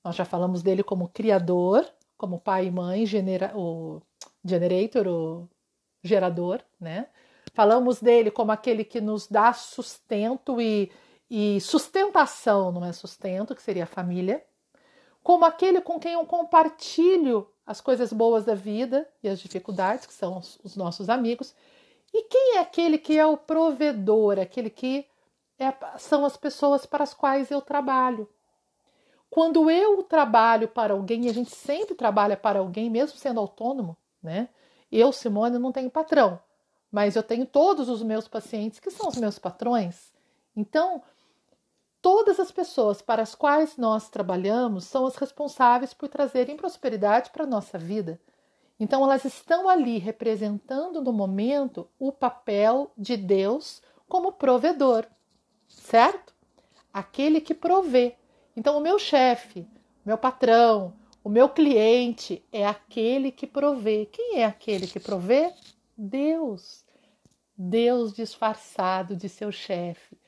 Nós 0.03 0.17
já 0.17 0.25
falamos 0.25 0.63
dele 0.63 0.83
como 0.83 1.09
criador, 1.09 1.87
como 2.17 2.41
pai 2.41 2.67
e 2.67 2.71
mãe, 2.71 3.07
genera, 3.07 3.53
o 3.57 4.01
generator, 4.45 5.07
o 5.07 5.49
gerador, 6.03 6.61
né? 6.81 7.09
Falamos 7.53 8.01
dele 8.01 8.31
como 8.31 8.53
aquele 8.53 8.85
que 8.85 9.01
nos 9.01 9.27
dá 9.27 9.53
sustento 9.53 10.61
e, 10.61 10.91
e 11.31 11.61
sustentação, 11.61 12.73
não 12.73 12.85
é 12.85 12.93
sustento, 12.93 13.55
que 13.55 13.63
seria 13.63 13.85
a 13.85 13.87
família, 13.87 14.45
como 15.23 15.45
aquele 15.45 15.81
com 15.81 15.99
quem 15.99 16.15
eu 16.15 16.27
compartilho 16.27 17.49
as 17.67 17.81
coisas 17.81 18.13
boas 18.13 18.45
da 18.45 18.55
vida 18.55 19.09
e 19.23 19.29
as 19.29 19.41
dificuldades, 19.41 20.07
que 20.07 20.13
são 20.13 20.39
os, 20.39 20.59
os 20.63 20.77
nossos 20.77 21.09
amigos. 21.09 21.55
E 22.13 22.23
quem 22.23 22.57
é 22.57 22.61
aquele 22.61 22.99
que 22.99 23.19
é 23.19 23.27
o 23.27 23.37
provedor, 23.37 24.39
aquele 24.39 24.69
que 24.69 25.07
é, 25.59 25.73
são 25.99 26.25
as 26.25 26.37
pessoas 26.37 26.85
para 26.85 27.05
as 27.05 27.15
quais 27.15 27.51
eu 27.51 27.61
trabalho. 27.61 28.29
Quando 29.35 29.69
eu 29.69 30.01
trabalho 30.05 30.69
para 30.69 30.93
alguém, 30.93 31.25
e 31.25 31.29
a 31.29 31.33
gente 31.33 31.51
sempre 31.51 31.97
trabalha 31.97 32.37
para 32.37 32.61
alguém, 32.61 32.89
mesmo 32.89 33.19
sendo 33.19 33.41
autônomo, 33.41 33.97
né? 34.23 34.49
Eu, 34.93 35.11
Simone, 35.11 35.59
não 35.59 35.73
tenho 35.73 35.91
patrão, 35.91 36.39
mas 36.89 37.17
eu 37.17 37.23
tenho 37.25 37.45
todos 37.45 37.89
os 37.89 38.01
meus 38.01 38.29
pacientes 38.29 38.79
que 38.79 38.93
são 38.93 39.09
os 39.09 39.17
meus 39.17 39.37
patrões. 39.37 40.13
Então, 40.55 41.03
todas 42.01 42.39
as 42.39 42.53
pessoas 42.53 43.03
para 43.03 43.23
as 43.23 43.35
quais 43.35 43.77
nós 43.77 44.09
trabalhamos 44.09 44.85
são 44.85 45.05
as 45.05 45.17
responsáveis 45.17 45.93
por 45.93 46.09
trazerem 46.09 46.57
prosperidade 46.57 47.31
para 47.31 47.43
a 47.43 47.49
nossa 47.49 47.77
vida. 47.77 48.21
Então, 48.79 49.03
elas 49.03 49.25
estão 49.25 49.69
ali 49.69 49.99
representando 49.99 51.03
no 51.03 51.13
momento 51.13 51.89
o 51.99 52.13
papel 52.13 52.93
de 52.97 53.17
Deus 53.17 53.83
como 54.09 54.31
provedor, 54.31 55.05
certo? 55.67 56.33
Aquele 56.93 57.41
que 57.41 57.53
provê. 57.53 58.17
Então, 58.57 58.79
o 58.79 58.81
meu 58.81 58.99
chefe, 58.99 59.67
meu 60.05 60.17
patrão, 60.17 60.95
o 61.23 61.29
meu 61.29 61.49
cliente 61.49 62.47
é 62.53 62.67
aquele 62.67 63.33
que 63.33 63.47
provê. 63.47 64.07
Quem 64.07 64.41
é 64.41 64.45
aquele 64.45 64.87
que 64.87 65.01
provê? 65.01 65.53
Deus. 65.97 66.85
Deus 67.57 68.13
disfarçado 68.13 69.17
de 69.17 69.29
seu 69.29 69.51
chefe. 69.51 70.19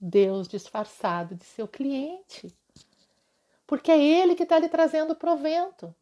Deus 0.00 0.48
disfarçado 0.48 1.34
de 1.34 1.44
seu 1.44 1.68
cliente. 1.68 2.56
Porque 3.66 3.90
é 3.90 4.02
ele 4.02 4.34
que 4.34 4.44
está 4.44 4.58
lhe 4.58 4.68
trazendo 4.68 5.14
provento. 5.14 5.94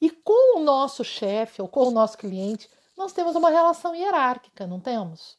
E 0.00 0.10
com 0.10 0.58
o 0.58 0.64
nosso 0.64 1.04
chefe 1.04 1.62
ou 1.62 1.68
com 1.68 1.86
o 1.86 1.90
nosso 1.92 2.18
cliente, 2.18 2.68
nós 2.96 3.12
temos 3.12 3.36
uma 3.36 3.50
relação 3.50 3.94
hierárquica, 3.94 4.66
não 4.66 4.80
temos? 4.80 5.38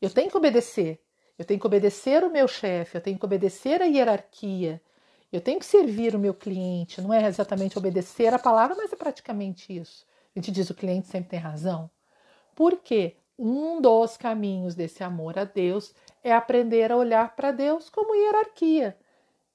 Eu 0.00 0.08
tenho 0.08 0.30
que 0.30 0.36
obedecer. 0.36 1.02
Eu 1.40 1.46
tenho 1.46 1.58
que 1.58 1.66
obedecer 1.66 2.22
o 2.22 2.28
meu 2.28 2.46
chefe, 2.46 2.98
eu 2.98 3.00
tenho 3.00 3.18
que 3.18 3.24
obedecer 3.24 3.80
a 3.80 3.86
hierarquia, 3.86 4.78
eu 5.32 5.40
tenho 5.40 5.58
que 5.58 5.64
servir 5.64 6.14
o 6.14 6.18
meu 6.18 6.34
cliente, 6.34 7.00
não 7.00 7.14
é 7.14 7.26
exatamente 7.26 7.78
obedecer 7.78 8.34
a 8.34 8.38
palavra, 8.38 8.76
mas 8.76 8.92
é 8.92 8.96
praticamente 8.96 9.74
isso. 9.74 10.04
A 10.36 10.38
gente 10.38 10.52
diz 10.52 10.68
o 10.68 10.74
cliente 10.74 11.08
sempre 11.08 11.30
tem 11.30 11.38
razão. 11.38 11.90
Porque 12.54 13.16
um 13.38 13.80
dos 13.80 14.18
caminhos 14.18 14.74
desse 14.74 15.02
amor 15.02 15.38
a 15.38 15.44
Deus 15.44 15.94
é 16.22 16.30
aprender 16.30 16.92
a 16.92 16.96
olhar 16.98 17.34
para 17.34 17.52
Deus 17.52 17.88
como 17.88 18.14
hierarquia. 18.14 18.94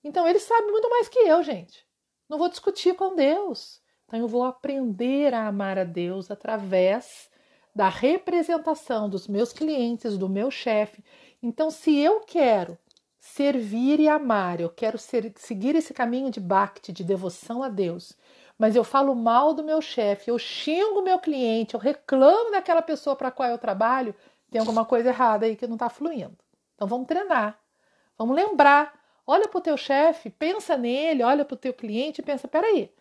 Então 0.04 0.28
ele 0.28 0.40
sabe 0.40 0.72
muito 0.72 0.90
mais 0.90 1.08
que 1.08 1.20
eu, 1.20 1.44
gente. 1.44 1.86
Não 2.28 2.40
vou 2.40 2.50
discutir 2.50 2.96
com 2.96 3.16
Deus. 3.16 3.80
Então 4.08 4.20
eu 4.20 4.28
vou 4.28 4.44
aprender 4.44 5.36
a 5.36 5.46
amar 5.46 5.78
a 5.78 5.84
Deus 5.84 6.32
através 6.32 7.30
da 7.76 7.90
representação 7.90 9.08
dos 9.08 9.28
meus 9.28 9.54
clientes, 9.54 10.18
do 10.18 10.28
meu 10.28 10.50
chefe. 10.50 11.04
Então, 11.46 11.70
se 11.70 11.96
eu 11.96 12.22
quero 12.22 12.76
servir 13.20 14.00
e 14.00 14.10
amar, 14.10 14.60
eu 14.60 14.68
quero 14.68 14.98
ser, 14.98 15.32
seguir 15.36 15.76
esse 15.76 15.93
caminho 15.93 16.32
de 16.32 16.39
bhakti, 16.39 16.91
de 16.91 17.04
devoção 17.04 17.62
a 17.62 17.70
Deus, 17.70 18.18
mas 18.58 18.76
eu 18.76 18.84
falo 18.84 19.14
mal 19.14 19.54
do 19.54 19.64
meu 19.64 19.80
chefe, 19.80 20.32
eu 20.32 20.39
xingo 20.39 21.04
meu 21.04 21.20
cliente, 21.20 21.76
eu 21.76 21.80
reclamo 21.80 22.50
daquela 22.50 22.82
pessoa 22.82 23.16
para 23.16 23.30
qual 23.30 23.48
eu 23.48 23.60
trabalho, 23.60 24.16
tem 24.50 24.60
alguma 24.60 24.86
coisa 24.86 25.10
errada 25.10 25.46
aí 25.46 25.56
que 25.56 25.68
não 25.68 25.76
está 25.76 25.88
fluindo. 25.88 26.36
Então 26.74 26.88
vamos 26.88 27.06
treinar, 27.06 27.60
vamos 28.18 28.36
lembrar. 28.36 29.00
Olha 29.28 29.48
para 29.48 29.60
o 29.60 29.62
teu 29.62 29.78
chefe, 29.78 30.32
pensa 30.32 30.76
nele, 30.76 31.22
olha 31.22 31.46
para 31.46 31.54
o 31.54 31.58
teu 31.58 31.74
cliente 31.74 32.22
e 32.22 32.24
pensa: 32.24 32.48
peraí, 32.48 32.91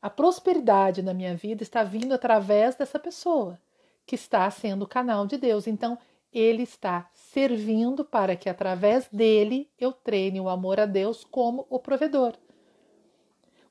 a 0.00 0.08
prosperidade 0.08 1.02
na 1.02 1.12
minha 1.12 1.36
vida 1.36 1.62
está 1.62 1.84
vindo 1.84 2.14
através 2.14 2.76
dessa 2.76 2.98
pessoa 2.98 3.60
que 4.06 4.14
está 4.14 4.50
sendo 4.50 4.84
o 4.84 4.88
canal 4.88 5.26
de 5.26 5.36
Deus. 5.36 5.66
Então, 5.66 5.98
ele 6.34 6.64
está 6.64 7.08
servindo 7.14 8.04
para 8.04 8.34
que 8.34 8.48
através 8.48 9.08
dele 9.08 9.70
eu 9.78 9.92
treine 9.92 10.40
o 10.40 10.48
amor 10.48 10.80
a 10.80 10.86
Deus 10.86 11.24
como 11.24 11.66
o 11.70 11.78
provedor. 11.78 12.34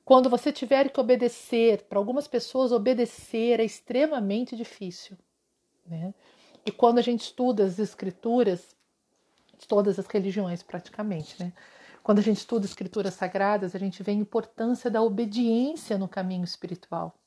Quando 0.04 0.28
você 0.30 0.50
tiver 0.52 0.90
que 0.90 1.00
obedecer, 1.00 1.82
para 1.84 1.98
algumas 1.98 2.26
pessoas 2.26 2.72
obedecer 2.72 3.60
é 3.60 3.64
extremamente 3.64 4.56
difícil. 4.56 5.16
Né? 5.86 6.12
E 6.64 6.70
quando 6.70 6.98
a 6.98 7.02
gente 7.02 7.22
estuda 7.22 7.64
as 7.64 7.78
escrituras, 7.78 8.74
de 9.58 9.68
todas 9.68 9.98
as 9.98 10.06
religiões 10.06 10.62
praticamente, 10.62 11.42
né? 11.42 11.52
Quando 12.02 12.18
a 12.18 12.22
gente 12.22 12.36
estuda 12.36 12.66
escrituras 12.66 13.14
sagradas, 13.14 13.74
a 13.74 13.78
gente 13.78 14.02
vê 14.02 14.10
a 14.10 14.14
importância 14.14 14.90
da 14.90 15.00
obediência 15.00 15.96
no 15.96 16.06
caminho 16.06 16.44
espiritual. 16.44 17.18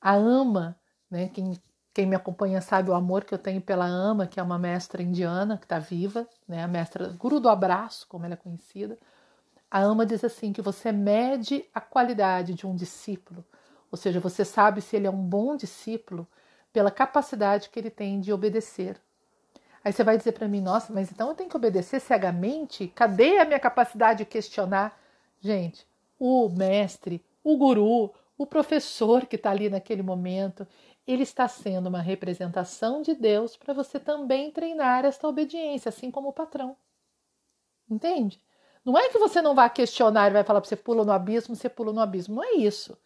A 0.00 0.14
ama, 0.14 0.76
né, 1.08 1.28
quem 1.28 1.52
quem 1.92 2.06
me 2.06 2.14
acompanha 2.14 2.60
sabe 2.60 2.90
o 2.90 2.94
amor 2.94 3.24
que 3.24 3.34
eu 3.34 3.38
tenho 3.38 3.60
pela 3.60 3.84
Ama, 3.84 4.26
que 4.26 4.38
é 4.38 4.42
uma 4.42 4.58
mestra 4.58 5.02
indiana 5.02 5.56
que 5.56 5.64
está 5.64 5.78
viva, 5.78 6.26
né? 6.46 6.62
a 6.62 6.68
mestra 6.68 7.08
Guru 7.08 7.40
do 7.40 7.48
Abraço, 7.48 8.06
como 8.08 8.24
ela 8.24 8.34
é 8.34 8.36
conhecida. 8.36 8.96
A 9.70 9.80
Ama 9.80 10.06
diz 10.06 10.22
assim 10.24 10.52
que 10.52 10.62
você 10.62 10.92
mede 10.92 11.64
a 11.74 11.80
qualidade 11.80 12.54
de 12.54 12.66
um 12.66 12.74
discípulo, 12.74 13.44
ou 13.90 13.98
seja, 13.98 14.20
você 14.20 14.44
sabe 14.44 14.80
se 14.80 14.96
ele 14.96 15.06
é 15.06 15.10
um 15.10 15.22
bom 15.22 15.56
discípulo 15.56 16.26
pela 16.72 16.90
capacidade 16.90 17.68
que 17.68 17.78
ele 17.78 17.90
tem 17.90 18.20
de 18.20 18.32
obedecer. 18.32 19.00
Aí 19.84 19.92
você 19.92 20.04
vai 20.04 20.16
dizer 20.16 20.32
para 20.32 20.46
mim, 20.46 20.60
nossa, 20.60 20.92
mas 20.92 21.10
então 21.10 21.28
eu 21.28 21.34
tenho 21.34 21.48
que 21.48 21.56
obedecer 21.56 22.00
cegamente? 22.00 22.86
Cadê 22.88 23.38
a 23.38 23.44
minha 23.44 23.58
capacidade 23.58 24.18
de 24.18 24.24
questionar? 24.26 24.96
Gente, 25.40 25.86
o 26.18 26.48
mestre, 26.50 27.24
o 27.42 27.56
guru, 27.56 28.12
o 28.36 28.46
professor 28.46 29.26
que 29.26 29.36
está 29.36 29.50
ali 29.50 29.68
naquele 29.68 30.02
momento, 30.02 30.66
ele 31.06 31.22
está 31.22 31.48
sendo 31.48 31.88
uma 31.88 32.00
representação 32.00 33.02
de 33.02 33.14
Deus 33.14 33.56
para 33.56 33.74
você 33.74 33.98
também 33.98 34.50
treinar 34.50 35.04
esta 35.04 35.26
obediência, 35.26 35.88
assim 35.88 36.10
como 36.10 36.28
o 36.28 36.32
patrão. 36.32 36.76
Entende? 37.88 38.40
Não 38.84 38.96
é 38.96 39.08
que 39.08 39.18
você 39.18 39.42
não 39.42 39.54
vai 39.54 39.68
questionar 39.68 40.28
e 40.28 40.32
vai 40.32 40.44
falar 40.44 40.60
para 40.60 40.68
você 40.68 40.76
pula 40.76 41.04
no 41.04 41.12
abismo, 41.12 41.54
você 41.54 41.68
pula 41.68 41.92
no 41.92 42.00
abismo. 42.00 42.36
Não 42.36 42.44
é 42.44 42.52
isso, 42.52 42.96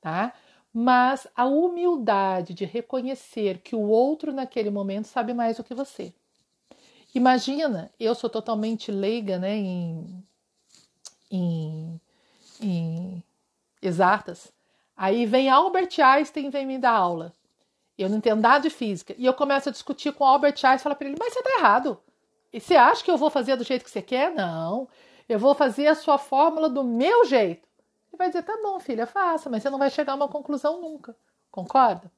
tá? 0.00 0.34
Mas 0.72 1.26
a 1.34 1.46
humildade 1.46 2.52
de 2.52 2.64
reconhecer 2.64 3.58
que 3.58 3.74
o 3.74 3.88
outro 3.88 4.32
naquele 4.32 4.70
momento 4.70 5.06
sabe 5.06 5.32
mais 5.32 5.56
do 5.56 5.64
que 5.64 5.74
você. 5.74 6.12
Imagina, 7.14 7.90
eu 7.98 8.14
sou 8.14 8.28
totalmente 8.28 8.92
leiga 8.92 9.38
né, 9.38 9.56
em, 9.56 10.24
em, 11.30 12.00
em 12.60 13.24
exatas. 13.80 14.52
Aí 14.96 15.26
vem 15.26 15.50
Albert 15.50 15.90
Einstein 16.00 16.48
vem 16.48 16.64
me 16.64 16.78
dar 16.78 16.92
aula. 16.92 17.32
Eu 17.98 18.08
não 18.08 18.18
entendo 18.18 18.40
nada 18.40 18.60
de 18.60 18.70
física. 18.70 19.14
E 19.18 19.26
eu 19.26 19.34
começo 19.34 19.68
a 19.68 19.72
discutir 19.72 20.12
com 20.12 20.24
Albert 20.24 20.54
Einstein 20.54 20.78
falo 20.78 20.96
para 20.96 21.08
ele: 21.08 21.16
Mas 21.18 21.32
você 21.32 21.40
está 21.40 21.58
errado. 21.58 22.00
E 22.52 22.60
você 22.60 22.76
acha 22.76 23.04
que 23.04 23.10
eu 23.10 23.16
vou 23.16 23.30
fazer 23.30 23.56
do 23.56 23.64
jeito 23.64 23.84
que 23.84 23.90
você 23.90 24.02
quer? 24.02 24.32
Não. 24.32 24.88
Eu 25.28 25.38
vou 25.38 25.54
fazer 25.54 25.88
a 25.88 25.94
sua 25.94 26.16
fórmula 26.16 26.68
do 26.68 26.82
meu 26.84 27.24
jeito. 27.24 27.68
Ele 28.08 28.18
vai 28.18 28.28
dizer: 28.28 28.42
Tá 28.42 28.58
bom, 28.62 28.78
filha, 28.78 29.06
faça, 29.06 29.50
mas 29.50 29.62
você 29.62 29.70
não 29.70 29.78
vai 29.78 29.90
chegar 29.90 30.12
a 30.12 30.16
uma 30.16 30.28
conclusão 30.28 30.80
nunca. 30.80 31.16
Concorda? 31.50 32.10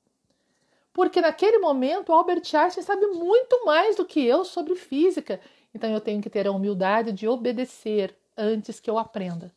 Porque 0.93 1.21
naquele 1.21 1.59
momento, 1.59 2.13
Albert 2.13 2.43
Einstein 2.55 2.83
sabe 2.83 3.07
muito 3.07 3.65
mais 3.65 3.97
do 3.97 4.05
que 4.05 4.25
eu 4.25 4.45
sobre 4.45 4.75
física. 4.75 5.41
Então 5.73 5.91
eu 5.91 6.01
tenho 6.01 6.21
que 6.21 6.31
ter 6.31 6.47
a 6.47 6.53
humildade 6.53 7.13
de 7.13 7.29
obedecer 7.29 8.17
antes 8.37 8.81
que 8.81 8.91
eu 8.91 8.99
aprenda. 8.99 9.53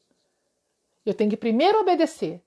Eu 1.04 1.14
tenho 1.14 1.30
que 1.30 1.38
primeiro 1.38 1.80
obedecer. 1.80 2.42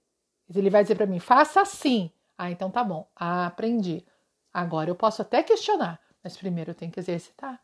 Ele 0.53 0.71
vai 0.71 0.83
dizer 0.83 0.97
para 0.97 1.07
mim: 1.07 1.19
faça 1.19 1.61
assim. 1.61 2.11
Ah, 2.37 2.51
então 2.51 2.71
tá 2.71 2.83
bom. 2.83 3.07
Ah, 3.15 3.47
aprendi. 3.47 4.05
Agora 4.53 4.91
eu 4.91 4.95
posso 4.95 5.23
até 5.23 5.43
questionar, 5.43 6.01
mas 6.23 6.37
primeiro 6.37 6.71
eu 6.71 6.75
tenho 6.75 6.93
que 6.93 7.01
exercitar. 7.01 7.61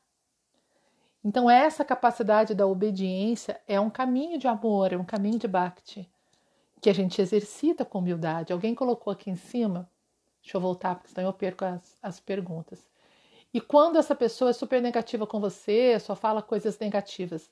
Então, 1.22 1.50
essa 1.50 1.84
capacidade 1.84 2.54
da 2.54 2.66
obediência 2.66 3.60
é 3.68 3.78
um 3.78 3.90
caminho 3.90 4.38
de 4.38 4.48
amor, 4.48 4.92
é 4.92 4.96
um 4.96 5.04
caminho 5.04 5.38
de 5.38 5.46
bhakti, 5.46 6.10
que 6.80 6.88
a 6.88 6.94
gente 6.94 7.20
exercita 7.20 7.84
com 7.84 7.98
humildade. 7.98 8.52
Alguém 8.52 8.74
colocou 8.74 9.12
aqui 9.12 9.30
em 9.30 9.36
cima, 9.36 9.88
deixa 10.42 10.56
eu 10.56 10.60
voltar, 10.60 10.94
porque 10.94 11.12
senão 11.12 11.28
eu 11.28 11.32
perco 11.32 11.64
as, 11.64 11.94
as 12.02 12.18
perguntas. 12.18 12.88
E 13.52 13.60
quando 13.60 13.98
essa 13.98 14.14
pessoa 14.14 14.50
é 14.50 14.54
super 14.54 14.80
negativa 14.80 15.26
com 15.26 15.38
você, 15.38 15.98
só 16.00 16.16
fala 16.16 16.40
coisas 16.40 16.78
negativas. 16.78 17.50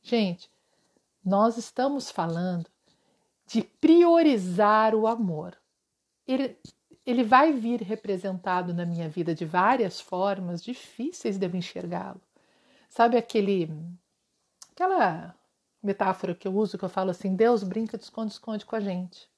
Gente, 0.00 0.50
nós 1.22 1.58
estamos 1.58 2.10
falando 2.10 2.66
de 3.52 3.62
priorizar 3.62 4.94
o 4.94 5.06
amor. 5.06 5.54
Ele, 6.26 6.56
ele 7.04 7.22
vai 7.22 7.52
vir 7.52 7.82
representado 7.82 8.72
na 8.72 8.86
minha 8.86 9.10
vida 9.10 9.34
de 9.34 9.44
várias 9.44 10.00
formas 10.00 10.64
difíceis 10.64 11.36
de 11.36 11.44
eu 11.44 11.54
enxergá-lo. 11.54 12.20
Sabe 12.88 13.18
aquele 13.18 13.68
aquela 14.70 15.34
metáfora 15.82 16.34
que 16.34 16.48
eu 16.48 16.56
uso 16.56 16.78
que 16.78 16.84
eu 16.84 16.88
falo 16.88 17.10
assim, 17.10 17.36
Deus 17.36 17.62
brinca 17.62 17.98
de 17.98 18.04
esconde 18.04 18.32
esconde 18.32 18.64
com 18.64 18.74
a 18.74 18.80
gente. 18.80 19.28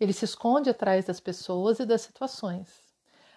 Ele 0.00 0.14
se 0.14 0.24
esconde 0.24 0.70
atrás 0.70 1.04
das 1.04 1.20
pessoas 1.20 1.78
e 1.78 1.84
das 1.84 2.00
situações. 2.00 2.80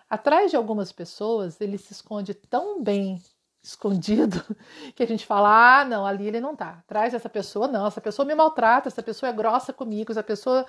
Atrás 0.10 0.50
de 0.50 0.56
algumas 0.56 0.94
pessoas, 0.94 1.60
ele 1.60 1.78
se 1.78 1.92
esconde 1.92 2.34
tão 2.34 2.82
bem 2.82 3.22
escondido 3.66 4.44
que 4.96 5.04
a 5.04 5.08
gente 5.08 5.26
fala: 5.26 5.82
"Ah, 5.82 5.86
não, 5.86 6.06
ali 6.06 6.28
ele 6.28 6.40
não 6.40 6.56
tá. 6.56 6.80
Atrás 6.80 7.14
dessa 7.14 7.30
pessoa 7.30 7.68
não, 7.68 7.88
essa 7.88 8.02
pessoa 8.02 8.26
me 8.26 8.36
maltrata, 8.36 8.88
essa 8.88 9.04
pessoa 9.04 9.30
é 9.30 9.34
grossa 9.34 9.74
comigo, 9.74 10.12
essa 10.12 10.24
pessoa, 10.24 10.66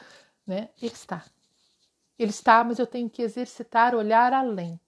né? 0.46 0.70
Ele 0.80 0.92
está. 0.92 1.24
Ele 2.18 2.30
está, 2.30 2.64
mas 2.64 2.78
eu 2.78 2.86
tenho 2.86 3.10
que 3.10 3.22
exercitar 3.22 3.94
olhar 3.94 4.32
além. 4.32 4.80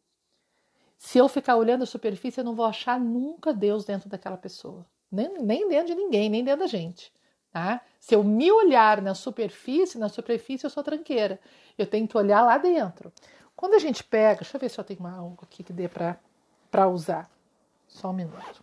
Se 0.97 1.19
eu 1.19 1.29
ficar 1.29 1.57
olhando 1.57 1.83
a 1.83 1.87
superfície, 1.87 2.41
eu 2.41 2.45
não 2.45 2.55
vou 2.55 2.67
achar 2.67 2.99
nunca 2.99 3.53
Deus 3.53 3.85
dentro 3.85 4.09
daquela 4.09 4.37
pessoa. 4.37 4.85
Nem, 5.11 5.39
nem 5.43 5.69
dentro 5.69 5.89
de 5.89 5.95
ninguém, 5.95 6.29
nem 6.29 6.43
dentro 6.43 6.61
da 6.61 6.67
gente. 6.67 7.13
Tá? 7.51 7.81
Se 8.01 8.15
eu 8.15 8.25
me 8.25 8.51
olhar 8.51 9.01
na 9.01 9.15
superfície, 9.15 9.99
na 9.99 10.09
superfície 10.09 10.67
eu 10.67 10.71
sou 10.71 10.83
tranqueira. 10.83 11.39
Eu 11.77 11.87
tenho 11.87 12.09
que 12.09 12.17
olhar 12.17 12.43
lá 12.43 12.59
dentro. 12.59 13.13
Quando 13.55 13.75
a 13.75 13.79
gente 13.79 14.03
pega, 14.03 14.41
deixa 14.41 14.57
eu 14.57 14.61
ver 14.61 14.69
se 14.69 14.79
eu 14.79 14.85
tenho 14.85 15.07
algo 15.07 15.45
aqui 15.45 15.63
que 15.63 15.73
dê 15.73 15.89
para 15.89 16.89
usar. 16.89 17.31
Só 17.89 18.11
um 18.11 18.13
minuto. 18.13 18.63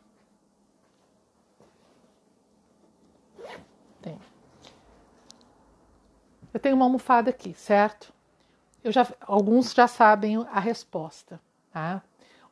Tem. 4.02 4.18
Eu 6.54 6.60
tenho 6.60 6.76
uma 6.76 6.86
almofada 6.86 7.32
aqui, 7.32 7.54
certo? 7.54 8.14
Eu 8.84 8.92
já, 8.92 9.06
alguns 9.22 9.74
já 9.74 9.88
sabem 9.88 10.38
a 10.52 10.60
resposta, 10.60 11.42
tá? 11.72 12.02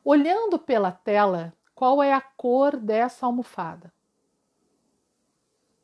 Olhando 0.04 0.60
pela 0.60 0.92
tela, 0.92 1.54
qual 1.76 2.02
é 2.02 2.12
a 2.12 2.20
cor 2.20 2.76
dessa 2.76 3.26
almofada? 3.26 3.94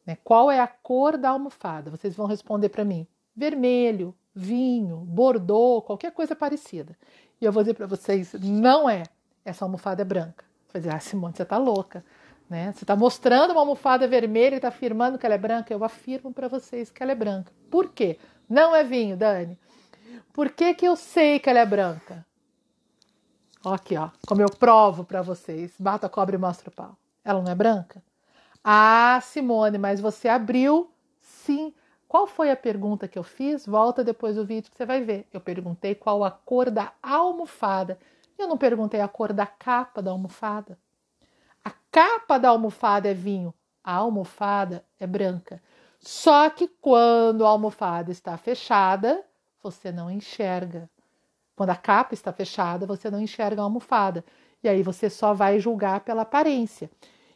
Né? 0.05 0.17
Qual 0.23 0.49
é 0.49 0.59
a 0.59 0.67
cor 0.67 1.17
da 1.17 1.29
almofada? 1.29 1.91
Vocês 1.91 2.15
vão 2.15 2.25
responder 2.25 2.69
para 2.69 2.83
mim: 2.83 3.07
vermelho, 3.35 4.13
vinho, 4.33 4.97
bordô, 4.97 5.83
qualquer 5.83 6.11
coisa 6.11 6.35
parecida. 6.35 6.97
E 7.39 7.45
eu 7.45 7.51
vou 7.51 7.61
dizer 7.61 7.75
para 7.75 7.85
vocês: 7.85 8.33
não 8.33 8.89
é. 8.89 9.03
Essa 9.45 9.63
almofada 9.63 10.01
é 10.01 10.05
branca. 10.05 10.48
Vai 10.72 10.82
dizer: 10.82 10.93
ah, 10.93 10.99
Simone, 10.99 11.36
você 11.36 11.43
está 11.43 11.57
louca. 11.57 12.03
Né? 12.49 12.72
Você 12.72 12.84
está 12.84 12.95
mostrando 12.95 13.51
uma 13.51 13.61
almofada 13.61 14.07
vermelha 14.07 14.55
e 14.55 14.57
está 14.57 14.70
afirmando 14.70 15.17
que 15.17 15.26
ela 15.26 15.36
é 15.36 15.38
branca. 15.38 15.74
Eu 15.74 15.84
afirmo 15.84 16.34
para 16.34 16.47
vocês 16.47 16.89
que 16.89 17.03
ela 17.03 17.11
é 17.11 17.15
branca. 17.15 17.51
Por 17.70 17.89
quê? 17.89 18.17
Não 18.49 18.76
é 18.76 18.84
vinho, 18.84 19.15
Dani. 19.15 19.57
Por 20.34 20.49
que, 20.49 20.74
que 20.74 20.88
eu 20.88 20.95
sei 20.95 21.39
que 21.39 21.49
ela 21.49 21.59
é 21.59 21.65
branca? 21.65 22.26
Ó 23.63 23.74
aqui, 23.74 23.97
ó, 23.97 24.09
como 24.28 24.41
eu 24.41 24.49
provo 24.49 25.03
para 25.03 25.22
vocês. 25.22 25.74
Bata 25.78 26.07
a 26.07 26.09
cobra 26.09 26.36
e 26.36 26.39
mostra 26.39 26.70
o 26.70 26.72
pau. 26.72 26.97
Ela 27.24 27.41
não 27.41 27.51
é 27.51 27.55
branca? 27.55 28.01
Ah, 28.63 29.20
Simone, 29.22 29.78
mas 29.78 29.99
você 29.99 30.28
abriu? 30.28 30.91
Sim. 31.22 31.74
Qual 32.07 32.26
foi 32.26 32.49
a 32.49 32.55
pergunta 32.55 33.07
que 33.07 33.20
eu 33.20 33.24
fiz? 33.24 33.65
Volta 33.67 34.03
depois 34.03 34.36
do 34.36 34.45
vídeo 34.45 34.72
que 34.72 34.78
você 34.78 34.86
vai 34.86 35.01
ver. 35.01 35.28
Eu 35.32 35.39
perguntei 35.39 35.93
qual 35.93 36.24
a 36.24 36.32
cor 36.32 36.72
da 36.72 36.91
almofada. 37.03 37.99
Eu 38.39 38.47
não 38.47 38.57
perguntei 38.57 39.01
a 39.01 39.07
cor 39.07 39.33
da 39.33 39.45
capa 39.45 40.01
da 40.01 40.11
almofada. 40.11 40.79
A 41.63 41.71
capa 41.91 42.37
da 42.37 42.47
almofada 42.47 43.09
é 43.09 43.13
vinho, 43.13 43.53
a 43.83 43.95
almofada 43.95 44.85
é 44.97 45.05
branca. 45.05 45.61
Só 45.99 46.49
que 46.49 46.65
quando 46.65 47.45
a 47.45 47.49
almofada 47.49 48.11
está 48.11 48.37
fechada, 48.37 49.21
você 49.61 49.91
não 49.91 50.09
enxerga. 50.09 50.89
Quando 51.53 51.71
a 51.71 51.75
capa 51.75 52.13
está 52.13 52.31
fechada, 52.31 52.85
você 52.85 53.11
não 53.11 53.19
enxerga 53.19 53.61
a 53.61 53.65
almofada. 53.65 54.23
E 54.63 54.69
aí 54.69 54.81
você 54.81 55.09
só 55.09 55.33
vai 55.33 55.59
julgar 55.59 55.99
pela 55.99 56.21
aparência. 56.21 56.89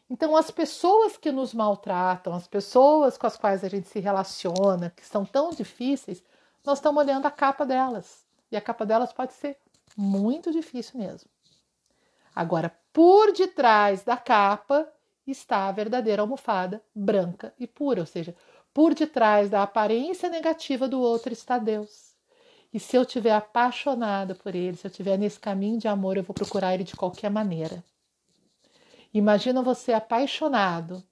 Então, 0.09 0.37
as 0.37 0.49
pessoas 0.51 1.17
que 1.17 1.33
nos 1.33 1.53
maltratam, 1.53 2.33
as 2.33 2.47
pessoas 2.47 3.17
com 3.17 3.27
as 3.27 3.35
quais 3.35 3.61
a 3.61 3.67
gente 3.67 3.89
se 3.89 3.99
relaciona, 3.99 4.89
que 4.95 5.05
são 5.05 5.25
tão 5.25 5.49
difíceis, 5.49 6.23
nós 6.63 6.77
estamos 6.77 7.03
olhando 7.03 7.25
a 7.25 7.31
capa 7.31 7.65
delas. 7.65 8.25
E 8.49 8.55
a 8.55 8.61
capa 8.61 8.85
delas 8.85 9.11
pode 9.11 9.33
ser 9.33 9.57
muito 9.95 10.51
difícil 10.51 10.99
mesmo. 10.99 11.29
Agora, 12.35 12.75
por 12.91 13.31
detrás 13.31 14.03
da 14.03 14.17
capa 14.17 14.87
está 15.25 15.67
a 15.67 15.71
verdadeira 15.71 16.21
almofada 16.21 16.83
branca 16.93 17.53
e 17.59 17.67
pura, 17.67 18.01
ou 18.01 18.05
seja, 18.05 18.35
por 18.73 18.93
detrás 18.93 19.49
da 19.49 19.63
aparência 19.63 20.29
negativa 20.29 20.87
do 20.87 20.99
outro 20.99 21.31
está 21.31 21.57
Deus. 21.57 22.13
E 22.73 22.79
se 22.79 22.95
eu 22.95 23.05
tiver 23.05 23.33
apaixonada 23.33 24.33
por 24.33 24.55
ele, 24.55 24.75
se 24.75 24.87
eu 24.87 24.91
tiver 24.91 25.17
nesse 25.17 25.39
caminho 25.39 25.77
de 25.77 25.87
amor, 25.87 26.17
eu 26.17 26.23
vou 26.23 26.33
procurar 26.33 26.73
ele 26.73 26.83
de 26.83 26.95
qualquer 26.95 27.29
maneira. 27.29 27.83
Imagina 29.13 29.61
você 29.61 29.93
apaixonado, 29.93 31.03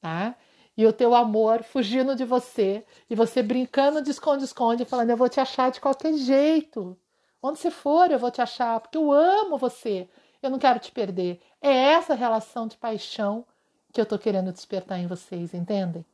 tá? 0.00 0.36
E 0.76 0.84
o 0.84 0.92
teu 0.92 1.14
amor 1.14 1.62
fugindo 1.62 2.16
de 2.16 2.24
você, 2.24 2.84
e 3.08 3.14
você 3.14 3.40
brincando 3.40 4.02
de 4.02 4.10
esconde-esconde, 4.10 4.84
falando: 4.84 5.10
Eu 5.10 5.16
vou 5.16 5.28
te 5.28 5.38
achar 5.38 5.70
de 5.70 5.80
qualquer 5.80 6.12
jeito. 6.14 6.98
Onde 7.46 7.60
você 7.60 7.70
for, 7.70 8.10
eu 8.10 8.18
vou 8.18 8.30
te 8.30 8.42
achar, 8.42 8.80
porque 8.80 8.98
eu 8.98 9.12
amo 9.12 9.56
você. 9.56 10.08
Eu 10.42 10.50
não 10.50 10.58
quero 10.58 10.80
te 10.80 10.90
perder. 10.90 11.40
É 11.62 11.70
essa 11.70 12.12
relação 12.12 12.66
de 12.66 12.76
paixão 12.76 13.44
que 13.92 14.00
eu 14.00 14.02
estou 14.02 14.18
querendo 14.18 14.52
despertar 14.52 14.98
em 14.98 15.06
vocês, 15.06 15.54
entendem? 15.54 16.04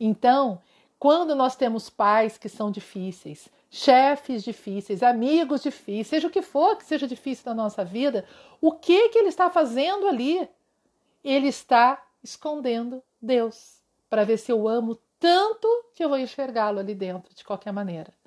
Então, 0.00 0.62
quando 0.98 1.34
nós 1.34 1.56
temos 1.56 1.90
pais 1.90 2.38
que 2.38 2.48
são 2.48 2.70
difíceis, 2.70 3.50
chefes 3.70 4.42
difíceis, 4.42 5.02
amigos 5.02 5.62
difíceis, 5.62 6.06
seja 6.06 6.26
o 6.26 6.30
que 6.30 6.40
for 6.40 6.76
que 6.76 6.86
seja 6.86 7.06
difícil 7.06 7.44
na 7.44 7.54
nossa 7.54 7.84
vida, 7.84 8.24
o 8.62 8.72
que 8.72 9.10
que 9.10 9.18
ele 9.18 9.28
está 9.28 9.50
fazendo 9.50 10.08
ali? 10.08 10.48
Ele 11.22 11.48
está 11.48 12.02
escondendo 12.24 13.02
Deus 13.20 13.82
para 14.08 14.24
ver 14.24 14.38
se 14.38 14.50
eu 14.50 14.66
amo 14.66 14.98
tanto 15.20 15.68
que 15.94 16.02
eu 16.02 16.08
vou 16.08 16.18
enxergá-lo 16.18 16.78
ali 16.78 16.94
dentro 16.94 17.34
de 17.34 17.44
qualquer 17.44 17.74
maneira. 17.74 18.17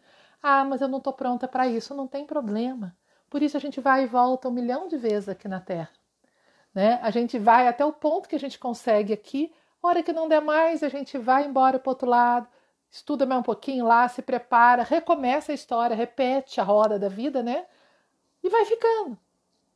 Ah, 0.42 0.64
mas 0.64 0.82
eu 0.82 0.88
não 0.88 0.98
estou 0.98 1.14
pronta 1.14 1.48
para 1.48 1.68
isso, 1.68 1.94
não 1.94 2.08
tem 2.08 2.26
problema. 2.26 2.96
Por 3.30 3.42
isso 3.42 3.56
a 3.56 3.60
gente 3.60 3.80
vai 3.80 4.04
e 4.04 4.08
volta 4.08 4.50
um 4.50 4.52
milhão 4.52 4.88
de 4.88 4.98
vezes 4.98 5.30
aqui 5.30 5.48
na 5.48 5.60
Terra. 5.60 5.90
Né? 6.74 7.00
A 7.02 7.12
gente 7.12 7.38
vai 7.38 7.68
até 7.68 7.86
o 7.86 7.94
ponto 7.94 8.28
que 8.28 8.36
a 8.36 8.40
gente 8.40 8.58
consegue 8.58 9.14
aqui, 9.14 9.54
hora 9.82 10.04
que 10.04 10.14
não 10.14 10.28
der 10.28 10.42
mais, 10.42 10.84
a 10.84 10.90
gente 10.90 11.18
vai 11.18 11.46
embora 11.46 11.80
para 11.80 11.90
outro 11.90 12.08
lado, 12.08 12.48
estuda 12.90 13.26
mais 13.26 13.40
um 13.40 13.44
pouquinho 13.44 13.86
lá, 13.86 14.08
se 14.08 14.22
prepara, 14.22 14.84
recomeça 14.84 15.52
a 15.52 15.56
história, 15.56 15.96
repete 15.96 16.60
a 16.60 16.64
roda 16.64 17.00
da 17.00 17.08
vida, 17.08 17.42
né? 17.42 17.66
E 18.44 18.50
vai 18.50 18.66
ficando 18.66 19.18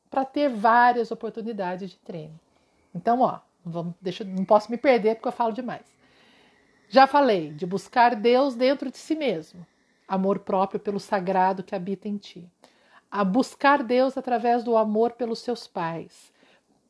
para 0.09 0.26
ter 0.26 0.49
várias 0.49 1.11
oportunidades 1.11 1.89
de 1.89 1.97
treino. 1.97 2.39
Então, 2.93 3.22
ó, 3.22 3.39
vamos, 3.63 3.93
deixa, 4.01 4.24
não 4.24 4.45
posso 4.45 4.72
me 4.72 4.78
perder 4.78 5.16
porque 5.16 5.28
eu 5.28 5.34
falo 5.34 5.51
demais. 5.51 5.86
Já 6.88 7.07
falei 7.07 7.51
de 7.51 7.66
buscar 7.66 8.16
Deus 8.16 8.55
dentro 8.55 8.91
de 8.91 8.97
si 8.97 9.16
mesmo, 9.16 9.66
amor 10.07 10.39
próprio 10.39 10.79
pelo 10.79 10.99
sagrado 10.99 11.63
que 11.63 11.75
habita 11.75 12.07
em 12.07 12.17
ti. 12.17 12.49
A 13.09 13.23
buscar 13.23 13.83
Deus 13.83 14.17
através 14.17 14.63
do 14.63 14.75
amor 14.75 15.13
pelos 15.13 15.39
seus 15.39 15.67
pais, 15.67 16.33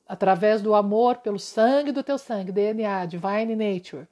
através 0.07 0.61
do 0.61 0.73
amor 0.73 1.17
pelo 1.17 1.39
sangue 1.39 1.91
do 1.91 2.03
teu 2.03 2.17
sangue, 2.17 2.51
DNA, 2.51 3.05
Divine 3.05 3.55
Nature 3.55 4.07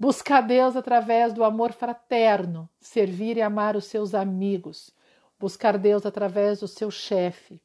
Buscar 0.00 0.40
Deus 0.40 0.76
através 0.76 1.34
do 1.34 1.44
amor 1.44 1.72
fraterno, 1.72 2.66
servir 2.80 3.36
e 3.36 3.42
amar 3.42 3.76
os 3.76 3.84
seus 3.84 4.14
amigos. 4.14 4.90
Buscar 5.38 5.76
Deus 5.76 6.06
através 6.06 6.60
do 6.60 6.66
seu 6.66 6.90
chefe. 6.90 7.60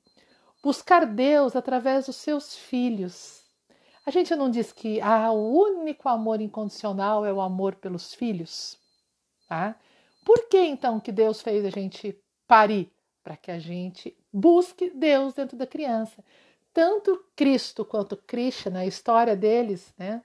Buscar 0.61 1.05
Deus 1.05 1.55
através 1.55 2.07
dos 2.07 2.17
seus 2.17 2.53
filhos. 2.53 3.45
A 4.05 4.11
gente 4.11 4.35
não 4.35 4.49
diz 4.49 4.73
que 4.73 4.99
ah, 4.99 5.31
o 5.31 5.57
único 5.57 6.09
amor 6.09 6.41
incondicional 6.41 7.25
é 7.25 7.31
o 7.31 7.39
amor 7.39 7.75
pelos 7.75 8.13
filhos, 8.13 8.77
tá? 9.47 9.73
Por 10.25 10.49
que 10.49 10.57
então 10.57 10.99
que 10.99 11.13
Deus 11.13 11.41
fez 11.41 11.63
a 11.63 11.69
gente 11.69 12.19
parir 12.45 12.91
para 13.23 13.35
que 13.35 13.49
a 13.49 13.57
gente 13.57 14.15
busque 14.31 14.91
Deus 14.91 15.33
dentro 15.33 15.57
da 15.57 15.65
criança. 15.65 16.23
Tanto 16.71 17.25
Cristo 17.35 17.83
quanto 17.83 18.15
Krishna, 18.15 18.81
a 18.81 18.85
história 18.85 19.35
deles, 19.35 19.93
né? 19.97 20.21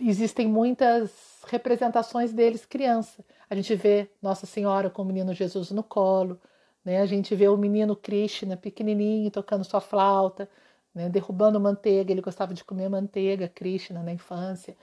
Existem 0.00 0.48
muitas 0.48 1.12
representações 1.46 2.32
deles 2.32 2.66
criança. 2.66 3.24
A 3.48 3.54
gente 3.54 3.74
vê 3.76 4.10
Nossa 4.20 4.44
Senhora 4.44 4.90
com 4.90 5.02
o 5.02 5.04
menino 5.04 5.32
Jesus 5.32 5.70
no 5.70 5.84
colo, 5.84 6.40
né? 6.84 7.00
A 7.00 7.06
gente 7.06 7.32
vê 7.36 7.46
o 7.46 7.56
menino 7.56 7.94
Krishna 7.94 8.56
pequenininho 8.56 9.30
tocando 9.30 9.62
sua 9.62 9.80
flauta, 9.80 10.48
né? 10.92 11.08
derrubando 11.08 11.60
manteiga. 11.60 12.10
Ele 12.10 12.22
gostava 12.22 12.52
de 12.52 12.64
comer 12.64 12.88
manteiga, 12.88 13.46
Krishna 13.48 14.02
na 14.02 14.12
infância. 14.12 14.76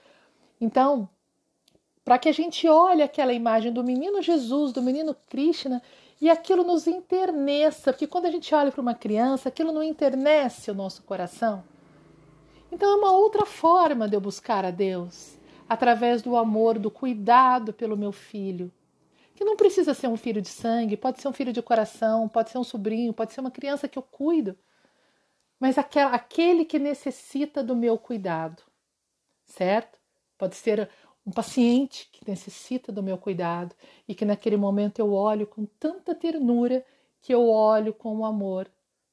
Então, 0.58 1.08
para 2.08 2.18
que 2.18 2.30
a 2.30 2.32
gente 2.32 2.66
olhe 2.66 3.02
aquela 3.02 3.34
imagem 3.34 3.70
do 3.70 3.84
menino 3.84 4.22
Jesus, 4.22 4.72
do 4.72 4.80
menino 4.80 5.14
Krishna, 5.28 5.82
e 6.18 6.30
aquilo 6.30 6.64
nos 6.64 6.86
interneça, 6.86 7.92
porque 7.92 8.06
quando 8.06 8.24
a 8.24 8.30
gente 8.30 8.54
olha 8.54 8.72
para 8.72 8.80
uma 8.80 8.94
criança, 8.94 9.50
aquilo 9.50 9.72
não 9.72 9.82
internece 9.82 10.70
o 10.70 10.74
nosso 10.74 11.02
coração. 11.02 11.62
Então 12.72 12.90
é 12.90 12.94
uma 12.94 13.12
outra 13.12 13.44
forma 13.44 14.08
de 14.08 14.16
eu 14.16 14.22
buscar 14.22 14.64
a 14.64 14.70
Deus, 14.70 15.36
através 15.68 16.22
do 16.22 16.34
amor, 16.34 16.78
do 16.78 16.90
cuidado 16.90 17.74
pelo 17.74 17.94
meu 17.94 18.10
filho, 18.10 18.72
que 19.34 19.44
não 19.44 19.54
precisa 19.54 19.92
ser 19.92 20.08
um 20.08 20.16
filho 20.16 20.40
de 20.40 20.48
sangue, 20.48 20.96
pode 20.96 21.20
ser 21.20 21.28
um 21.28 21.32
filho 21.34 21.52
de 21.52 21.60
coração, 21.60 22.26
pode 22.26 22.48
ser 22.48 22.56
um 22.56 22.64
sobrinho, 22.64 23.12
pode 23.12 23.34
ser 23.34 23.42
uma 23.42 23.50
criança 23.50 23.86
que 23.86 23.98
eu 23.98 24.02
cuido, 24.02 24.56
mas 25.60 25.76
aquele 25.76 26.64
que 26.64 26.78
necessita 26.78 27.62
do 27.62 27.76
meu 27.76 27.98
cuidado, 27.98 28.62
certo? 29.44 29.98
Pode 30.38 30.56
ser 30.56 30.88
um 31.28 31.30
paciente 31.30 32.08
que 32.10 32.26
necessita 32.26 32.90
do 32.90 33.02
meu 33.02 33.18
cuidado 33.18 33.74
e 34.08 34.14
que 34.14 34.24
naquele 34.24 34.56
momento 34.56 34.98
eu 34.98 35.12
olho 35.12 35.46
com 35.46 35.66
tanta 35.66 36.14
ternura 36.14 36.82
que 37.20 37.34
eu 37.34 37.46
olho 37.50 37.92
com 37.92 38.16
o 38.16 38.24
amor 38.24 38.66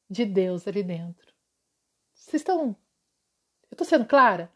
de 0.10 0.24
Deus 0.24 0.66
ali 0.66 0.82
dentro. 0.82 1.34
Vocês 2.14 2.40
estão. 2.40 2.68
Eu 3.70 3.74
estou 3.74 3.86
sendo 3.86 4.06
clara? 4.06 4.50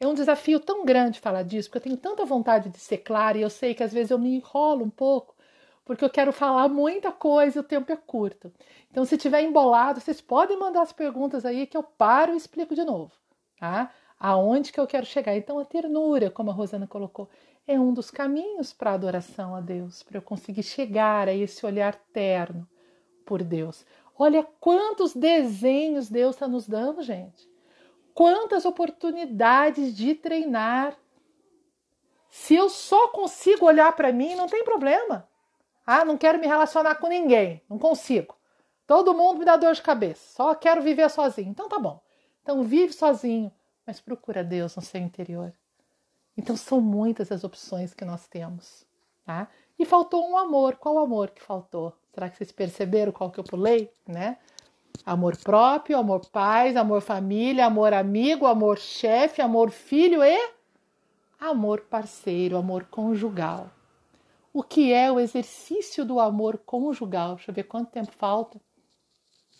É 0.00 0.06
um 0.06 0.14
desafio 0.14 0.58
tão 0.58 0.82
grande 0.86 1.20
falar 1.20 1.42
disso, 1.42 1.68
porque 1.68 1.78
eu 1.78 1.82
tenho 1.90 1.96
tanta 1.98 2.24
vontade 2.24 2.70
de 2.70 2.78
ser 2.78 2.98
clara 2.98 3.36
e 3.36 3.42
eu 3.42 3.50
sei 3.50 3.74
que 3.74 3.82
às 3.82 3.92
vezes 3.92 4.10
eu 4.10 4.18
me 4.18 4.36
enrolo 4.36 4.82
um 4.82 4.90
pouco, 4.90 5.36
porque 5.84 6.02
eu 6.02 6.10
quero 6.10 6.32
falar 6.32 6.68
muita 6.68 7.12
coisa 7.12 7.58
e 7.58 7.60
o 7.60 7.64
tempo 7.64 7.92
é 7.92 7.96
curto. 7.96 8.50
Então, 8.90 9.04
se 9.04 9.18
tiver 9.18 9.42
embolado, 9.42 10.00
vocês 10.00 10.22
podem 10.22 10.58
mandar 10.58 10.80
as 10.80 10.92
perguntas 10.92 11.44
aí 11.44 11.66
que 11.66 11.76
eu 11.76 11.82
paro 11.82 12.32
e 12.32 12.36
explico 12.36 12.74
de 12.74 12.82
novo, 12.82 13.12
tá? 13.58 13.92
Aonde 14.18 14.72
que 14.72 14.80
eu 14.80 14.86
quero 14.86 15.06
chegar? 15.06 15.36
Então, 15.36 15.58
a 15.58 15.64
ternura, 15.64 16.30
como 16.30 16.50
a 16.50 16.54
Rosana 16.54 16.86
colocou, 16.86 17.28
é 17.66 17.78
um 17.78 17.92
dos 17.92 18.10
caminhos 18.10 18.72
para 18.72 18.90
a 18.90 18.94
adoração 18.94 19.54
a 19.54 19.60
Deus, 19.60 20.02
para 20.02 20.18
eu 20.18 20.22
conseguir 20.22 20.62
chegar 20.62 21.28
a 21.28 21.34
esse 21.34 21.64
olhar 21.64 21.94
terno 22.12 22.68
por 23.24 23.42
Deus. 23.42 23.84
Olha 24.18 24.46
quantos 24.60 25.14
desenhos 25.14 26.08
Deus 26.08 26.36
está 26.36 26.46
nos 26.46 26.68
dando, 26.68 27.02
gente 27.02 27.52
quantas 28.14 28.64
oportunidades 28.64 29.94
de 29.94 30.14
treinar. 30.14 30.96
Se 32.30 32.54
eu 32.54 32.70
só 32.70 33.08
consigo 33.08 33.66
olhar 33.66 33.94
para 33.94 34.12
mim, 34.12 34.34
não 34.34 34.46
tem 34.46 34.64
problema. 34.64 35.28
Ah, 35.84 36.04
não 36.04 36.16
quero 36.16 36.38
me 36.38 36.46
relacionar 36.46 36.94
com 36.94 37.08
ninguém, 37.08 37.62
não 37.68 37.78
consigo. 37.78 38.34
Todo 38.86 39.14
mundo 39.14 39.38
me 39.38 39.44
dá 39.44 39.56
dor 39.56 39.74
de 39.74 39.82
cabeça, 39.82 40.22
só 40.34 40.54
quero 40.54 40.80
viver 40.80 41.10
sozinho. 41.10 41.50
Então 41.50 41.68
tá 41.68 41.78
bom. 41.78 42.00
Então 42.42 42.62
vive 42.62 42.92
sozinho, 42.92 43.52
mas 43.86 44.00
procura 44.00 44.42
Deus 44.42 44.76
no 44.76 44.82
seu 44.82 45.00
interior. 45.00 45.52
Então 46.36 46.56
são 46.56 46.80
muitas 46.80 47.30
as 47.30 47.44
opções 47.44 47.94
que 47.94 48.04
nós 48.04 48.26
temos, 48.26 48.86
tá? 49.24 49.48
E 49.78 49.84
faltou 49.84 50.28
um 50.28 50.36
amor. 50.36 50.76
Qual 50.76 50.98
amor 50.98 51.30
que 51.30 51.42
faltou? 51.42 51.92
Será 52.12 52.28
que 52.28 52.36
vocês 52.36 52.52
perceberam 52.52 53.12
qual 53.12 53.30
que 53.30 53.38
eu 53.38 53.44
pulei, 53.44 53.90
né? 54.06 54.38
Amor 55.04 55.36
próprio, 55.36 55.98
amor 55.98 56.24
pais, 56.26 56.76
amor 56.76 57.02
família, 57.02 57.66
amor 57.66 57.92
amigo, 57.92 58.46
amor 58.46 58.78
chefe, 58.78 59.42
amor 59.42 59.70
filho 59.70 60.22
e 60.22 60.54
amor 61.38 61.82
parceiro, 61.82 62.56
amor 62.56 62.84
conjugal. 62.86 63.70
O 64.52 64.62
que 64.62 64.92
é 64.92 65.10
o 65.10 65.18
exercício 65.18 66.04
do 66.04 66.20
amor 66.20 66.58
conjugal? 66.58 67.34
Deixa 67.34 67.50
eu 67.50 67.54
ver 67.54 67.64
quanto 67.64 67.90
tempo 67.90 68.12
falta 68.12 68.60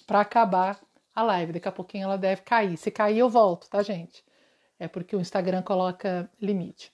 para 0.07 0.21
acabar 0.21 0.81
a 1.15 1.23
live. 1.23 1.53
Daqui 1.53 1.69
a 1.69 1.73
pouquinho 1.73 2.05
ela 2.05 2.19
deve 2.19 2.43
cair. 2.43 2.77
Se 2.77 2.91
cair, 2.91 3.19
eu 3.19 3.29
volto, 3.29 3.69
tá, 3.69 3.83
gente? 3.83 4.25
É 4.79 4.89
porque 4.89 5.15
o 5.17 5.21
Instagram 5.21 5.63
coloca 5.63 6.31
limite. 6.41 6.93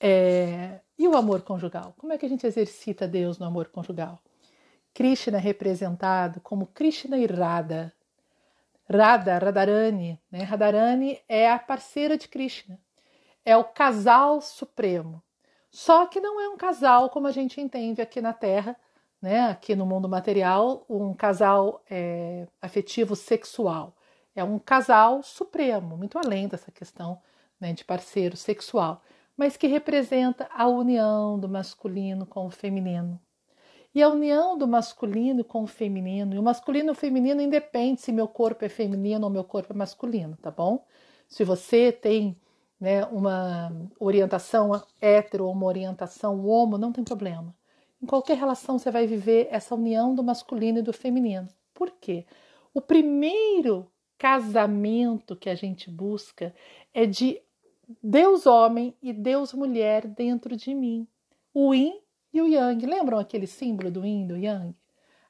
É... 0.00 0.80
E 0.98 1.06
o 1.08 1.16
amor 1.16 1.42
conjugal? 1.42 1.94
Como 1.98 2.12
é 2.12 2.18
que 2.18 2.26
a 2.26 2.28
gente 2.28 2.46
exercita 2.46 3.06
Deus 3.06 3.38
no 3.38 3.46
amor 3.46 3.68
conjugal? 3.68 4.20
Krishna 4.94 5.38
é 5.38 5.40
representado 5.40 6.40
como 6.40 6.66
Krishna 6.66 7.18
e 7.18 7.26
Radha. 7.26 7.92
Radha, 8.90 9.38
Radharani, 9.38 10.20
né? 10.30 10.42
Radharani 10.42 11.20
é 11.28 11.50
a 11.50 11.58
parceira 11.58 12.16
de 12.16 12.26
Krishna, 12.26 12.80
é 13.44 13.54
o 13.54 13.64
casal 13.64 14.40
supremo. 14.40 15.22
Só 15.70 16.06
que 16.06 16.20
não 16.20 16.40
é 16.40 16.48
um 16.48 16.56
casal 16.56 17.10
como 17.10 17.26
a 17.26 17.30
gente 17.30 17.60
entende 17.60 18.00
aqui 18.00 18.22
na 18.22 18.32
Terra, 18.32 18.74
né? 19.20 19.48
aqui 19.48 19.74
no 19.74 19.86
mundo 19.86 20.08
material, 20.08 20.84
um 20.88 21.12
casal 21.14 21.82
é, 21.90 22.46
afetivo 22.60 23.16
sexual. 23.16 23.96
É 24.34 24.44
um 24.44 24.58
casal 24.58 25.22
supremo, 25.22 25.96
muito 25.96 26.18
além 26.18 26.46
dessa 26.46 26.70
questão 26.70 27.20
né, 27.60 27.72
de 27.72 27.84
parceiro 27.84 28.36
sexual, 28.36 29.02
mas 29.36 29.56
que 29.56 29.66
representa 29.66 30.48
a 30.52 30.68
união 30.68 31.38
do 31.38 31.48
masculino 31.48 32.26
com 32.26 32.46
o 32.46 32.50
feminino. 32.50 33.20
E 33.94 34.02
a 34.02 34.08
união 34.08 34.56
do 34.56 34.68
masculino 34.68 35.42
com 35.42 35.64
o 35.64 35.66
feminino, 35.66 36.34
e 36.34 36.38
o 36.38 36.42
masculino 36.42 36.90
e 36.90 36.92
o 36.92 36.94
feminino 36.94 37.40
independe 37.40 38.00
se 38.00 38.12
meu 38.12 38.28
corpo 38.28 38.64
é 38.64 38.68
feminino 38.68 39.24
ou 39.24 39.30
meu 39.30 39.42
corpo 39.42 39.72
é 39.72 39.76
masculino, 39.76 40.36
tá 40.36 40.50
bom? 40.50 40.84
Se 41.26 41.42
você 41.42 41.90
tem 41.90 42.36
né, 42.78 43.04
uma 43.06 43.72
orientação 43.98 44.70
hétero 45.00 45.46
ou 45.46 45.52
uma 45.52 45.66
orientação 45.66 46.46
homo, 46.46 46.78
não 46.78 46.92
tem 46.92 47.02
problema. 47.02 47.54
Em 48.00 48.06
qualquer 48.06 48.36
relação 48.36 48.78
você 48.78 48.90
vai 48.90 49.06
viver 49.06 49.48
essa 49.50 49.74
união 49.74 50.14
do 50.14 50.22
masculino 50.22 50.78
e 50.78 50.82
do 50.82 50.92
feminino. 50.92 51.48
Por 51.74 51.90
quê? 51.90 52.26
O 52.72 52.80
primeiro 52.80 53.90
casamento 54.16 55.36
que 55.36 55.48
a 55.50 55.54
gente 55.54 55.90
busca 55.90 56.54
é 56.92 57.06
de 57.06 57.40
Deus 58.02 58.46
homem 58.46 58.94
e 59.02 59.12
Deus 59.12 59.52
mulher 59.52 60.06
dentro 60.06 60.56
de 60.56 60.74
mim. 60.74 61.06
O 61.54 61.74
yin 61.74 62.00
e 62.32 62.40
o 62.40 62.46
yang. 62.46 62.84
Lembram 62.84 63.18
aquele 63.18 63.46
símbolo 63.46 63.90
do 63.90 64.04
yin 64.04 64.24
e 64.24 64.28
do 64.28 64.36
yang? 64.36 64.74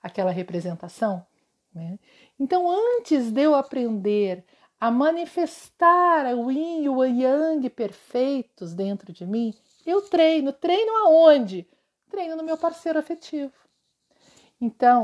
Aquela 0.03 0.31
representação? 0.31 1.25
Né? 1.73 1.99
Então, 2.39 2.69
antes 2.69 3.31
de 3.31 3.43
eu 3.43 3.55
aprender 3.55 4.45
a 4.81 4.91
manifestar 4.91 6.35
o 6.35 6.51
yin 6.51 6.83
e 6.83 6.89
o 6.89 7.05
yang 7.05 7.69
perfeitos 7.71 8.75
dentro 8.75 9.13
de 9.13 9.25
mim, 9.27 9.55
eu 9.87 10.03
treino. 10.03 10.53
Treino 10.53 10.93
aonde? 11.07 11.67
Treino 12.09 12.37
no 12.37 12.43
meu 12.43 12.57
parceiro 12.57 12.99
afetivo. 12.99 13.53
Então, 14.61 15.03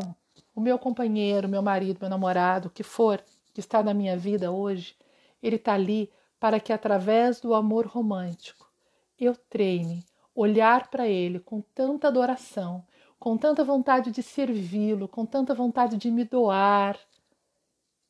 o 0.55 0.61
meu 0.61 0.79
companheiro, 0.79 1.49
meu 1.49 1.63
marido, 1.63 1.99
meu 2.01 2.11
namorado, 2.11 2.69
o 2.69 2.71
que 2.71 2.83
for, 2.83 3.23
que 3.53 3.61
está 3.61 3.83
na 3.83 3.95
minha 3.95 4.17
vida 4.17 4.51
hoje, 4.51 4.97
ele 5.43 5.57
está 5.57 5.75
ali 5.75 6.11
para 6.41 6.59
que 6.59 6.73
através 6.73 7.41
do 7.41 7.55
amor 7.55 7.87
romântico 7.87 8.71
eu 9.19 9.37
treine 9.37 10.05
olhar 10.35 10.91
para 10.91 11.07
Ele 11.07 11.39
com 11.39 11.61
tanta 11.61 12.09
adoração, 12.09 12.85
com 13.19 13.37
tanta 13.37 13.63
vontade 13.63 14.11
de 14.11 14.23
servi-lo, 14.23 15.07
com 15.07 15.25
tanta 15.25 15.55
vontade 15.55 15.97
de 15.97 16.11
me 16.11 16.25
doar, 16.25 16.99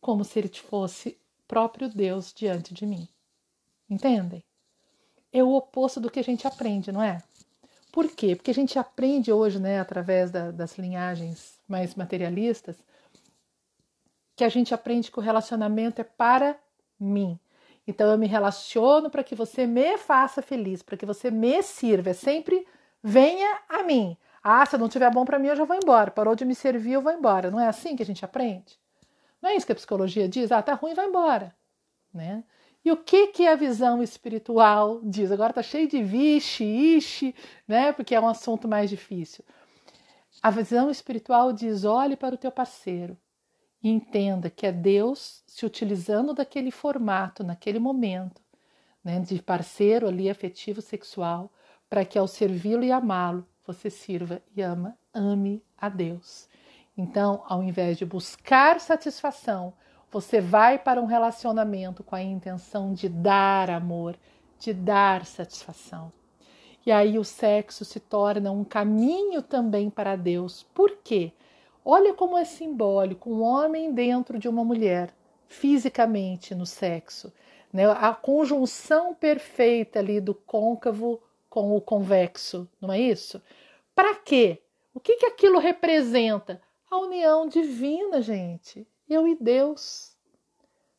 como 0.01 0.25
se 0.25 0.39
Ele 0.39 0.49
fosse 0.49 1.21
próprio 1.47 1.89
Deus 1.89 2.33
diante 2.33 2.73
de 2.73 2.87
mim. 2.87 3.07
Entendem? 3.89 4.43
É 5.31 5.43
o 5.43 5.53
oposto 5.53 6.01
do 6.01 6.11
que 6.11 6.21
a 6.21 6.25
gente 6.25 6.47
aprende, 6.47 6.91
não 6.91 7.03
é? 7.03 7.23
Por 7.95 8.09
quê? 8.09 8.35
Porque 8.35 8.51
a 8.51 8.55
gente 8.55 8.77
aprende 8.77 9.31
hoje, 9.31 9.61
né, 9.61 9.79
através 9.79 10.29
da, 10.29 10.51
das 10.51 10.77
linhagens 10.77 11.61
mais 11.69 11.95
materialistas, 11.95 12.77
que 14.35 14.43
a 14.43 14.49
gente 14.49 14.75
aprende 14.75 15.13
que 15.13 15.19
o 15.21 15.23
relacionamento 15.23 16.01
é 16.01 16.05
para 16.05 16.59
mim. 16.99 17.39
Então 17.87 18.11
eu 18.11 18.19
me 18.19 18.27
relaciono 18.27 19.09
para 19.09 19.23
que 19.23 19.37
você 19.37 19.65
me 19.65 19.97
faça 19.97 20.43
feliz, 20.43 20.83
para 20.83 20.97
que 20.97 21.07
você 21.07 21.31
me 21.31 21.63
sirva. 21.63 22.11
É 22.11 22.15
sempre 22.15 22.67
venha 23.01 23.61
a 23.69 23.85
mim. 23.85 24.17
Ah, 24.43 24.67
se 24.67 24.77
não 24.77 24.89
tiver 24.89 25.13
bom 25.13 25.25
para 25.25 25.39
mim, 25.39 25.47
eu 25.47 25.57
já 25.57 25.65
vou 25.65 25.77
embora. 25.77 26.11
Parou 26.11 26.35
de 26.35 26.45
me 26.45 26.57
servir, 26.57 26.95
eu 26.95 27.01
vou 27.01 27.13
embora. 27.13 27.49
Não 27.49 27.61
é 27.61 27.69
assim 27.69 27.95
que 27.95 28.03
a 28.03 28.07
gente 28.07 28.25
aprende? 28.25 28.77
Não 29.41 29.51
é 29.51 29.55
isso 29.55 29.67
que 29.67 29.73
a 29.73 29.77
psicologia 29.77 30.29
diz? 30.29 30.51
Ah, 30.51 30.61
tá 30.61 30.75
ruim, 30.75 30.95
vai 30.95 31.07
embora. 31.07 31.55
Né? 32.13 32.43
E 32.85 32.93
o 32.93 32.97
que, 32.97 33.29
que 33.29 33.47
a 33.47 33.57
visão 33.57 34.03
espiritual 34.03 35.01
diz? 35.03 35.33
Agora 35.33 35.53
tá 35.53 35.63
cheio 35.63 35.89
de 35.89 36.03
vixe, 36.03 36.65
ixe, 36.65 37.35
né? 37.67 37.93
Porque 37.93 38.15
é 38.15 38.21
um 38.21 38.29
assunto 38.29 38.69
mais 38.69 38.91
difícil. 38.91 39.43
A 40.43 40.51
visão 40.51 40.91
espiritual 40.91 41.53
diz: 41.53 41.85
olhe 41.85 42.17
para 42.17 42.35
o 42.35 42.39
teu 42.39 42.53
parceiro 42.53 43.17
e 43.83 43.89
entenda 43.89 44.51
que 44.51 44.67
é 44.67 44.73
Deus 44.73 45.43
se 45.47 45.65
utilizando 45.65 46.35
daquele 46.35 46.71
formato, 46.71 47.43
naquele 47.43 47.79
momento, 47.79 48.43
né, 49.03 49.21
de 49.21 49.43
parceiro 49.43 50.07
ali 50.07 50.29
afetivo 50.29 50.83
sexual, 50.83 51.53
para 51.89 52.05
que 52.05 52.19
ao 52.19 52.27
servi-lo 52.27 52.83
e 52.83 52.91
amá-lo, 52.91 53.47
você 53.67 53.89
sirva 53.89 54.43
e 54.55 54.63
ama, 54.63 54.99
ame 55.13 55.63
a 55.77 55.89
Deus. 55.89 56.49
Então, 56.97 57.43
ao 57.47 57.63
invés 57.63 57.99
de 57.99 58.07
buscar 58.07 58.81
satisfação, 58.81 59.75
você 60.15 60.41
vai 60.41 60.79
para 60.79 61.03
um 61.03 61.07
relacionamento 61.07 62.05
com 62.05 62.15
a 62.15 62.23
intenção 62.23 62.95
de 62.95 63.09
dar 63.09 63.69
amor, 63.69 64.17
de 64.61 64.73
dar 64.73 65.27
satisfação. 65.27 66.13
E 66.87 66.93
aí 66.93 67.19
o 67.19 67.25
sexo 67.25 67.85
se 67.85 67.99
torna 67.99 68.53
um 68.53 68.63
caminho 68.63 69.43
também 69.43 69.91
para 69.91 70.15
Deus. 70.15 70.63
Por 70.73 70.99
quê? 71.03 71.33
Olha 71.85 72.15
como 72.15 72.39
é 72.39 72.45
simbólico 72.45 73.29
um 73.29 73.43
homem 73.43 73.93
dentro 73.93 74.39
de 74.39 74.49
uma 74.49 74.65
mulher, 74.65 75.13
fisicamente 75.49 76.55
no 76.55 76.65
sexo. 76.65 77.33
Né? 77.73 77.85
A 77.91 78.15
conjunção 78.15 79.17
perfeita 79.17 79.99
ali 79.99 80.21
do 80.21 80.33
côncavo 80.33 81.21
com 81.51 81.77
o 81.77 81.81
convexo, 81.81 82.69
não 82.81 82.93
é 82.93 83.01
isso? 83.01 83.43
Para 83.97 84.15
quê? 84.15 84.63
O 84.95 85.01
que, 85.01 85.17
que 85.17 85.27
aquilo 85.27 85.59
representa? 85.59 86.63
A 86.89 86.99
união 86.99 87.49
divina, 87.49 88.23
gente. 88.23 88.87
Eu 89.09 89.27
e 89.29 89.35
Deus. 89.35 90.17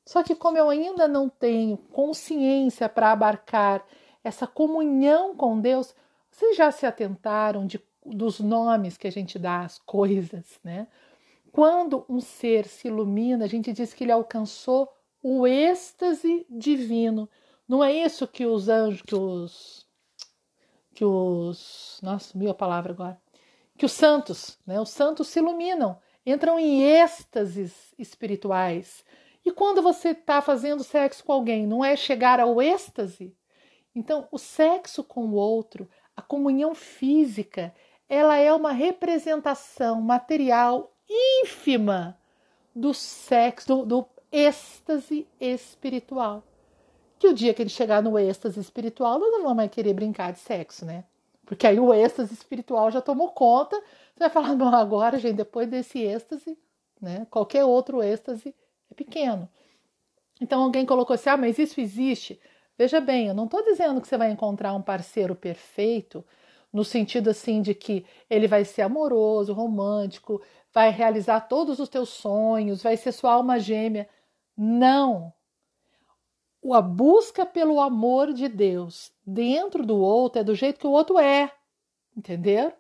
Só 0.06 0.22
que, 0.22 0.36
como 0.36 0.58
eu 0.58 0.70
ainda 0.70 1.08
não 1.08 1.28
tenho 1.28 1.78
consciência 1.78 2.88
para 2.88 3.12
abarcar 3.12 3.86
essa 4.24 4.46
comunhão 4.46 5.36
com 5.36 5.60
Deus, 5.60 5.96
vocês 6.30 6.56
já 6.56 6.72
se 6.72 6.86
atentaram 6.86 7.66
de, 7.66 7.82
dos 8.06 8.40
nomes 8.40 8.98
que 8.98 9.08
a 9.08 9.12
gente 9.12 9.40
dá 9.40 9.62
às 9.62 9.80
coisas, 9.80 10.60
né? 10.64 10.88
Quando 11.52 12.06
um 12.10 12.20
ser 12.20 12.66
se 12.66 12.88
ilumina, 12.88 13.46
a 13.46 13.48
gente 13.48 13.72
diz 13.72 13.94
que 13.94 14.04
ele 14.04 14.12
alcançou 14.12 14.92
o 15.24 15.48
êxtase 15.48 16.46
divino. 16.50 17.30
Não 17.68 17.84
é 17.84 17.92
isso 17.92 18.28
que 18.28 18.46
os 18.46 18.68
anjos, 18.68 19.02
que 19.02 19.16
os 19.16 19.86
que 20.96 21.06
os. 21.06 22.00
Nossa, 22.02 22.30
sumiu 22.30 22.50
a 22.50 22.56
palavra 22.56 22.94
agora. 22.94 23.22
Que 23.78 23.86
os 23.86 23.92
santos, 23.92 24.58
né? 24.66 24.80
Os 24.80 24.90
santos 24.90 25.28
se 25.28 25.40
iluminam, 25.40 26.00
entram 26.26 26.60
em 26.60 26.82
êxtases 26.84 27.94
espirituais. 27.98 29.04
E 29.46 29.52
quando 29.52 29.82
você 29.82 30.10
está 30.10 30.42
fazendo 30.42 30.84
sexo 30.84 31.24
com 31.24 31.32
alguém, 31.32 31.68
não 31.68 31.84
é 31.84 31.96
chegar 31.96 32.40
ao 32.40 32.62
êxtase? 32.62 33.36
Então, 33.94 34.28
o 34.32 34.38
sexo 34.38 35.04
com 35.04 35.26
o 35.26 35.36
outro, 35.36 35.90
a 36.16 36.22
comunhão 36.22 36.74
física, 36.74 37.74
ela 38.10 38.38
é 38.38 38.52
uma 38.54 38.72
representação 38.72 40.02
material 40.02 40.92
ínfima 41.10 42.18
do 42.76 42.94
sexo, 42.94 43.68
do, 43.68 43.86
do 43.86 44.08
êxtase 44.32 45.28
espiritual 45.40 46.44
que 47.26 47.28
o 47.28 47.34
dia 47.34 47.54
que 47.54 47.62
ele 47.62 47.70
chegar 47.70 48.02
no 48.04 48.20
êxtase 48.20 48.60
espiritual, 48.60 49.20
nós 49.20 49.32
não 49.32 49.42
vamos 49.42 49.58
mais 49.58 49.72
querer 49.72 49.94
brincar 49.94 50.32
de 50.32 50.40
sexo, 50.40 50.86
né? 50.86 51.04
Porque 51.46 51.66
aí 51.66 51.80
o 51.80 51.94
êxtase 51.94 52.34
espiritual 52.34 52.92
já 52.92 53.02
tomou 53.02 53.30
conta. 53.30 53.82
Você 54.16 54.20
vai 54.20 54.30
falar, 54.30 54.56
não, 54.56 54.74
agora, 54.74 55.20
gente, 55.20 55.36
depois 55.36 55.68
desse 55.68 56.00
êxtase, 56.00 56.58
né? 57.02 57.28
Qualquer 57.30 57.66
outro 57.66 58.02
êxtase 58.02 58.56
é 58.90 58.94
pequeno. 58.94 59.50
Então 60.42 60.64
alguém 60.64 60.86
colocou 60.86 61.14
assim: 61.14 61.30
ah, 61.30 61.38
mas 61.38 61.60
isso 61.60 61.80
existe. 61.80 62.40
Veja 62.78 63.00
bem, 63.00 63.28
eu 63.28 63.34
não 63.34 63.46
estou 63.46 63.64
dizendo 63.64 64.02
que 64.02 64.08
você 64.08 64.18
vai 64.18 64.32
encontrar 64.32 64.74
um 64.74 64.82
parceiro 64.82 65.36
perfeito, 65.36 66.26
no 66.74 66.84
sentido 66.84 67.30
assim 67.30 67.62
de 67.62 67.74
que 67.74 68.06
ele 68.30 68.48
vai 68.48 68.66
ser 68.66 68.82
amoroso, 68.82 69.54
romântico, 69.54 70.42
vai 70.74 70.90
realizar 70.92 71.42
todos 71.42 71.80
os 71.80 71.88
teus 71.88 72.10
sonhos, 72.10 72.84
vai 72.84 72.98
ser 72.98 73.14
sua 73.14 73.34
alma 73.34 73.60
gêmea. 73.60 74.10
Não, 74.58 75.34
a 76.74 76.82
busca 76.82 77.46
pelo 77.46 77.80
amor 77.80 78.34
de 78.34 78.48
Deus 78.48 79.12
dentro 79.26 79.86
do 79.86 79.98
outro 79.98 80.42
é 80.42 80.44
do 80.44 80.56
jeito 80.56 80.80
que 80.80 80.88
o 80.88 80.92
outro 80.92 81.20
é, 81.20 81.52
entendeu? 82.16 82.74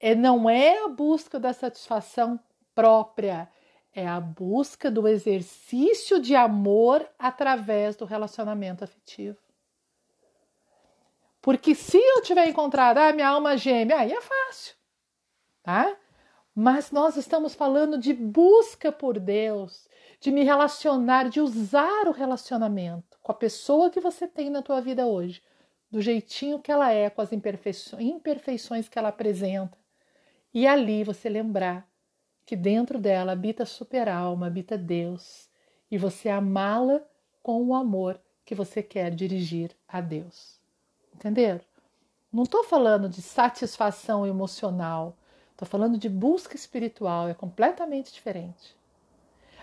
É, 0.00 0.14
não 0.14 0.48
é 0.48 0.84
a 0.84 0.88
busca 0.88 1.38
da 1.38 1.52
satisfação 1.52 2.38
própria, 2.74 3.48
é 3.92 4.06
a 4.06 4.20
busca 4.20 4.90
do 4.90 5.08
exercício 5.08 6.20
de 6.20 6.36
amor 6.36 7.08
através 7.18 7.96
do 7.96 8.04
relacionamento 8.04 8.84
afetivo. 8.84 9.38
Porque 11.40 11.74
se 11.74 11.96
eu 11.96 12.22
tiver 12.22 12.48
encontrado 12.48 12.98
a 12.98 13.08
ah, 13.08 13.12
minha 13.12 13.28
alma 13.28 13.56
gêmea, 13.56 13.98
aí 13.98 14.12
é 14.12 14.20
fácil, 14.20 14.74
tá? 15.62 15.96
Mas 16.54 16.90
nós 16.90 17.16
estamos 17.16 17.54
falando 17.54 17.96
de 17.96 18.12
busca 18.12 18.90
por 18.90 19.18
Deus, 19.18 19.88
de 20.20 20.30
me 20.30 20.42
relacionar, 20.42 21.28
de 21.28 21.40
usar 21.40 22.08
o 22.08 22.12
relacionamento 22.12 23.16
com 23.22 23.32
a 23.32 23.34
pessoa 23.34 23.90
que 23.90 24.00
você 24.00 24.26
tem 24.26 24.50
na 24.50 24.60
tua 24.60 24.80
vida 24.80 25.06
hoje, 25.06 25.42
do 25.90 26.02
jeitinho 26.02 26.58
que 26.58 26.72
ela 26.72 26.92
é, 26.92 27.08
com 27.08 27.22
as 27.22 27.30
imperfeições 27.32 28.88
que 28.88 28.98
ela 28.98 29.08
apresenta. 29.08 29.78
E 30.56 30.66
ali 30.66 31.04
você 31.04 31.28
lembrar 31.28 31.86
que 32.46 32.56
dentro 32.56 32.98
dela 32.98 33.32
habita 33.32 33.64
a 33.64 33.66
super-alma, 33.66 34.46
habita 34.46 34.78
Deus, 34.78 35.50
e 35.90 35.98
você 35.98 36.30
amá-la 36.30 37.02
com 37.42 37.62
o 37.62 37.74
amor 37.74 38.18
que 38.42 38.54
você 38.54 38.82
quer 38.82 39.14
dirigir 39.14 39.76
a 39.86 40.00
Deus. 40.00 40.58
Entenderam? 41.14 41.60
Não 42.32 42.44
estou 42.44 42.64
falando 42.64 43.06
de 43.06 43.20
satisfação 43.20 44.26
emocional, 44.26 45.14
estou 45.52 45.68
falando 45.68 45.98
de 45.98 46.08
busca 46.08 46.56
espiritual, 46.56 47.28
é 47.28 47.34
completamente 47.34 48.10
diferente. 48.10 48.74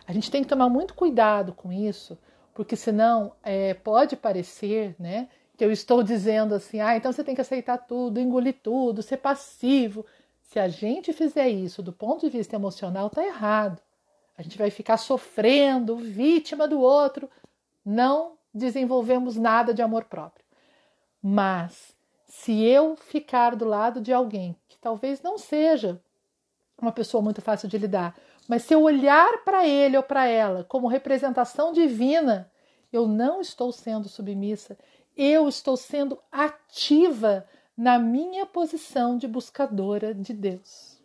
A 0.06 0.14
gente 0.14 0.30
tem 0.30 0.44
que 0.44 0.50
tomar 0.50 0.70
muito 0.70 0.94
cuidado 0.94 1.54
com 1.54 1.74
isso, 1.74 2.20
porque 2.54 2.76
senão 2.76 3.34
é, 3.42 3.74
pode 3.74 4.16
parecer, 4.16 4.96
né, 5.00 5.28
que 5.58 5.66
eu 5.66 5.72
estou 5.72 6.04
dizendo 6.04 6.54
assim, 6.54 6.82
ah, 6.82 6.96
então 6.96 7.12
você 7.12 7.24
tem 7.24 7.34
que 7.34 7.42
aceitar 7.42 7.80
tudo, 7.80 8.20
engolir 8.20 8.58
tudo, 8.62 9.02
ser 9.02 9.18
passivo. 9.18 10.06
Se 10.54 10.60
a 10.60 10.68
gente 10.68 11.12
fizer 11.14 11.50
isso 11.50 11.82
do 11.82 11.92
ponto 11.92 12.30
de 12.30 12.38
vista 12.38 12.56
emocional, 12.56 13.10
tá 13.10 13.26
errado. 13.26 13.82
A 14.38 14.44
gente 14.44 14.56
vai 14.56 14.70
ficar 14.70 14.98
sofrendo, 14.98 15.98
vítima 15.98 16.68
do 16.68 16.80
outro. 16.80 17.28
Não 17.84 18.34
desenvolvemos 18.54 19.36
nada 19.36 19.74
de 19.74 19.82
amor 19.82 20.04
próprio. 20.04 20.46
Mas 21.20 21.96
se 22.28 22.64
eu 22.64 22.96
ficar 22.96 23.56
do 23.56 23.66
lado 23.66 24.00
de 24.00 24.14
alguém 24.14 24.56
que 24.70 24.78
talvez 24.78 25.24
não 25.24 25.40
seja 25.40 26.00
uma 26.80 26.92
pessoa 26.92 27.24
muito 27.24 27.42
fácil 27.42 27.68
de 27.68 27.80
lidar, 27.80 28.16
mas 28.48 28.62
se 28.62 28.76
eu 28.76 28.84
olhar 28.84 29.44
para 29.44 29.68
ele 29.68 29.98
ou 29.98 30.04
para 30.04 30.28
ela 30.28 30.64
como 30.66 30.88
representação 30.88 31.74
divina, 31.74 32.48
eu 32.92 33.08
não 33.08 33.42
estou 33.42 33.72
sendo 33.72 34.08
submissa, 34.08 34.78
eu 35.18 35.48
estou 35.48 35.76
sendo 35.76 36.20
ativa 36.32 37.44
na 37.78 37.98
minha 37.98 38.46
posição 38.46 39.18
de 39.18 39.28
buscadora 39.28 40.14
de 40.14 40.34
Deus. 40.34 41.02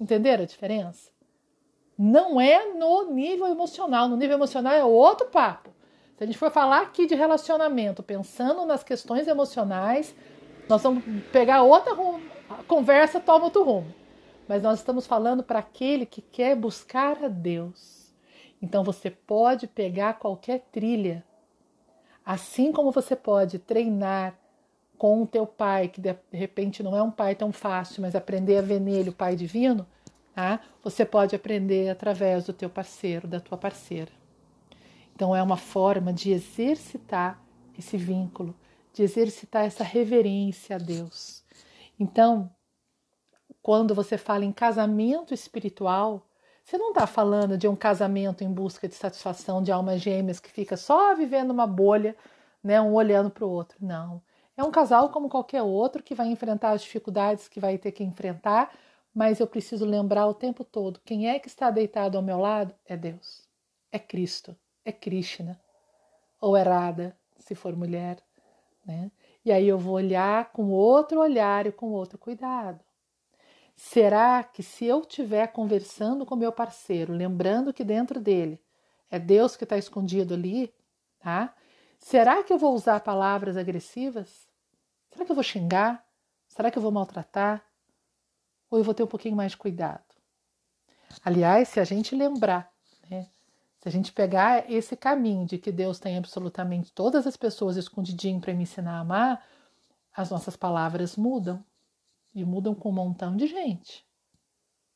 Entenderam 0.00 0.44
a 0.44 0.46
diferença? 0.46 1.10
Não 1.98 2.40
é 2.40 2.72
no 2.72 3.10
nível 3.12 3.46
emocional, 3.46 4.08
no 4.08 4.16
nível 4.16 4.36
emocional 4.36 4.72
é 4.72 4.84
outro 4.84 5.26
papo. 5.28 5.70
Se 6.16 6.24
a 6.24 6.26
gente 6.26 6.38
for 6.38 6.50
falar 6.50 6.82
aqui 6.82 7.06
de 7.06 7.14
relacionamento, 7.14 8.02
pensando 8.02 8.64
nas 8.64 8.82
questões 8.82 9.26
emocionais, 9.28 10.14
nós 10.68 10.82
vamos 10.82 11.02
pegar 11.32 11.62
outra 11.62 11.94
conversa, 12.66 13.20
toma 13.20 13.44
outro 13.44 13.62
rumo 13.62 14.02
mas 14.52 14.62
nós 14.62 14.80
estamos 14.80 15.06
falando 15.06 15.42
para 15.42 15.60
aquele 15.60 16.04
que 16.04 16.20
quer 16.20 16.56
buscar 16.56 17.24
a 17.24 17.28
Deus. 17.28 18.12
Então 18.60 18.84
você 18.84 19.10
pode 19.10 19.66
pegar 19.66 20.18
qualquer 20.18 20.60
trilha, 20.70 21.24
assim 22.24 22.70
como 22.70 22.92
você 22.92 23.16
pode 23.16 23.58
treinar 23.58 24.38
com 25.02 25.24
o 25.24 25.26
teu 25.26 25.44
pai, 25.44 25.88
que 25.88 26.00
de 26.00 26.14
repente 26.30 26.80
não 26.80 26.96
é 26.96 27.02
um 27.02 27.10
pai 27.10 27.34
tão 27.34 27.50
fácil, 27.50 28.02
mas 28.02 28.14
aprender 28.14 28.58
a 28.58 28.62
ver 28.62 28.78
nele 28.78 29.10
o 29.10 29.12
pai 29.12 29.34
divino, 29.34 29.84
tá? 30.32 30.60
Você 30.84 31.04
pode 31.04 31.34
aprender 31.34 31.90
através 31.90 32.44
do 32.44 32.52
teu 32.52 32.70
parceiro, 32.70 33.26
da 33.26 33.40
tua 33.40 33.58
parceira. 33.58 34.12
Então 35.12 35.34
é 35.34 35.42
uma 35.42 35.56
forma 35.56 36.12
de 36.12 36.30
exercitar 36.30 37.42
esse 37.76 37.96
vínculo, 37.96 38.54
de 38.92 39.02
exercitar 39.02 39.64
essa 39.64 39.82
reverência 39.82 40.76
a 40.76 40.78
Deus. 40.78 41.42
Então, 41.98 42.48
quando 43.60 43.96
você 43.96 44.16
fala 44.16 44.44
em 44.44 44.52
casamento 44.52 45.34
espiritual, 45.34 46.28
você 46.62 46.78
não 46.78 46.90
está 46.90 47.08
falando 47.08 47.58
de 47.58 47.66
um 47.66 47.74
casamento 47.74 48.44
em 48.44 48.52
busca 48.52 48.86
de 48.86 48.94
satisfação 48.94 49.64
de 49.64 49.72
almas 49.72 50.00
gêmeas 50.00 50.38
que 50.38 50.48
fica 50.48 50.76
só 50.76 51.12
vivendo 51.12 51.50
uma 51.50 51.66
bolha, 51.66 52.14
né, 52.62 52.80
um 52.80 52.94
olhando 52.94 53.30
para 53.30 53.44
o 53.44 53.50
outro. 53.50 53.76
Não. 53.80 54.22
É 54.56 54.62
um 54.62 54.70
casal 54.70 55.08
como 55.10 55.28
qualquer 55.28 55.62
outro 55.62 56.02
que 56.02 56.14
vai 56.14 56.28
enfrentar 56.28 56.72
as 56.72 56.82
dificuldades 56.82 57.48
que 57.48 57.60
vai 57.60 57.78
ter 57.78 57.92
que 57.92 58.04
enfrentar, 58.04 58.72
mas 59.14 59.40
eu 59.40 59.46
preciso 59.46 59.84
lembrar 59.84 60.26
o 60.26 60.34
tempo 60.34 60.64
todo: 60.64 61.00
quem 61.04 61.28
é 61.28 61.38
que 61.38 61.48
está 61.48 61.70
deitado 61.70 62.16
ao 62.16 62.22
meu 62.22 62.38
lado 62.38 62.74
é 62.84 62.96
Deus, 62.96 63.48
é 63.90 63.98
Cristo, 63.98 64.56
é 64.84 64.92
Krishna, 64.92 65.60
ou 66.40 66.56
errada, 66.56 67.16
se 67.38 67.54
for 67.54 67.74
mulher. 67.74 68.18
Né? 68.84 69.10
E 69.44 69.50
aí 69.50 69.66
eu 69.66 69.78
vou 69.78 69.94
olhar 69.94 70.52
com 70.52 70.70
outro 70.70 71.20
olhar 71.20 71.66
e 71.66 71.72
com 71.72 71.90
outro 71.90 72.18
cuidado. 72.18 72.80
Será 73.74 74.44
que 74.44 74.62
se 74.62 74.84
eu 74.84 75.00
estiver 75.00 75.46
conversando 75.48 76.26
com 76.26 76.36
meu 76.36 76.52
parceiro, 76.52 77.12
lembrando 77.12 77.72
que 77.72 77.82
dentro 77.82 78.20
dele 78.20 78.60
é 79.10 79.18
Deus 79.18 79.56
que 79.56 79.64
está 79.64 79.76
escondido 79.76 80.34
ali, 80.34 80.72
tá? 81.18 81.54
Será 82.02 82.42
que 82.42 82.52
eu 82.52 82.58
vou 82.58 82.74
usar 82.74 82.98
palavras 83.00 83.56
agressivas? 83.56 84.48
Será 85.10 85.24
que 85.24 85.30
eu 85.30 85.36
vou 85.36 85.44
xingar? 85.44 86.04
Será 86.48 86.70
que 86.70 86.76
eu 86.76 86.82
vou 86.82 86.90
maltratar? 86.90 87.64
Ou 88.68 88.78
eu 88.78 88.84
vou 88.84 88.92
ter 88.92 89.04
um 89.04 89.06
pouquinho 89.06 89.36
mais 89.36 89.52
de 89.52 89.56
cuidado? 89.56 90.04
Aliás, 91.24 91.68
se 91.68 91.78
a 91.78 91.84
gente 91.84 92.16
lembrar, 92.16 92.70
né, 93.08 93.28
se 93.78 93.88
a 93.88 93.90
gente 93.92 94.12
pegar 94.12 94.70
esse 94.70 94.96
caminho 94.96 95.46
de 95.46 95.58
que 95.58 95.70
Deus 95.70 96.00
tem 96.00 96.18
absolutamente 96.18 96.92
todas 96.92 97.24
as 97.26 97.36
pessoas 97.36 97.76
escondidinho 97.76 98.40
para 98.40 98.52
me 98.52 98.64
ensinar 98.64 98.96
a 98.96 99.00
amar, 99.00 99.46
as 100.12 100.28
nossas 100.28 100.56
palavras 100.56 101.16
mudam 101.16 101.64
e 102.34 102.44
mudam 102.44 102.74
com 102.74 102.90
um 102.90 102.94
montão 102.94 103.36
de 103.36 103.46
gente. 103.46 104.04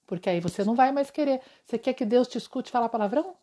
Porque 0.07 0.29
aí 0.29 0.41
você 0.41 0.65
não 0.65 0.75
vai 0.75 0.91
mais 0.91 1.11
querer. 1.11 1.41
Você 1.65 1.79
quer 1.79 1.95
que 1.95 2.05
Deus 2.05 2.27
te 2.27 2.37
escute 2.37 2.71
falar 2.71 2.89
palavrão? 2.89 3.37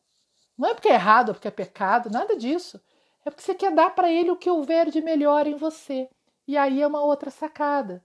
Não 0.57 0.67
é 0.67 0.73
porque 0.73 0.89
é 0.89 0.95
errado, 0.95 1.31
é 1.31 1.33
porque 1.33 1.47
é 1.47 1.51
pecado, 1.51 2.09
nada 2.09 2.37
disso. 2.37 2.79
É 3.25 3.29
porque 3.29 3.43
você 3.43 3.55
quer 3.55 3.73
dar 3.73 3.95
para 3.95 4.11
ele 4.11 4.31
o 4.31 4.35
que 4.35 4.49
houver 4.49 4.89
de 4.89 5.01
melhor 5.01 5.47
em 5.47 5.55
você. 5.55 6.09
E 6.47 6.57
aí 6.57 6.81
é 6.81 6.87
uma 6.87 7.01
outra 7.01 7.29
sacada. 7.29 8.03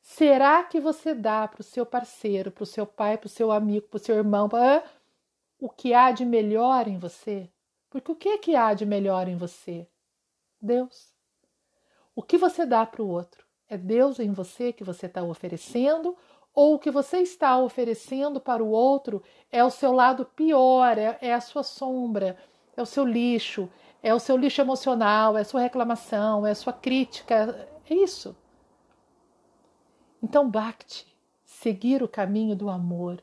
Será 0.00 0.62
que 0.64 0.80
você 0.80 1.14
dá 1.14 1.46
para 1.46 1.60
o 1.60 1.64
seu 1.64 1.86
parceiro, 1.86 2.50
para 2.50 2.64
o 2.64 2.66
seu 2.66 2.86
pai, 2.86 3.16
para 3.16 3.26
o 3.26 3.30
seu 3.30 3.52
amigo, 3.52 3.88
para 3.88 3.96
o 3.96 4.00
seu 4.00 4.16
irmão, 4.16 4.48
pra... 4.48 4.84
o 5.60 5.68
que 5.68 5.94
há 5.94 6.10
de 6.10 6.24
melhor 6.24 6.88
em 6.88 6.98
você? 6.98 7.48
Porque 7.88 8.10
o 8.10 8.16
que, 8.16 8.28
é 8.30 8.38
que 8.38 8.56
há 8.56 8.74
de 8.74 8.86
melhor 8.86 9.28
em 9.28 9.36
você? 9.36 9.86
Deus. 10.60 11.12
O 12.14 12.22
que 12.22 12.36
você 12.36 12.64
dá 12.64 12.84
para 12.86 13.02
o 13.02 13.08
outro? 13.08 13.44
É 13.68 13.76
Deus 13.76 14.18
em 14.18 14.32
você 14.32 14.72
que 14.72 14.84
você 14.84 15.06
está 15.06 15.22
oferecendo 15.22 16.16
ou 16.54 16.74
o 16.74 16.78
que 16.78 16.90
você 16.90 17.18
está 17.18 17.58
oferecendo 17.58 18.40
para 18.40 18.62
o 18.62 18.68
outro 18.70 19.22
é 19.50 19.64
o 19.64 19.70
seu 19.70 19.92
lado 19.92 20.24
pior, 20.24 20.98
é, 20.98 21.18
é, 21.20 21.32
a 21.32 21.40
sua 21.40 21.62
sombra, 21.62 22.36
é 22.76 22.82
o 22.82 22.86
seu 22.86 23.04
lixo, 23.04 23.70
é 24.02 24.12
o 24.14 24.18
seu 24.18 24.36
lixo 24.36 24.60
emocional, 24.60 25.38
é 25.38 25.42
a 25.42 25.44
sua 25.44 25.60
reclamação, 25.60 26.46
é 26.46 26.50
a 26.50 26.54
sua 26.54 26.72
crítica, 26.72 27.68
é 27.88 27.94
isso. 27.94 28.36
Então, 30.22 30.48
Bhakti, 30.48 31.06
seguir 31.44 32.02
o 32.02 32.08
caminho 32.08 32.56
do 32.56 32.68
amor, 32.68 33.22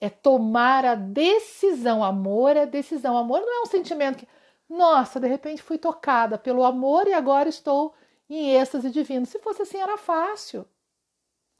é 0.00 0.10
tomar 0.10 0.84
a 0.84 0.94
decisão. 0.96 2.02
Amor 2.02 2.56
é 2.56 2.66
decisão. 2.66 3.16
Amor 3.16 3.40
não 3.40 3.60
é 3.60 3.62
um 3.62 3.66
sentimento 3.66 4.18
que, 4.18 4.28
nossa, 4.68 5.20
de 5.20 5.28
repente 5.28 5.62
fui 5.62 5.78
tocada 5.78 6.36
pelo 6.36 6.64
amor 6.64 7.06
e 7.06 7.12
agora 7.12 7.48
estou 7.48 7.94
em 8.28 8.50
êxtase 8.56 8.90
divino. 8.90 9.26
Se 9.26 9.38
fosse 9.38 9.62
assim, 9.62 9.78
era 9.78 9.96
fácil. 9.96 10.66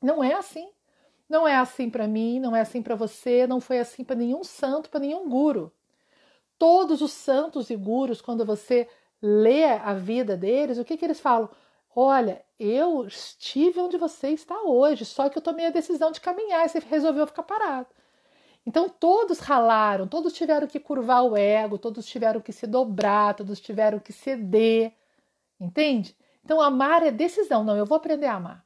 Não 0.01 0.25
é 0.25 0.35
assim. 0.35 0.69
Não 1.29 1.47
é 1.47 1.57
assim 1.57 1.89
para 1.89 2.09
mim, 2.09 2.41
não 2.41 2.55
é 2.55 2.61
assim 2.61 2.83
para 2.83 2.97
você, 2.97 3.47
não 3.47 3.61
foi 3.61 3.79
assim 3.79 4.03
para 4.05 4.17
nenhum 4.17 4.43
santo, 4.43 4.91
para 4.91 5.01
nenhum 5.01 5.29
guru. 5.29 5.73
Todos 6.63 7.03
os 7.03 7.11
santos 7.11 7.71
e 7.71 7.75
gurus, 7.75 8.23
quando 8.23 8.45
você 8.45 8.89
lê 9.21 9.65
a 9.65 9.95
vida 9.95 10.37
deles, 10.37 10.79
o 10.79 10.85
que, 10.85 10.97
que 10.97 11.05
eles 11.05 11.19
falam? 11.19 11.51
Olha, 11.93 12.41
eu 12.57 13.05
estive 13.05 13.81
onde 13.81 13.97
você 13.97 14.29
está 14.29 14.63
hoje, 14.63 15.05
só 15.05 15.29
que 15.29 15.37
eu 15.37 15.43
tomei 15.43 15.67
a 15.67 15.71
decisão 15.71 16.13
de 16.13 16.21
caminhar 16.21 16.65
e 16.65 16.69
você 16.69 16.79
resolveu 16.79 17.27
ficar 17.27 17.43
parado. 17.43 17.89
Então 18.65 18.89
todos 18.89 19.41
ralaram, 19.41 20.07
todos 20.07 20.33
tiveram 20.35 20.69
que 20.69 20.79
curvar 20.79 21.25
o 21.25 21.37
ego, 21.37 21.79
todos 21.79 22.07
tiveram 22.07 22.41
que 22.41 22.53
se 22.53 22.65
dobrar, 22.65 23.35
todos 23.35 23.61
tiveram 23.61 23.99
que 23.99 24.13
ceder, 24.13 24.95
entende? 25.59 26.17
Então 26.45 26.61
amar 26.61 27.03
é 27.03 27.11
decisão, 27.11 27.65
não, 27.65 27.77
eu 27.77 27.87
vou 27.87 27.97
aprender 27.97 28.27
a 28.27 28.37
amar. 28.37 28.65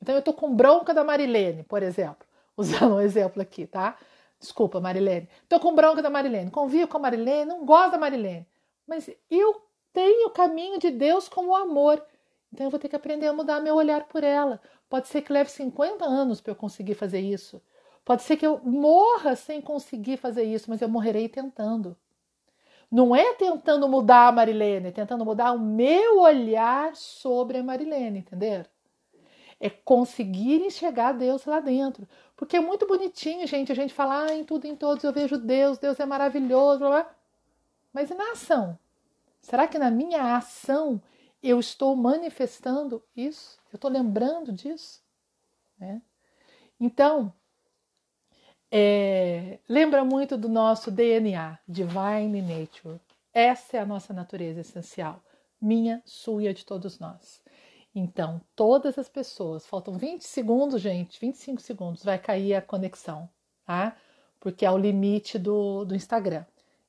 Então 0.00 0.14
eu 0.14 0.22
tô 0.22 0.32
com 0.32 0.56
bronca 0.56 0.94
da 0.94 1.04
Marilene, 1.04 1.62
por 1.62 1.82
exemplo, 1.82 2.26
usando 2.56 2.94
um 2.94 3.00
exemplo 3.04 3.42
aqui, 3.42 3.66
tá? 3.66 3.98
Desculpa, 4.44 4.78
Marilene. 4.78 5.26
Tô 5.48 5.58
com 5.58 5.74
bronca 5.74 6.02
da 6.02 6.10
Marilene, 6.10 6.50
convivo 6.50 6.86
com 6.86 6.98
a 6.98 7.00
Marilene, 7.00 7.46
não 7.46 7.64
gosto 7.64 7.92
da 7.92 7.98
Marilene, 7.98 8.46
mas 8.86 9.08
eu 9.30 9.62
tenho 9.90 10.26
o 10.26 10.30
caminho 10.30 10.78
de 10.78 10.90
Deus 10.90 11.30
como 11.30 11.54
amor. 11.54 12.04
Então 12.52 12.66
eu 12.66 12.70
vou 12.70 12.78
ter 12.78 12.90
que 12.90 12.96
aprender 12.96 13.26
a 13.26 13.32
mudar 13.32 13.60
meu 13.60 13.74
olhar 13.74 14.04
por 14.04 14.22
ela. 14.22 14.60
Pode 14.86 15.08
ser 15.08 15.22
que 15.22 15.32
leve 15.32 15.50
50 15.50 16.04
anos 16.04 16.42
para 16.42 16.52
eu 16.52 16.56
conseguir 16.56 16.94
fazer 16.94 17.20
isso. 17.20 17.62
Pode 18.04 18.22
ser 18.22 18.36
que 18.36 18.46
eu 18.46 18.60
morra 18.62 19.34
sem 19.34 19.62
conseguir 19.62 20.18
fazer 20.18 20.44
isso, 20.44 20.68
mas 20.68 20.82
eu 20.82 20.88
morrerei 20.90 21.26
tentando. 21.26 21.96
Não 22.90 23.16
é 23.16 23.32
tentando 23.34 23.88
mudar 23.88 24.28
a 24.28 24.32
Marilene, 24.32 24.88
é 24.88 24.92
tentando 24.92 25.24
mudar 25.24 25.52
o 25.52 25.58
meu 25.58 26.20
olhar 26.20 26.94
sobre 26.94 27.56
a 27.58 27.62
Marilene, 27.62 28.18
entender? 28.18 28.68
É 29.64 29.70
conseguir 29.70 30.60
enxergar 30.60 31.12
Deus 31.12 31.46
lá 31.46 31.58
dentro. 31.58 32.06
Porque 32.36 32.58
é 32.58 32.60
muito 32.60 32.86
bonitinho, 32.86 33.46
gente, 33.46 33.72
a 33.72 33.74
gente 33.74 33.94
falar 33.94 34.28
ah, 34.28 34.34
em 34.34 34.44
tudo 34.44 34.66
em 34.66 34.76
todos 34.76 35.02
eu 35.02 35.10
vejo 35.10 35.38
Deus, 35.38 35.78
Deus 35.78 35.98
é 35.98 36.04
maravilhoso, 36.04 36.80
blá, 36.80 36.88
blá. 36.90 37.14
mas 37.90 38.10
e 38.10 38.14
na 38.14 38.32
ação? 38.32 38.78
Será 39.40 39.66
que 39.66 39.78
na 39.78 39.90
minha 39.90 40.36
ação 40.36 41.00
eu 41.42 41.58
estou 41.58 41.96
manifestando 41.96 43.02
isso? 43.16 43.58
Eu 43.72 43.76
estou 43.76 43.90
lembrando 43.90 44.52
disso? 44.52 45.02
Né? 45.78 46.02
Então, 46.78 47.32
é, 48.70 49.60
lembra 49.66 50.04
muito 50.04 50.36
do 50.36 50.50
nosso 50.50 50.90
DNA, 50.90 51.58
Divine 51.66 52.42
Nature. 52.42 53.00
Essa 53.32 53.78
é 53.78 53.80
a 53.80 53.86
nossa 53.86 54.12
natureza 54.12 54.60
essencial, 54.60 55.22
minha, 55.58 56.02
sua 56.04 56.50
e 56.50 56.52
de 56.52 56.66
todos 56.66 56.98
nós. 56.98 57.40
Então, 57.94 58.40
todas 58.56 58.98
as 58.98 59.08
pessoas, 59.08 59.66
faltam 59.66 59.96
20 59.96 60.22
segundos, 60.22 60.80
gente, 60.80 61.20
25 61.20 61.60
segundos, 61.60 62.02
vai 62.02 62.18
cair 62.18 62.54
a 62.54 62.62
conexão, 62.62 63.30
tá? 63.64 63.96
Porque 64.40 64.66
é 64.66 64.70
o 64.70 64.76
limite 64.76 65.38
do, 65.38 65.84
do 65.84 65.94
Instagram. 65.94 66.44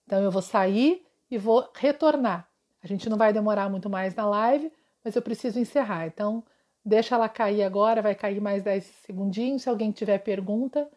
Então, 0.05 0.21
eu 0.23 0.31
vou 0.31 0.41
sair 0.41 1.05
e 1.29 1.37
vou 1.37 1.69
retornar. 1.75 2.49
A 2.81 2.87
gente 2.87 3.07
não 3.07 3.17
vai 3.17 3.31
demorar 3.31 3.69
muito 3.69 3.89
mais 3.89 4.15
na 4.15 4.25
live, 4.25 4.71
mas 5.03 5.15
eu 5.15 5.21
preciso 5.21 5.59
encerrar. 5.59 6.07
Então, 6.07 6.43
deixa 6.83 7.15
ela 7.15 7.29
cair 7.29 7.63
agora, 7.63 8.01
vai 8.01 8.15
cair 8.15 8.41
mais 8.41 8.63
10 8.63 8.83
segundinhos. 9.05 9.61
Se 9.61 9.69
alguém 9.69 9.91
tiver 9.91 10.17
pergunta, 10.19 10.89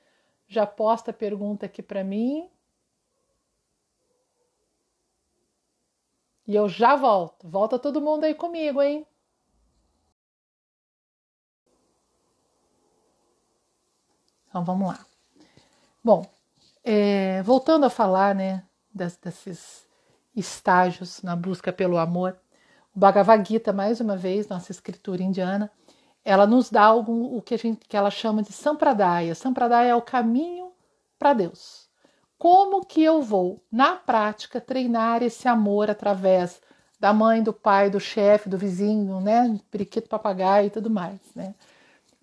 já 0.46 0.66
posta 0.66 1.10
a 1.10 1.14
pergunta 1.14 1.66
aqui 1.66 1.82
para 1.82 2.02
mim. 2.02 2.48
E 6.46 6.54
eu 6.54 6.66
já 6.66 6.96
volto. 6.96 7.46
Volta 7.46 7.78
todo 7.78 8.00
mundo 8.00 8.24
aí 8.24 8.34
comigo, 8.34 8.80
hein? 8.80 9.06
Então 14.48 14.64
vamos 14.64 14.88
lá. 14.88 14.98
Bom, 16.02 16.26
é, 16.84 17.42
voltando 17.42 17.84
a 17.84 17.90
falar 17.90 18.34
né, 18.34 18.64
desses 18.94 19.86
estágios 20.34 21.22
na 21.22 21.36
busca 21.36 21.72
pelo 21.72 21.98
amor, 21.98 22.38
o 22.94 22.98
Bhagavad 22.98 23.46
Gita, 23.46 23.72
mais 23.72 24.00
uma 24.00 24.16
vez, 24.16 24.48
nossa 24.48 24.72
escritura 24.72 25.22
indiana, 25.22 25.70
ela 26.24 26.46
nos 26.46 26.70
dá 26.70 26.84
algum, 26.84 27.36
o 27.36 27.42
que, 27.42 27.54
a 27.54 27.58
gente, 27.58 27.86
que 27.86 27.96
ela 27.96 28.10
chama 28.10 28.42
de 28.42 28.52
Sampradaya. 28.52 29.34
Sampradaya 29.34 29.90
é 29.90 29.94
o 29.94 30.02
caminho 30.02 30.72
para 31.18 31.32
Deus. 31.32 31.88
Como 32.38 32.84
que 32.84 33.02
eu 33.02 33.20
vou, 33.20 33.62
na 33.70 33.96
prática, 33.96 34.60
treinar 34.60 35.22
esse 35.22 35.48
amor 35.48 35.90
através 35.90 36.60
da 37.00 37.12
mãe, 37.12 37.42
do 37.42 37.52
pai, 37.52 37.90
do 37.90 38.00
chefe, 38.00 38.48
do 38.48 38.58
vizinho, 38.58 39.20
né, 39.20 39.58
periquito, 39.70 40.08
papagaio 40.08 40.66
e 40.66 40.70
tudo 40.70 40.90
mais, 40.90 41.20
né? 41.34 41.54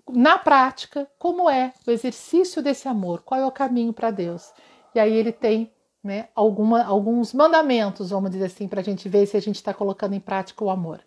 Na 0.09 0.37
prática, 0.37 1.09
como 1.17 1.49
é 1.49 1.73
o 1.85 1.91
exercício 1.91 2.61
desse 2.61 2.87
amor, 2.87 3.21
qual 3.23 3.41
é 3.41 3.45
o 3.45 3.51
caminho 3.51 3.91
para 3.91 4.11
Deus. 4.11 4.53
E 4.93 4.99
aí 4.99 5.13
ele 5.13 5.31
tem 5.31 5.71
né, 6.03 6.29
alguma, 6.35 6.83
alguns 6.83 7.33
mandamentos, 7.33 8.11
vamos 8.11 8.29
dizer 8.29 8.45
assim, 8.45 8.67
para 8.67 8.81
a 8.81 8.83
gente 8.83 9.09
ver 9.09 9.25
se 9.25 9.35
a 9.35 9.41
gente 9.41 9.55
está 9.55 9.73
colocando 9.73 10.13
em 10.13 10.19
prática 10.19 10.63
o 10.63 10.69
amor. 10.69 11.03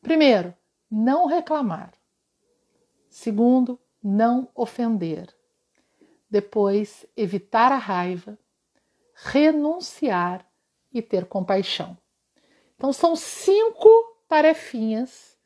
Primeiro, 0.00 0.54
não 0.90 1.26
reclamar. 1.26 1.92
Segundo, 3.10 3.78
não 4.02 4.48
ofender. 4.54 5.34
Depois, 6.30 7.04
evitar 7.16 7.72
a 7.72 7.76
raiva, 7.76 8.38
renunciar 9.14 10.46
e 10.92 11.02
ter 11.02 11.26
compaixão. 11.26 11.96
Então, 12.76 12.92
são 12.92 13.16
cinco 13.16 13.88
tarefinhas, 14.28 15.36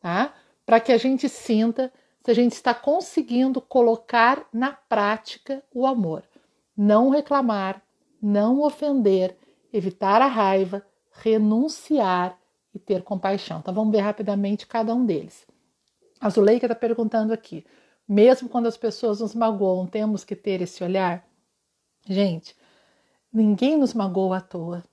tá? 0.00 0.34
Para 0.64 0.80
que 0.80 0.92
a 0.92 0.96
gente 0.96 1.28
sinta 1.28 1.92
se 2.28 2.32
a 2.32 2.34
gente 2.34 2.52
está 2.52 2.74
conseguindo 2.74 3.58
colocar 3.58 4.46
na 4.52 4.70
prática 4.70 5.64
o 5.72 5.86
amor. 5.86 6.22
Não 6.76 7.08
reclamar, 7.08 7.82
não 8.20 8.60
ofender, 8.60 9.34
evitar 9.72 10.20
a 10.20 10.26
raiva, 10.26 10.84
renunciar 11.10 12.38
e 12.74 12.78
ter 12.78 13.02
compaixão. 13.02 13.60
Então 13.60 13.72
vamos 13.72 13.92
ver 13.92 14.00
rapidamente 14.00 14.66
cada 14.66 14.94
um 14.94 15.06
deles. 15.06 15.46
A 16.20 16.28
Zuleika 16.28 16.66
está 16.66 16.74
perguntando 16.74 17.32
aqui: 17.32 17.64
mesmo 18.06 18.46
quando 18.46 18.66
as 18.66 18.76
pessoas 18.76 19.20
nos 19.20 19.34
magoam, 19.34 19.86
temos 19.86 20.22
que 20.22 20.36
ter 20.36 20.60
esse 20.60 20.84
olhar? 20.84 21.26
Gente, 22.06 22.54
ninguém 23.32 23.78
nos 23.78 23.94
magoa 23.94 24.36
à 24.36 24.40
toa, 24.42 24.84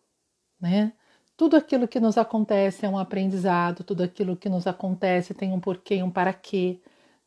né? 0.58 0.94
Tudo 1.36 1.58
aquilo 1.58 1.86
que 1.86 2.00
nos 2.00 2.18
acontece 2.18 2.86
é 2.86 2.90
um 2.90 2.98
aprendizado, 2.98 3.84
tudo 3.84 4.04
aquilo 4.04 4.38
que 4.38 4.48
nos 4.48 4.66
acontece 4.66 5.34
tem 5.34 5.52
um 5.52 5.60
porquê, 5.60 6.02
um 6.02 6.10
para 6.10 6.32
quê. 6.32 6.80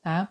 Tá? 0.08 0.26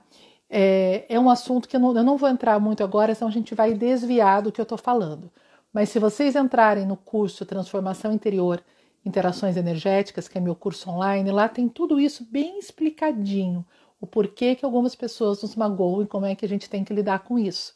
É, 0.49 1.05
é 1.07 1.19
um 1.19 1.29
assunto 1.29 1.69
que 1.69 1.75
eu 1.75 1.79
não, 1.79 1.95
eu 1.95 2.03
não 2.03 2.17
vou 2.17 2.27
entrar 2.27 2.59
muito 2.59 2.83
agora, 2.83 3.13
senão 3.13 3.29
a 3.29 3.31
gente 3.31 3.53
vai 3.53 3.75
desviar 3.75 4.41
do 4.41 4.51
que 4.51 4.59
eu 4.59 4.63
estou 4.63 4.77
falando. 4.77 5.31
Mas 5.71 5.89
se 5.89 5.99
vocês 5.99 6.35
entrarem 6.35 6.83
no 6.87 6.97
curso 6.97 7.45
Transformação 7.45 8.11
Interior, 8.11 8.59
Interações 9.05 9.55
Energéticas, 9.55 10.27
que 10.27 10.35
é 10.35 10.41
meu 10.41 10.55
curso 10.55 10.89
online, 10.89 11.29
lá 11.29 11.47
tem 11.47 11.69
tudo 11.69 11.99
isso 11.99 12.25
bem 12.25 12.57
explicadinho. 12.57 13.63
O 14.01 14.07
porquê 14.07 14.55
que 14.55 14.65
algumas 14.65 14.95
pessoas 14.95 15.43
nos 15.43 15.55
magoam 15.55 16.01
e 16.01 16.07
como 16.07 16.25
é 16.25 16.33
que 16.33 16.43
a 16.43 16.49
gente 16.49 16.67
tem 16.67 16.83
que 16.83 16.91
lidar 16.91 17.19
com 17.19 17.37
isso. 17.37 17.75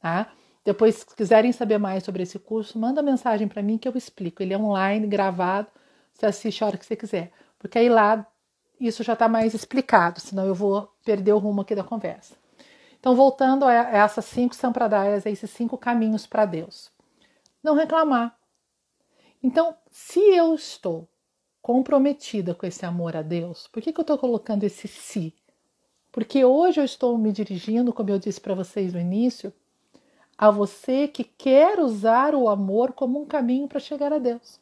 Tá? 0.00 0.32
Depois, 0.64 0.94
se 0.96 1.14
quiserem 1.14 1.52
saber 1.52 1.76
mais 1.76 2.02
sobre 2.02 2.22
esse 2.22 2.38
curso, 2.38 2.78
manda 2.78 3.02
mensagem 3.02 3.46
para 3.46 3.62
mim 3.62 3.76
que 3.76 3.86
eu 3.86 3.92
explico. 3.94 4.42
Ele 4.42 4.54
é 4.54 4.58
online, 4.58 5.06
gravado, 5.06 5.68
você 6.14 6.24
assiste 6.24 6.64
a 6.64 6.68
hora 6.68 6.78
que 6.78 6.86
você 6.86 6.96
quiser. 6.96 7.30
Porque 7.58 7.78
aí 7.78 7.90
lá 7.90 8.26
isso 8.80 9.02
já 9.02 9.12
está 9.12 9.28
mais 9.28 9.54
explicado, 9.54 10.20
senão 10.20 10.46
eu 10.46 10.54
vou 10.54 10.92
perder 11.04 11.32
o 11.32 11.38
rumo 11.38 11.60
aqui 11.60 11.74
da 11.74 11.84
conversa. 11.84 12.34
Então, 12.98 13.16
voltando 13.16 13.64
a 13.64 13.72
essas 13.72 14.24
cinco 14.24 14.54
sampradayas, 14.54 15.26
a 15.26 15.30
esses 15.30 15.50
cinco 15.50 15.76
caminhos 15.76 16.26
para 16.26 16.46
Deus. 16.46 16.90
Não 17.62 17.74
reclamar. 17.74 18.38
Então, 19.42 19.76
se 19.90 20.20
eu 20.20 20.54
estou 20.54 21.08
comprometida 21.60 22.54
com 22.54 22.64
esse 22.66 22.86
amor 22.86 23.16
a 23.16 23.22
Deus, 23.22 23.66
por 23.68 23.82
que, 23.82 23.92
que 23.92 24.00
eu 24.00 24.02
estou 24.02 24.18
colocando 24.18 24.64
esse 24.64 24.86
si? 24.86 25.34
Porque 26.12 26.44
hoje 26.44 26.80
eu 26.80 26.84
estou 26.84 27.16
me 27.16 27.32
dirigindo, 27.32 27.92
como 27.92 28.10
eu 28.10 28.18
disse 28.18 28.40
para 28.40 28.54
vocês 28.54 28.92
no 28.92 29.00
início, 29.00 29.52
a 30.36 30.50
você 30.50 31.08
que 31.08 31.24
quer 31.24 31.80
usar 31.80 32.34
o 32.34 32.48
amor 32.48 32.92
como 32.92 33.20
um 33.20 33.26
caminho 33.26 33.66
para 33.66 33.80
chegar 33.80 34.12
a 34.12 34.18
Deus. 34.18 34.60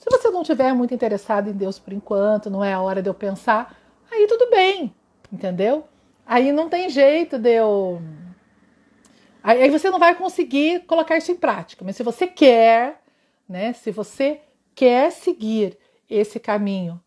Se 0.00 0.08
você 0.08 0.30
não 0.30 0.40
estiver 0.40 0.72
muito 0.72 0.94
interessado 0.94 1.50
em 1.50 1.52
Deus 1.52 1.78
por 1.78 1.92
enquanto, 1.92 2.48
não 2.48 2.64
é 2.64 2.72
a 2.72 2.80
hora 2.80 3.02
de 3.02 3.10
eu 3.10 3.12
pensar, 3.12 3.78
aí 4.10 4.26
tudo 4.26 4.48
bem, 4.48 4.94
entendeu? 5.30 5.84
Aí 6.24 6.52
não 6.52 6.70
tem 6.70 6.88
jeito 6.88 7.38
de 7.38 7.50
eu. 7.50 8.00
Aí 9.42 9.68
você 9.68 9.90
não 9.90 9.98
vai 9.98 10.14
conseguir 10.14 10.86
colocar 10.86 11.18
isso 11.18 11.30
em 11.30 11.36
prática. 11.36 11.84
Mas 11.84 11.96
se 11.96 12.02
você 12.02 12.26
quer, 12.26 13.02
né? 13.46 13.74
Se 13.74 13.90
você 13.90 14.40
quer 14.74 15.12
seguir 15.12 15.76
esse 16.08 16.40
caminho 16.40 16.98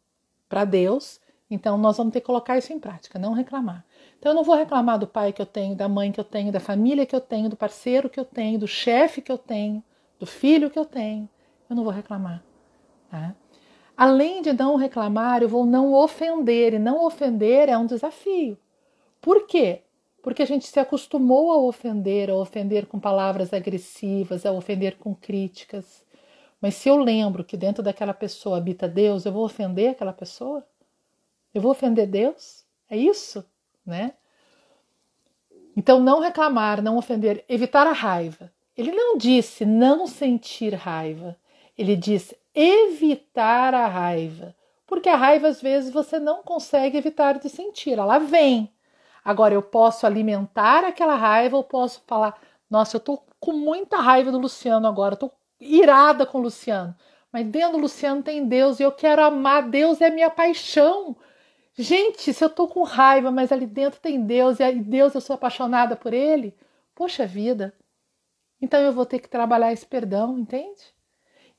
para 0.48 0.64
Deus, 0.64 1.20
então 1.50 1.80
nós 1.80 1.98
vamos 1.98 2.14
ter 2.14 2.20
que 2.20 2.28
colocar 2.28 2.60
isso 2.60 2.72
em 2.72 2.80
prática, 2.80 3.18
não 3.18 3.34
reclamar. 3.34 3.84
Então 4.20 4.34
eu 4.34 4.36
não 4.36 4.44
vou 4.44 4.56
reclamar 4.56 5.00
do 5.00 5.08
pai 5.08 5.34
que 5.34 5.42
eu 5.42 5.48
tenho, 5.48 5.76
da 5.76 5.90
mãe 5.90 6.12
que 6.12 6.20
eu 6.20 6.24
tenho, 6.24 6.52
da 6.52 6.60
família 6.60 7.08
que 7.08 7.16
eu 7.16 7.22
tenho, 7.22 7.50
do 7.50 7.56
parceiro 7.56 8.08
que 8.08 8.20
eu 8.20 8.26
tenho, 8.26 8.60
do 8.60 8.68
chefe 8.68 9.20
que 9.20 9.32
eu 9.32 9.38
tenho, 9.38 9.84
do 10.20 10.28
filho 10.28 10.70
que 10.70 10.78
eu 10.78 10.86
tenho. 10.86 11.28
Eu 11.68 11.76
não 11.76 11.84
vou 11.84 11.92
reclamar. 11.92 12.44
Tá? 13.14 13.36
Além 13.96 14.42
de 14.42 14.54
não 14.54 14.76
reclamar, 14.76 15.44
eu 15.44 15.48
vou 15.48 15.68
não 15.68 15.94
ofender, 15.94 16.74
e 16.74 16.80
não 16.80 17.06
ofender 17.06 17.70
é 17.70 17.78
um 17.78 17.86
desafio. 17.86 18.58
Por 19.22 19.46
quê? 19.46 19.84
Porque 20.24 20.42
a 20.42 20.48
gente 20.48 20.66
se 20.66 20.80
acostumou 20.80 21.52
a 21.52 21.58
ofender, 21.60 22.32
a 22.32 22.36
ofender 22.36 22.88
com 22.88 23.00
palavras 23.00 23.54
agressivas, 23.54 24.48
a 24.48 24.52
ofender 24.52 24.98
com 24.98 25.14
críticas. 25.14 26.04
Mas 26.60 26.74
se 26.74 26.90
eu 26.90 26.98
lembro 26.98 27.44
que 27.44 27.56
dentro 27.56 27.84
daquela 27.84 28.16
pessoa 28.16 28.58
habita 28.58 28.88
Deus, 28.88 29.28
eu 29.28 29.32
vou 29.32 29.46
ofender 29.46 29.92
aquela 29.92 30.12
pessoa? 30.12 30.66
Eu 31.54 31.62
vou 31.62 31.70
ofender 31.70 32.08
Deus? 32.08 32.66
É 32.90 32.98
isso, 32.98 33.46
né? 33.86 34.14
Então, 35.78 36.00
não 36.00 36.20
reclamar, 36.20 36.82
não 36.82 36.98
ofender, 36.98 37.46
evitar 37.48 37.86
a 37.86 37.94
raiva. 37.94 38.52
Ele 38.76 38.92
não 38.92 39.20
disse 39.20 39.66
não 39.66 40.08
sentir 40.08 40.74
raiva. 40.74 41.38
Ele 41.78 41.96
disse 41.96 42.36
evitar 42.54 43.74
a 43.74 43.88
raiva. 43.88 44.56
Porque 44.86 45.10
a 45.10 45.16
raiva, 45.16 45.48
às 45.48 45.62
vezes, 45.62 45.92
você 45.92 46.20
não 46.20 46.44
consegue 46.44 46.98
evitar 46.98 47.40
de 47.40 47.50
sentir, 47.50 47.98
ela 47.98 48.20
vem. 48.20 48.72
Agora, 49.24 49.54
eu 49.54 49.62
posso 49.62 50.06
alimentar 50.06 50.84
aquela 50.84 51.16
raiva, 51.16 51.58
eu 51.58 51.64
posso 51.64 52.04
falar: 52.06 52.40
nossa, 52.70 52.98
eu 52.98 53.00
tô 53.00 53.22
com 53.40 53.54
muita 53.54 53.98
raiva 53.98 54.32
do 54.32 54.38
Luciano 54.40 54.88
agora, 54.88 55.14
eu 55.14 55.18
tô 55.18 55.32
irada 55.60 56.26
com 56.26 56.40
o 56.40 56.42
Luciano. 56.42 56.96
Mas 57.32 57.48
dentro 57.48 57.74
do 57.74 57.78
Luciano 57.80 58.22
tem 58.22 58.46
Deus 58.48 58.80
e 58.80 58.84
eu 58.84 58.92
quero 58.92 59.24
amar. 59.24 59.68
Deus 59.70 60.00
é 60.02 60.10
minha 60.10 60.30
paixão. 60.30 61.16
Gente, 61.76 62.32
se 62.32 62.44
eu 62.44 62.50
tô 62.50 62.68
com 62.68 62.84
raiva, 62.84 63.32
mas 63.32 63.52
ali 63.52 63.66
dentro 63.66 64.00
tem 64.00 64.24
Deus 64.24 64.60
e 64.60 64.72
Deus 64.76 65.16
eu 65.16 65.22
sou 65.22 65.34
apaixonada 65.34 65.96
por 65.96 66.14
Ele, 66.14 66.56
poxa 66.94 67.26
vida. 67.26 67.74
Então 68.62 68.80
eu 68.80 68.94
vou 68.94 69.06
ter 69.06 69.20
que 69.20 69.28
trabalhar 69.28 69.74
esse 69.74 69.86
perdão, 69.86 70.38
entende? 70.38 70.93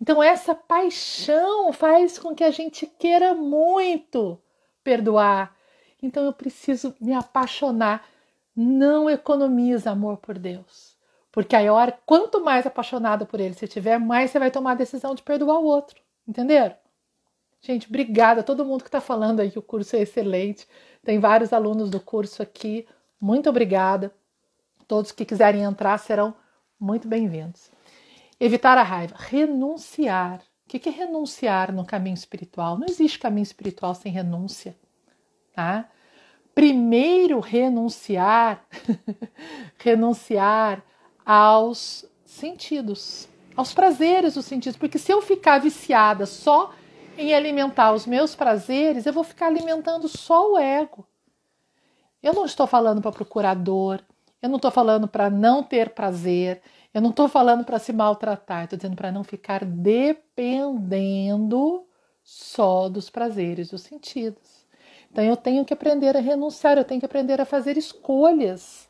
Então, 0.05 0.23
essa 0.23 0.55
paixão 0.55 1.73
faz 1.73 2.19
com 2.19 2.35
que 2.35 2.45
a 2.45 2.51
gente 2.51 2.87
queira 2.87 3.33
muito 3.35 4.39
perdoar. 4.83 5.57
Então, 6.03 6.27
eu 6.27 6.33
preciso 6.35 6.95
me 7.01 7.15
apaixonar. 7.15 8.07
Não 8.55 9.09
economiza 9.09 9.93
amor 9.93 10.19
por 10.19 10.39
Deus. 10.39 10.95
Porque 11.33 11.57
a 11.57 11.73
hora, 11.73 11.99
quanto 12.05 12.45
mais 12.45 12.67
apaixonado 12.67 13.25
por 13.25 13.41
Ele 13.41 13.55
você 13.55 13.67
tiver, 13.67 13.99
mais 13.99 14.31
você 14.31 14.39
vai 14.39 14.51
tomar 14.51 14.73
a 14.73 14.75
decisão 14.75 15.15
de 15.15 15.23
perdoar 15.23 15.59
o 15.59 15.65
outro. 15.65 15.99
Entenderam? 16.29 16.77
Gente, 17.63 17.89
obrigada 17.89 18.43
a 18.43 18.45
todo 18.45 18.63
mundo 18.63 18.83
que 18.83 18.89
está 18.89 19.01
falando 19.01 19.41
aí 19.41 19.51
que 19.51 19.59
o 19.59 19.63
curso 19.63 19.97
é 19.97 20.01
excelente. 20.01 20.69
Tem 21.03 21.19
vários 21.19 21.51
alunos 21.51 21.89
do 21.89 21.99
curso 21.99 22.43
aqui. 22.43 22.87
Muito 23.19 23.49
obrigada. 23.49 24.13
Todos 24.87 25.13
que 25.13 25.25
quiserem 25.25 25.63
entrar 25.63 25.97
serão 25.97 26.35
muito 26.79 27.09
bem-vindos. 27.09 27.73
Evitar 28.39 28.76
a 28.78 28.82
raiva. 28.82 29.14
Renunciar. 29.18 30.41
O 30.64 30.68
que 30.68 30.89
é 30.89 30.93
renunciar 30.93 31.72
no 31.72 31.85
caminho 31.85 32.14
espiritual? 32.14 32.78
Não 32.78 32.87
existe 32.87 33.18
caminho 33.18 33.43
espiritual 33.43 33.95
sem 33.95 34.11
renúncia. 34.11 34.76
Tá? 35.53 35.89
Primeiro, 36.55 37.41
renunciar, 37.41 38.64
renunciar 39.78 40.82
aos 41.24 42.05
sentidos, 42.24 43.28
aos 43.57 43.74
prazeres 43.74 44.35
dos 44.35 44.47
sentidos. 44.47 44.78
Porque 44.78 44.99
se 44.99 45.12
eu 45.12 45.20
ficar 45.20 45.59
viciada 45.59 46.26
só 46.26 46.72
em 47.18 47.35
alimentar 47.35 47.93
os 47.93 48.07
meus 48.07 48.35
prazeres, 48.35 49.07
eu 49.07 49.12
vou 49.12 49.24
ficar 49.24 49.47
alimentando 49.47 50.09
só 50.09 50.53
o 50.53 50.59
ego. 50.59 51.07
Eu 52.22 52.32
não 52.32 52.45
estou 52.45 52.66
falando 52.66 53.03
para 53.03 53.12
procurar 53.12 53.55
dor, 53.55 54.03
eu 54.41 54.49
não 54.49 54.57
estou 54.57 54.70
falando 54.70 55.07
para 55.07 55.28
não 55.28 55.62
ter 55.62 55.91
prazer, 55.91 56.62
eu 56.95 57.03
não 57.03 57.11
estou 57.11 57.28
falando 57.28 57.64
para 57.64 57.80
se 57.80 57.92
maltratar, 57.92 58.62
estou 58.64 58.76
dizendo 58.76 58.95
para 58.95 59.11
não 59.11 59.24
ficar 59.24 59.64
dependendo 59.64 61.05
só 62.22 62.88
dos 62.88 63.11
prazeres 63.11 63.70
dos 63.70 63.82
sentidos. 63.82 64.64
Então 65.11 65.24
eu 65.24 65.36
tenho 65.36 65.64
que 65.64 65.74
aprender 65.74 66.16
a 66.16 66.20
renunciar, 66.20 66.78
eu 66.78 66.84
tenho 66.84 67.01
que 67.01 67.07
aprender 67.07 67.40
a 67.40 67.45
fazer 67.45 67.76
escolhas. 67.76 68.88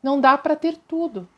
Não 0.00 0.20
dá 0.20 0.38
para 0.38 0.54
ter 0.54 0.76
tudo. 0.76 1.28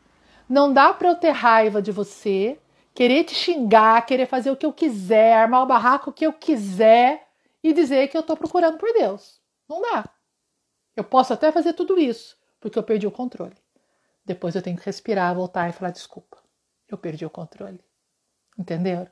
Não 0.46 0.70
dá 0.70 0.92
para 0.92 1.08
eu 1.08 1.16
ter 1.16 1.30
raiva 1.30 1.80
de 1.80 1.90
você, 1.90 2.58
querer 2.94 3.24
te 3.24 3.34
xingar, 3.34 4.04
querer 4.04 4.26
fazer 4.26 4.50
o 4.50 4.56
que 4.56 4.66
eu 4.66 4.72
quiser, 4.72 5.32
armar 5.32 5.62
o 5.62 5.66
barraco 5.66 6.12
que 6.12 6.26
eu 6.26 6.32
quiser 6.32 7.26
e 7.64 7.72
dizer 7.72 8.08
que 8.08 8.16
eu 8.16 8.20
estou 8.20 8.36
procurando 8.36 8.76
por 8.76 8.92
Deus. 8.92 9.40
Não 9.66 9.80
dá. 9.80 10.04
Eu 10.94 11.04
posso 11.04 11.32
até 11.32 11.50
fazer 11.50 11.72
tudo 11.72 11.98
isso, 11.98 12.36
porque 12.60 12.78
eu 12.78 12.82
perdi 12.82 13.06
o 13.06 13.10
controle. 13.10 13.61
Depois 14.25 14.55
eu 14.55 14.62
tenho 14.62 14.77
que 14.77 14.87
respirar, 14.87 15.35
voltar 15.35 15.68
e 15.68 15.73
falar 15.73 15.91
desculpa. 15.91 16.39
Eu 16.89 16.99
perdi 16.99 17.25
o 17.25 17.31
controle. 17.31 17.81
Entenderam? 18.59 19.09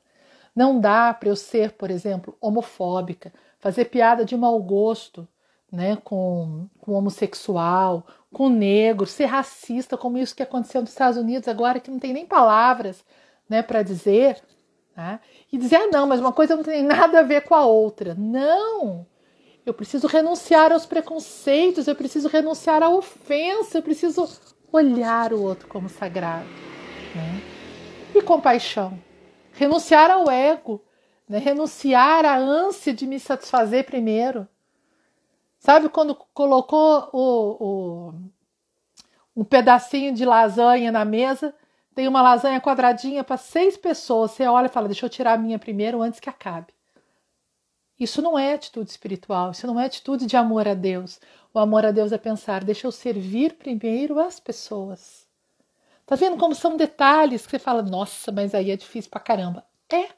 Não 0.55 0.81
dá 0.81 1.15
para 1.15 1.29
eu 1.29 1.37
ser, 1.37 1.73
por 1.73 1.91
exemplo, 1.91 2.37
homofóbica, 2.41 3.33
fazer 3.59 3.87
piada 3.87 4.25
de 4.25 4.37
mau 4.37 4.61
gosto, 4.63 5.27
né, 5.71 5.97
com, 5.97 6.69
com 6.81 6.93
homossexual, 6.93 8.07
com 8.33 8.49
negro, 8.49 9.07
ser 9.07 9.27
racista, 9.27 9.97
como 9.97 10.19
isso 10.19 10.35
que 10.35 10.43
aconteceu 10.43 10.81
nos 10.81 10.91
Estados 10.91 11.17
Unidos 11.17 11.49
agora, 11.49 11.79
que 11.79 11.91
não 11.91 11.99
tem 11.99 12.13
nem 12.13 12.27
palavras, 12.27 13.05
né, 13.49 13.63
para 13.63 13.83
dizer, 13.83 14.43
né? 14.97 15.21
e 15.53 15.59
dizer 15.59 15.77
ah, 15.77 15.89
não, 15.89 16.07
mas 16.07 16.21
uma 16.21 16.33
coisa 16.33 16.57
não 16.57 16.65
tem 16.65 16.83
nada 16.83 17.21
a 17.21 17.23
ver 17.23 17.43
com 17.43 17.55
a 17.55 17.65
outra. 17.65 18.15
Não! 18.15 19.07
Eu 19.65 19.75
preciso 19.75 20.07
renunciar 20.07 20.73
aos 20.73 20.87
preconceitos, 20.87 21.87
eu 21.87 21.95
preciso 21.95 22.29
renunciar 22.29 22.83
à 22.83 22.89
ofensa, 22.89 23.79
eu 23.79 23.83
preciso 23.83 24.29
olhar 24.73 25.33
o 25.33 25.43
outro 25.43 25.69
como 25.69 25.89
sagrado. 25.89 26.47
Né? 27.15 27.41
E 28.15 28.23
compaixão. 28.23 28.99
Renunciar 29.53 30.11
ao 30.11 30.31
ego, 30.31 30.83
né? 31.29 31.39
renunciar 31.39 32.25
à 32.25 32.37
ânsia 32.37 32.93
de 32.93 33.07
me 33.07 33.19
satisfazer 33.19 33.85
primeiro. 33.85 34.49
Sabe 35.59 35.89
quando 35.89 36.15
colocou 36.15 37.11
o, 37.13 37.65
o, 37.65 38.15
um 39.37 39.45
pedacinho 39.45 40.15
de 40.15 40.25
lasanha 40.25 40.91
na 40.91 41.05
mesa, 41.05 41.55
tem 41.95 42.09
uma 42.09 42.23
lasanha 42.23 42.61
quadradinha 42.61 43.23
para 43.23 43.37
seis 43.37 43.77
pessoas, 43.77 44.31
você 44.31 44.47
olha 44.47 44.67
e 44.67 44.71
fala: 44.71 44.89
Deixa 44.89 45.05
eu 45.05 45.11
tirar 45.11 45.35
a 45.35 45.39
minha 45.39 45.59
primeiro 45.59 46.01
antes 46.01 46.19
que 46.19 46.31
acabe. 46.31 46.73
Isso 47.99 48.23
não 48.23 48.39
é 48.39 48.55
atitude 48.55 48.89
espiritual, 48.89 49.51
isso 49.51 49.67
não 49.67 49.79
é 49.79 49.85
atitude 49.85 50.25
de 50.25 50.35
amor 50.35 50.67
a 50.67 50.73
Deus. 50.73 51.21
O 51.53 51.59
amor 51.59 51.85
a 51.85 51.91
Deus 51.91 52.13
é 52.13 52.19
pensar, 52.19 52.63
deixa 52.63 52.87
eu 52.87 52.93
servir 52.93 53.55
primeiro 53.55 54.21
as 54.21 54.39
pessoas. 54.39 55.27
Tá 56.07 56.15
vendo 56.15 56.37
como 56.37 56.55
são 56.55 56.77
detalhes 56.77 57.45
que 57.45 57.51
você 57.51 57.59
fala, 57.59 57.83
nossa, 57.83 58.31
mas 58.31 58.55
aí 58.55 58.71
é 58.71 58.77
difícil 58.77 59.11
pra 59.11 59.21
caramba. 59.21 59.65
É, 59.93 60.09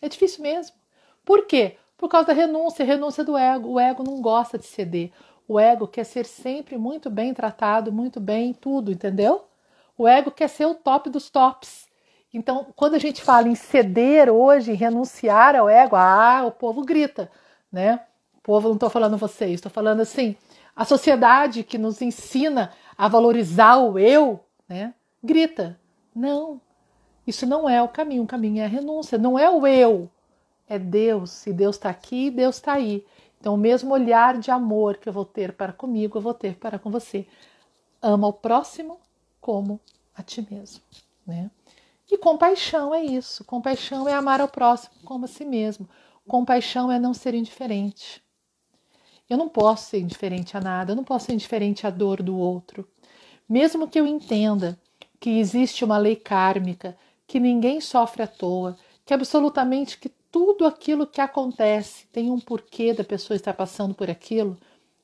é 0.00 0.08
difícil 0.08 0.42
mesmo. 0.42 0.76
Por 1.24 1.46
quê? 1.46 1.76
Por 1.96 2.08
causa 2.08 2.28
da 2.28 2.32
renúncia, 2.32 2.84
renúncia 2.84 3.22
do 3.22 3.36
ego. 3.36 3.72
O 3.72 3.80
ego 3.80 4.02
não 4.02 4.22
gosta 4.22 4.56
de 4.56 4.66
ceder. 4.66 5.10
O 5.46 5.58
ego 5.58 5.86
quer 5.86 6.04
ser 6.04 6.24
sempre 6.24 6.78
muito 6.78 7.10
bem 7.10 7.34
tratado, 7.34 7.92
muito 7.92 8.20
bem 8.20 8.54
tudo, 8.54 8.92
entendeu? 8.92 9.44
O 9.96 10.06
ego 10.06 10.30
quer 10.30 10.48
ser 10.48 10.66
o 10.66 10.74
top 10.74 11.10
dos 11.10 11.28
tops. 11.28 11.86
Então, 12.32 12.66
quando 12.76 12.94
a 12.94 12.98
gente 12.98 13.22
fala 13.22 13.48
em 13.48 13.54
ceder 13.54 14.30
hoje, 14.30 14.72
renunciar 14.74 15.56
ao 15.56 15.68
ego, 15.68 15.96
ah, 15.96 16.44
o 16.46 16.52
povo 16.52 16.82
grita, 16.82 17.30
né? 17.72 18.00
O 18.36 18.40
povo, 18.42 18.68
não 18.68 18.74
estou 18.74 18.90
falando 18.90 19.16
vocês, 19.16 19.52
estou 19.52 19.72
falando 19.72 20.00
assim, 20.00 20.36
a 20.78 20.84
sociedade 20.84 21.64
que 21.64 21.76
nos 21.76 22.00
ensina 22.00 22.72
a 22.96 23.08
valorizar 23.08 23.78
o 23.78 23.98
eu, 23.98 24.38
né, 24.68 24.94
grita. 25.20 25.76
Não. 26.14 26.60
Isso 27.26 27.44
não 27.44 27.68
é 27.68 27.82
o 27.82 27.88
caminho. 27.88 28.22
O 28.22 28.28
caminho 28.28 28.60
é 28.60 28.64
a 28.64 28.68
renúncia. 28.68 29.18
Não 29.18 29.36
é 29.36 29.50
o 29.50 29.66
eu. 29.66 30.08
É 30.68 30.78
Deus. 30.78 31.30
Se 31.30 31.52
Deus 31.52 31.74
está 31.74 31.90
aqui, 31.90 32.30
Deus 32.30 32.54
está 32.54 32.74
aí. 32.74 33.04
Então, 33.40 33.54
o 33.54 33.58
mesmo 33.58 33.92
olhar 33.92 34.38
de 34.38 34.52
amor 34.52 34.98
que 34.98 35.08
eu 35.08 35.12
vou 35.12 35.24
ter 35.24 35.52
para 35.52 35.72
comigo, 35.72 36.16
eu 36.16 36.22
vou 36.22 36.32
ter 36.32 36.54
para 36.54 36.78
com 36.78 36.92
você. 36.92 37.26
Ama 38.00 38.28
o 38.28 38.32
próximo 38.32 39.00
como 39.40 39.80
a 40.14 40.22
ti 40.22 40.46
mesmo. 40.48 40.80
Né? 41.26 41.50
E 42.08 42.16
compaixão 42.16 42.94
é 42.94 43.02
isso. 43.02 43.44
Compaixão 43.44 44.08
é 44.08 44.14
amar 44.14 44.40
ao 44.40 44.48
próximo 44.48 44.94
como 45.04 45.24
a 45.24 45.28
si 45.28 45.44
mesmo. 45.44 45.88
Compaixão 46.28 46.92
é 46.92 47.00
não 47.00 47.12
ser 47.12 47.34
indiferente. 47.34 48.22
Eu 49.28 49.36
não 49.36 49.48
posso 49.48 49.90
ser 49.90 50.00
indiferente 50.00 50.56
a 50.56 50.60
nada, 50.60 50.92
eu 50.92 50.96
não 50.96 51.04
posso 51.04 51.26
ser 51.26 51.34
indiferente 51.34 51.86
à 51.86 51.90
dor 51.90 52.22
do 52.22 52.36
outro. 52.38 52.88
Mesmo 53.48 53.88
que 53.88 53.98
eu 53.98 54.06
entenda 54.06 54.78
que 55.20 55.38
existe 55.38 55.84
uma 55.84 55.98
lei 55.98 56.16
kármica, 56.16 56.96
que 57.26 57.38
ninguém 57.38 57.80
sofre 57.80 58.22
à 58.22 58.26
toa, 58.26 58.76
que 59.04 59.12
absolutamente 59.12 59.98
que 59.98 60.08
tudo 60.30 60.66
aquilo 60.66 61.06
que 61.06 61.20
acontece 61.20 62.06
tem 62.12 62.30
um 62.30 62.38
porquê 62.38 62.92
da 62.92 63.04
pessoa 63.04 63.36
estar 63.36 63.54
passando 63.54 63.94
por 63.94 64.10
aquilo, 64.10 64.56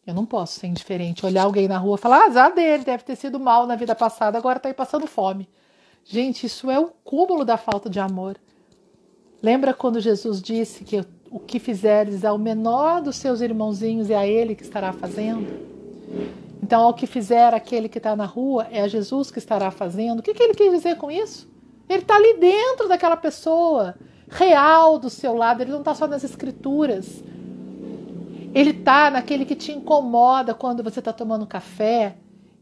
eu 0.07 0.15
não 0.15 0.27
posso 0.27 0.61
ser 0.61 0.67
indiferente. 0.67 1.25
Olhar 1.25 1.45
alguém 1.45 1.67
na 1.67 1.79
rua 1.79 1.97
e 1.97 2.01
falar, 2.01 2.23
ah, 2.23 2.27
azar 2.27 2.55
dele, 2.55 2.85
deve 2.85 3.05
ter 3.05 3.17
sido 3.17 3.41
mal 3.41 3.67
na 3.67 3.77
vida 3.77 3.95
passada, 3.95 4.37
agora 4.37 4.59
está 4.59 4.69
aí 4.69 4.75
passando 4.75 5.07
fome. 5.07 5.49
Gente, 6.05 6.47
isso 6.47 6.71
é 6.71 6.79
o 6.79 6.91
cúmulo 7.03 7.45
da 7.45 7.57
falta 7.57 7.89
de 7.89 7.99
amor. 7.99 8.37
Lembra 9.43 9.73
quando 9.73 10.01
Jesus 10.01 10.41
disse 10.43 10.85
que 10.85 11.05
o 11.35 11.41
que 11.41 11.59
fizeres 11.59 12.25
ao 12.25 12.39
menor 12.39 13.03
dos 13.03 13.17
seus 13.17 13.41
irmãozinhos 13.41 14.09
é 14.09 14.15
a 14.15 14.25
ele 14.25 14.55
que 14.55 14.63
estará 14.63 14.93
fazendo? 14.93 15.45
Então, 16.63 16.81
ao 16.83 16.95
que 16.95 17.09
fizer 17.09 17.53
aquele 17.53 17.89
que 17.89 17.99
está 17.99 18.15
na 18.15 18.25
rua, 18.25 18.69
é 18.71 18.83
a 18.83 18.87
Jesus 18.87 19.33
que 19.33 19.41
estará 19.41 19.73
fazendo. 19.73 20.21
O 20.21 20.23
que, 20.23 20.33
que 20.33 20.41
ele 20.41 20.55
quis 20.55 20.71
dizer 20.71 20.97
com 20.97 21.11
isso? 21.11 21.51
Ele 21.89 22.03
está 22.03 22.15
ali 22.15 22.39
dentro 22.39 22.87
daquela 22.87 23.17
pessoa, 23.17 23.97
real 24.29 24.97
do 24.97 25.11
seu 25.11 25.35
lado, 25.35 25.61
ele 25.61 25.73
não 25.73 25.81
está 25.81 25.93
só 25.93 26.07
nas 26.07 26.23
escrituras. 26.23 27.25
Ele 28.55 28.71
está 28.71 29.11
naquele 29.11 29.45
que 29.45 29.57
te 29.57 29.73
incomoda 29.73 30.55
quando 30.55 30.85
você 30.85 31.01
está 31.01 31.13
tomando 31.13 31.49
café 31.49 32.15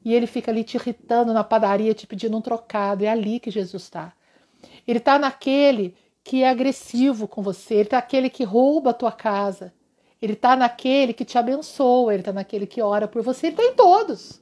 e 0.02 0.14
ele 0.14 0.26
fica 0.26 0.50
ali 0.50 0.64
te 0.64 0.78
irritando 0.78 1.34
na 1.34 1.44
padaria, 1.44 1.92
te 1.92 2.06
pedindo 2.06 2.38
um 2.38 2.40
trocado. 2.40 3.04
É 3.04 3.08
ali 3.08 3.38
que 3.38 3.50
Jesus 3.50 3.82
está. 3.82 4.14
Ele 4.88 4.98
está 4.98 5.18
naquele 5.18 5.94
que 6.24 6.42
é 6.42 6.48
agressivo 6.48 7.26
com 7.26 7.42
você, 7.42 7.74
ele 7.74 7.82
está 7.82 7.96
naquele 7.96 8.30
que 8.30 8.44
rouba 8.44 8.90
a 8.90 8.94
tua 8.94 9.12
casa. 9.12 9.72
Ele 10.20 10.34
está 10.34 10.54
naquele 10.54 11.12
que 11.12 11.24
te 11.24 11.36
abençoa, 11.36 12.12
ele 12.12 12.20
está 12.20 12.32
naquele 12.32 12.66
que 12.66 12.80
ora 12.80 13.08
por 13.08 13.22
você, 13.22 13.48
ele 13.48 13.54
está 13.54 13.64
em 13.64 13.74
todos. 13.74 14.40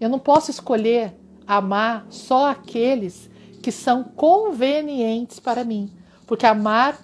Eu 0.00 0.08
não 0.08 0.18
posso 0.18 0.50
escolher 0.50 1.14
amar 1.46 2.06
só 2.10 2.50
aqueles 2.50 3.30
que 3.62 3.70
são 3.70 4.02
convenientes 4.02 5.38
para 5.38 5.64
mim, 5.64 5.92
porque 6.26 6.44
amar 6.44 6.98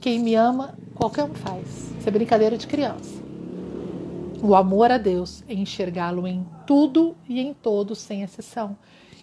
quem 0.00 0.20
me 0.20 0.34
ama, 0.36 0.78
qualquer 0.94 1.24
um 1.24 1.34
faz. 1.34 1.92
Isso 1.98 2.08
é 2.08 2.12
brincadeira 2.12 2.56
de 2.56 2.66
criança. 2.66 3.20
O 4.40 4.54
amor 4.54 4.92
a 4.92 4.98
Deus 4.98 5.42
é 5.48 5.54
enxergá-lo 5.54 6.28
em 6.28 6.46
tudo 6.66 7.16
e 7.28 7.40
em 7.40 7.52
todos, 7.52 7.98
sem 7.98 8.22
exceção. 8.22 8.78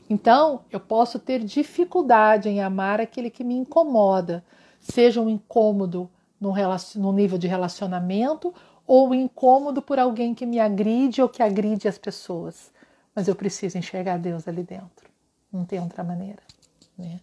Então, 0.09 0.61
eu 0.71 0.79
posso 0.79 1.17
ter 1.17 1.43
dificuldade 1.43 2.49
em 2.49 2.61
amar 2.61 2.99
aquele 2.99 3.29
que 3.29 3.43
me 3.43 3.55
incomoda, 3.55 4.43
seja 4.79 5.21
um 5.21 5.29
incômodo 5.29 6.09
no, 6.39 7.13
nível 7.13 7.37
de 7.37 7.47
relacionamento 7.47 8.53
ou 8.85 9.09
um 9.09 9.13
incômodo 9.13 9.81
por 9.81 9.97
alguém 9.97 10.35
que 10.35 10.45
me 10.45 10.59
agride 10.59 11.21
ou 11.21 11.29
que 11.29 11.41
agride 11.41 11.87
as 11.87 11.97
pessoas. 11.97 12.71
Mas 13.15 13.27
eu 13.27 13.35
preciso 13.35 13.77
enxergar 13.77 14.17
Deus 14.17 14.47
ali 14.47 14.63
dentro. 14.63 15.09
Não 15.51 15.63
tem 15.63 15.79
outra 15.79 16.03
maneira. 16.03 16.41
Né? 16.97 17.19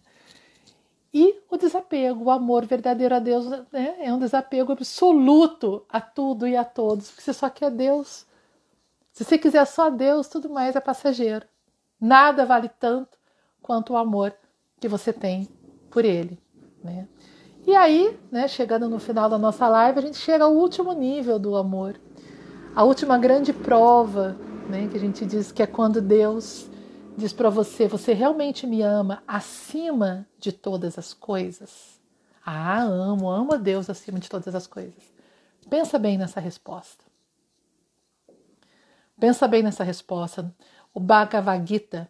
E 1.13 1.39
o 1.49 1.57
desapego, 1.57 2.23
o 2.23 2.31
amor 2.31 2.65
verdadeiro 2.65 3.13
a 3.13 3.19
Deus 3.19 3.45
né, 3.71 3.97
é 3.99 4.13
um 4.13 4.17
desapego 4.19 4.71
absoluto 4.71 5.85
a 5.89 5.99
tudo 5.99 6.47
e 6.47 6.55
a 6.55 6.63
todos, 6.63 7.09
porque 7.09 7.21
você 7.21 7.33
só 7.33 7.49
quer 7.49 7.69
Deus. 7.69 8.25
Se 9.11 9.25
você 9.25 9.37
quiser 9.37 9.65
só 9.65 9.89
Deus, 9.89 10.29
tudo 10.29 10.49
mais 10.49 10.75
é 10.75 10.79
passageiro. 10.79 11.45
Nada 12.01 12.47
vale 12.47 12.67
tanto 12.67 13.19
quanto 13.61 13.93
o 13.93 13.97
amor 13.97 14.33
que 14.79 14.87
você 14.87 15.13
tem 15.13 15.47
por 15.91 16.03
Ele. 16.03 16.39
Né? 16.83 17.07
E 17.67 17.75
aí, 17.75 18.19
né, 18.31 18.47
chegando 18.47 18.89
no 18.89 18.97
final 18.97 19.29
da 19.29 19.37
nossa 19.37 19.67
live, 19.67 19.99
a 19.99 20.01
gente 20.01 20.17
chega 20.17 20.45
ao 20.45 20.55
último 20.55 20.93
nível 20.93 21.37
do 21.37 21.55
amor, 21.55 22.01
a 22.75 22.83
última 22.83 23.19
grande 23.19 23.53
prova, 23.53 24.35
né, 24.67 24.87
que 24.87 24.97
a 24.97 24.99
gente 24.99 25.25
diz 25.27 25.51
que 25.51 25.61
é 25.61 25.67
quando 25.67 26.01
Deus 26.01 26.67
diz 27.15 27.31
para 27.31 27.49
você: 27.49 27.87
Você 27.87 28.13
realmente 28.13 28.65
me 28.65 28.81
ama 28.81 29.21
acima 29.27 30.27
de 30.39 30.51
todas 30.51 30.97
as 30.97 31.13
coisas? 31.13 32.01
Ah, 32.43 32.81
amo, 32.81 33.29
amo 33.29 33.53
a 33.53 33.57
Deus 33.57 33.89
acima 33.89 34.19
de 34.19 34.27
todas 34.27 34.55
as 34.55 34.65
coisas. 34.65 35.13
Pensa 35.69 35.99
bem 35.99 36.17
nessa 36.17 36.39
resposta. 36.39 37.05
Pensa 39.19 39.47
bem 39.47 39.61
nessa 39.61 39.83
resposta. 39.83 40.51
O 40.93 40.99
Bhagavad 40.99 41.67
Gita, 41.67 42.09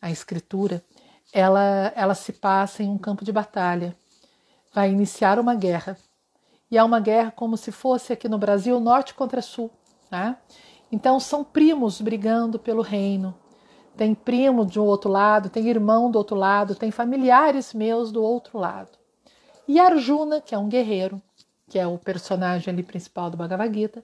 a 0.00 0.10
escritura, 0.10 0.82
ela, 1.32 1.92
ela 1.96 2.14
se 2.14 2.32
passa 2.32 2.82
em 2.82 2.88
um 2.88 2.98
campo 2.98 3.24
de 3.24 3.32
batalha. 3.32 3.96
Vai 4.72 4.90
iniciar 4.90 5.38
uma 5.38 5.54
guerra. 5.54 5.96
E 6.70 6.78
é 6.78 6.82
uma 6.82 7.00
guerra 7.00 7.30
como 7.30 7.56
se 7.56 7.70
fosse 7.70 8.12
aqui 8.12 8.28
no 8.28 8.38
Brasil, 8.38 8.78
norte 8.80 9.14
contra 9.14 9.42
sul. 9.42 9.70
Tá? 10.08 10.38
Então 10.90 11.18
são 11.18 11.44
primos 11.44 12.00
brigando 12.00 12.58
pelo 12.58 12.82
reino 12.82 13.34
tem 13.96 14.14
primo 14.14 14.64
de 14.64 14.80
um 14.80 14.84
outro 14.84 15.10
lado, 15.10 15.50
tem 15.50 15.68
irmão 15.68 16.10
do 16.10 16.16
outro 16.16 16.36
lado, 16.36 16.74
tem 16.74 16.90
familiares 16.90 17.74
meus 17.74 18.10
do 18.10 18.22
outro 18.22 18.58
lado. 18.58 18.90
E 19.68 19.78
Arjuna, 19.78 20.40
que 20.40 20.54
é 20.54 20.58
um 20.58 20.68
guerreiro, 20.68 21.20
que 21.68 21.78
é 21.78 21.86
o 21.86 21.98
personagem 21.98 22.72
ali 22.72 22.82
principal 22.82 23.30
do 23.30 23.36
Bhagavad 23.36 23.72
Gita, 23.72 24.02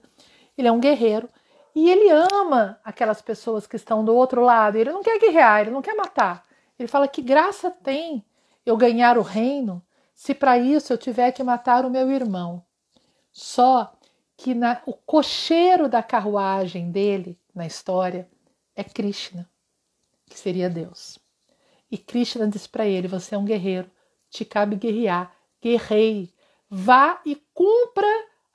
ele 0.57 0.67
é 0.67 0.71
um 0.71 0.79
guerreiro 0.79 1.29
e 1.75 1.89
ele 1.89 2.09
ama 2.09 2.79
aquelas 2.83 3.21
pessoas 3.21 3.67
que 3.67 3.75
estão 3.75 4.03
do 4.03 4.15
outro 4.15 4.41
lado. 4.41 4.77
Ele 4.77 4.91
não 4.91 5.03
quer 5.03 5.19
guerrear, 5.19 5.61
ele 5.61 5.71
não 5.71 5.81
quer 5.81 5.95
matar. 5.95 6.43
Ele 6.77 6.87
fala 6.87 7.07
que 7.07 7.21
graça 7.21 7.69
tem 7.69 8.25
eu 8.65 8.75
ganhar 8.77 9.17
o 9.17 9.21
reino 9.21 9.83
se 10.13 10.33
para 10.33 10.57
isso 10.57 10.91
eu 10.91 10.97
tiver 10.97 11.31
que 11.31 11.43
matar 11.43 11.85
o 11.85 11.89
meu 11.89 12.11
irmão. 12.11 12.63
Só 13.31 13.93
que 14.35 14.53
na, 14.53 14.81
o 14.85 14.93
cocheiro 14.93 15.87
da 15.87 16.01
carruagem 16.01 16.91
dele 16.91 17.39
na 17.53 17.65
história 17.65 18.29
é 18.75 18.83
Krishna 18.83 19.49
que 20.29 20.39
seria 20.39 20.69
Deus. 20.69 21.17
E 21.91 21.97
Krishna 21.97 22.47
diz 22.47 22.67
para 22.67 22.85
ele: 22.85 23.07
Você 23.07 23.35
é 23.35 23.37
um 23.37 23.43
guerreiro, 23.43 23.89
te 24.29 24.45
cabe 24.45 24.75
guerrear, 24.75 25.35
guerrei, 25.61 26.31
vá 26.69 27.19
e 27.25 27.35
cumpra 27.53 28.07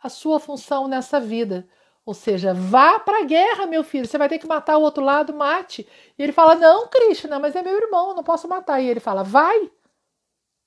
a 0.02 0.08
sua 0.08 0.38
função 0.38 0.86
nessa 0.86 1.20
vida. 1.20 1.68
Ou 2.06 2.12
seja, 2.12 2.52
vá 2.52 2.98
para 2.98 3.22
a 3.22 3.24
guerra, 3.24 3.66
meu 3.66 3.82
filho. 3.82 4.06
Você 4.06 4.18
vai 4.18 4.28
ter 4.28 4.38
que 4.38 4.46
matar 4.46 4.76
o 4.76 4.82
outro 4.82 5.02
lado, 5.02 5.32
mate. 5.32 5.88
E 6.18 6.22
ele 6.22 6.32
fala: 6.32 6.54
Não, 6.54 6.86
Krishna, 6.88 7.38
mas 7.38 7.56
é 7.56 7.62
meu 7.62 7.76
irmão, 7.76 8.14
não 8.14 8.22
posso 8.22 8.46
matar. 8.46 8.80
E 8.80 8.86
ele 8.86 9.00
fala: 9.00 9.22
Vai, 9.22 9.70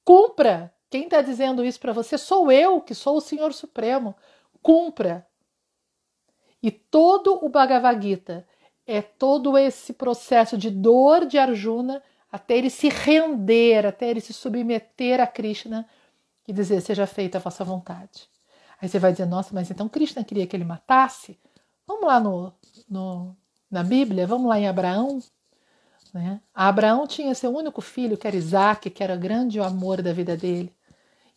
cumpra. 0.04 0.74
Quem 0.90 1.04
está 1.04 1.22
dizendo 1.22 1.66
isso 1.66 1.80
para 1.80 1.94
você 1.94 2.18
sou 2.18 2.52
eu, 2.52 2.82
que 2.82 2.96
sou 2.96 3.18
o 3.18 3.22
Senhor 3.22 3.54
Supremo. 3.54 4.16
Cumpra. 4.62 5.28
E 6.64 6.72
todo 6.72 7.44
o 7.46 7.50
Bhagavad 7.50 8.02
Gita 8.02 8.48
é 8.86 9.02
todo 9.02 9.58
esse 9.58 9.94
processo 9.94 10.58
de 10.58 10.72
dor 10.72 11.26
de 11.26 11.38
Arjuna 11.38 12.02
até 12.32 12.58
ele 12.58 12.70
se 12.70 12.90
render, 12.90 13.86
até 13.86 14.10
ele 14.10 14.22
se 14.22 14.34
submeter 14.34 15.22
a 15.22 15.28
Krishna 15.28 15.88
e 16.48 16.54
dizer: 16.54 16.82
Seja 16.82 17.06
feita 17.06 17.38
a 17.38 17.42
vossa 17.42 17.64
vontade. 17.64 18.28
Aí 18.82 18.88
você 18.88 19.00
vai 19.00 19.12
dizer: 19.12 19.26
Nossa, 19.26 19.54
mas 19.54 19.70
então 19.72 19.90
Krishna 19.90 20.24
queria 20.24 20.48
que 20.48 20.56
ele 20.56 20.64
matasse? 20.64 21.40
Vamos 21.88 22.06
lá 22.06 22.20
no, 22.20 22.54
no 22.90 23.36
na 23.70 23.84
Bíblia, 23.84 24.28
vamos 24.28 24.48
lá 24.48 24.60
em 24.60 24.68
Abraão. 24.68 25.20
Né? 26.14 26.42
Abraão 26.54 27.06
tinha 27.06 27.36
seu 27.36 27.56
único 27.56 27.82
filho, 27.82 28.18
que 28.18 28.28
era 28.28 28.36
Isaac, 28.36 28.90
que 28.90 29.04
era 29.04 29.16
o 29.16 29.20
grande 29.20 29.60
amor 29.60 30.02
da 30.02 30.14
vida 30.14 30.36
dele. 30.38 30.74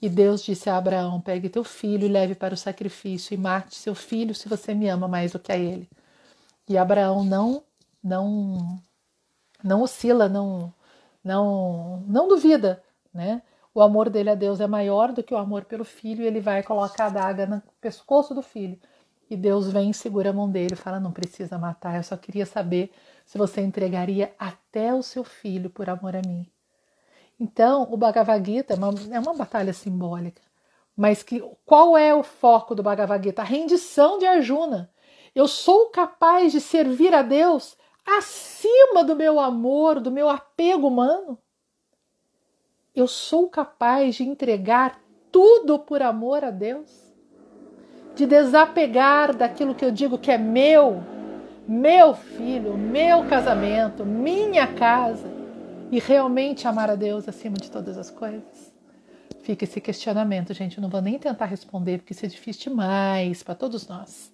E 0.00 0.08
Deus 0.08 0.42
disse 0.42 0.70
a 0.70 0.76
Abraão: 0.76 1.20
Pegue 1.20 1.48
teu 1.48 1.64
filho 1.64 2.06
e 2.06 2.08
leve 2.08 2.34
para 2.34 2.54
o 2.54 2.56
sacrifício 2.56 3.34
e 3.34 3.36
mate 3.36 3.74
seu 3.76 3.94
filho 3.94 4.34
se 4.34 4.48
você 4.48 4.74
me 4.74 4.88
ama 4.88 5.06
mais 5.08 5.32
do 5.32 5.38
que 5.38 5.52
a 5.52 5.58
ele. 5.58 5.88
E 6.68 6.78
Abraão 6.78 7.24
não 7.24 7.62
não 8.02 8.80
não 9.62 9.82
oscila, 9.82 10.28
não 10.28 10.72
não 11.22 12.02
não 12.06 12.28
duvida, 12.28 12.82
né? 13.12 13.42
O 13.72 13.80
amor 13.80 14.10
dele 14.10 14.30
a 14.30 14.34
Deus 14.34 14.60
é 14.60 14.66
maior 14.66 15.12
do 15.12 15.22
que 15.22 15.32
o 15.32 15.38
amor 15.38 15.64
pelo 15.64 15.84
filho, 15.84 16.22
e 16.22 16.26
ele 16.26 16.40
vai 16.40 16.62
colocar 16.62 17.04
a 17.04 17.06
adaga 17.06 17.46
no 17.46 17.62
pescoço 17.80 18.34
do 18.34 18.42
filho. 18.42 18.78
E 19.30 19.36
Deus 19.36 19.70
vem, 19.70 19.92
segura 19.92 20.30
a 20.30 20.32
mão 20.32 20.50
dele 20.50 20.74
fala: 20.74 20.98
Não 20.98 21.12
precisa 21.12 21.56
matar, 21.56 21.96
eu 21.96 22.02
só 22.02 22.16
queria 22.16 22.44
saber 22.44 22.90
se 23.24 23.38
você 23.38 23.60
entregaria 23.60 24.34
até 24.38 24.92
o 24.92 25.02
seu 25.02 25.22
filho 25.22 25.70
por 25.70 25.88
amor 25.88 26.16
a 26.16 26.22
mim. 26.26 26.44
Então, 27.38 27.86
o 27.90 27.96
Bhagavad 27.96 28.44
Gita 28.44 28.74
é 28.74 28.76
uma, 28.76 28.90
é 29.12 29.20
uma 29.20 29.34
batalha 29.34 29.72
simbólica. 29.72 30.42
Mas 30.96 31.22
que, 31.22 31.40
qual 31.64 31.96
é 31.96 32.12
o 32.12 32.24
foco 32.24 32.74
do 32.74 32.82
Bhagavad 32.82 33.24
Gita? 33.24 33.42
A 33.42 33.44
rendição 33.44 34.18
de 34.18 34.26
Arjuna. 34.26 34.90
Eu 35.34 35.46
sou 35.46 35.90
capaz 35.90 36.50
de 36.52 36.60
servir 36.60 37.14
a 37.14 37.22
Deus 37.22 37.76
acima 38.04 39.04
do 39.04 39.14
meu 39.14 39.38
amor, 39.38 40.00
do 40.00 40.10
meu 40.10 40.28
apego 40.28 40.88
humano? 40.88 41.38
Eu 42.94 43.06
sou 43.06 43.48
capaz 43.48 44.16
de 44.16 44.24
entregar 44.24 45.00
tudo 45.30 45.78
por 45.78 46.02
amor 46.02 46.44
a 46.44 46.50
Deus? 46.50 46.90
De 48.14 48.26
desapegar 48.26 49.34
daquilo 49.34 49.74
que 49.74 49.84
eu 49.84 49.90
digo 49.90 50.18
que 50.18 50.30
é 50.30 50.38
meu, 50.38 51.02
meu 51.66 52.14
filho, 52.14 52.76
meu 52.76 53.24
casamento, 53.28 54.04
minha 54.04 54.66
casa 54.74 55.28
e 55.90 55.98
realmente 56.00 56.66
amar 56.66 56.90
a 56.90 56.96
Deus 56.96 57.28
acima 57.28 57.56
de 57.56 57.70
todas 57.70 57.96
as 57.96 58.10
coisas? 58.10 58.72
Fica 59.42 59.64
esse 59.64 59.80
questionamento, 59.80 60.52
gente. 60.52 60.76
Eu 60.76 60.82
não 60.82 60.90
vou 60.90 61.00
nem 61.00 61.18
tentar 61.18 61.46
responder 61.46 61.98
porque 61.98 62.12
isso 62.12 62.26
é 62.26 62.28
difícil 62.28 62.70
demais 62.70 63.42
para 63.42 63.54
todos 63.54 63.86
nós, 63.86 64.32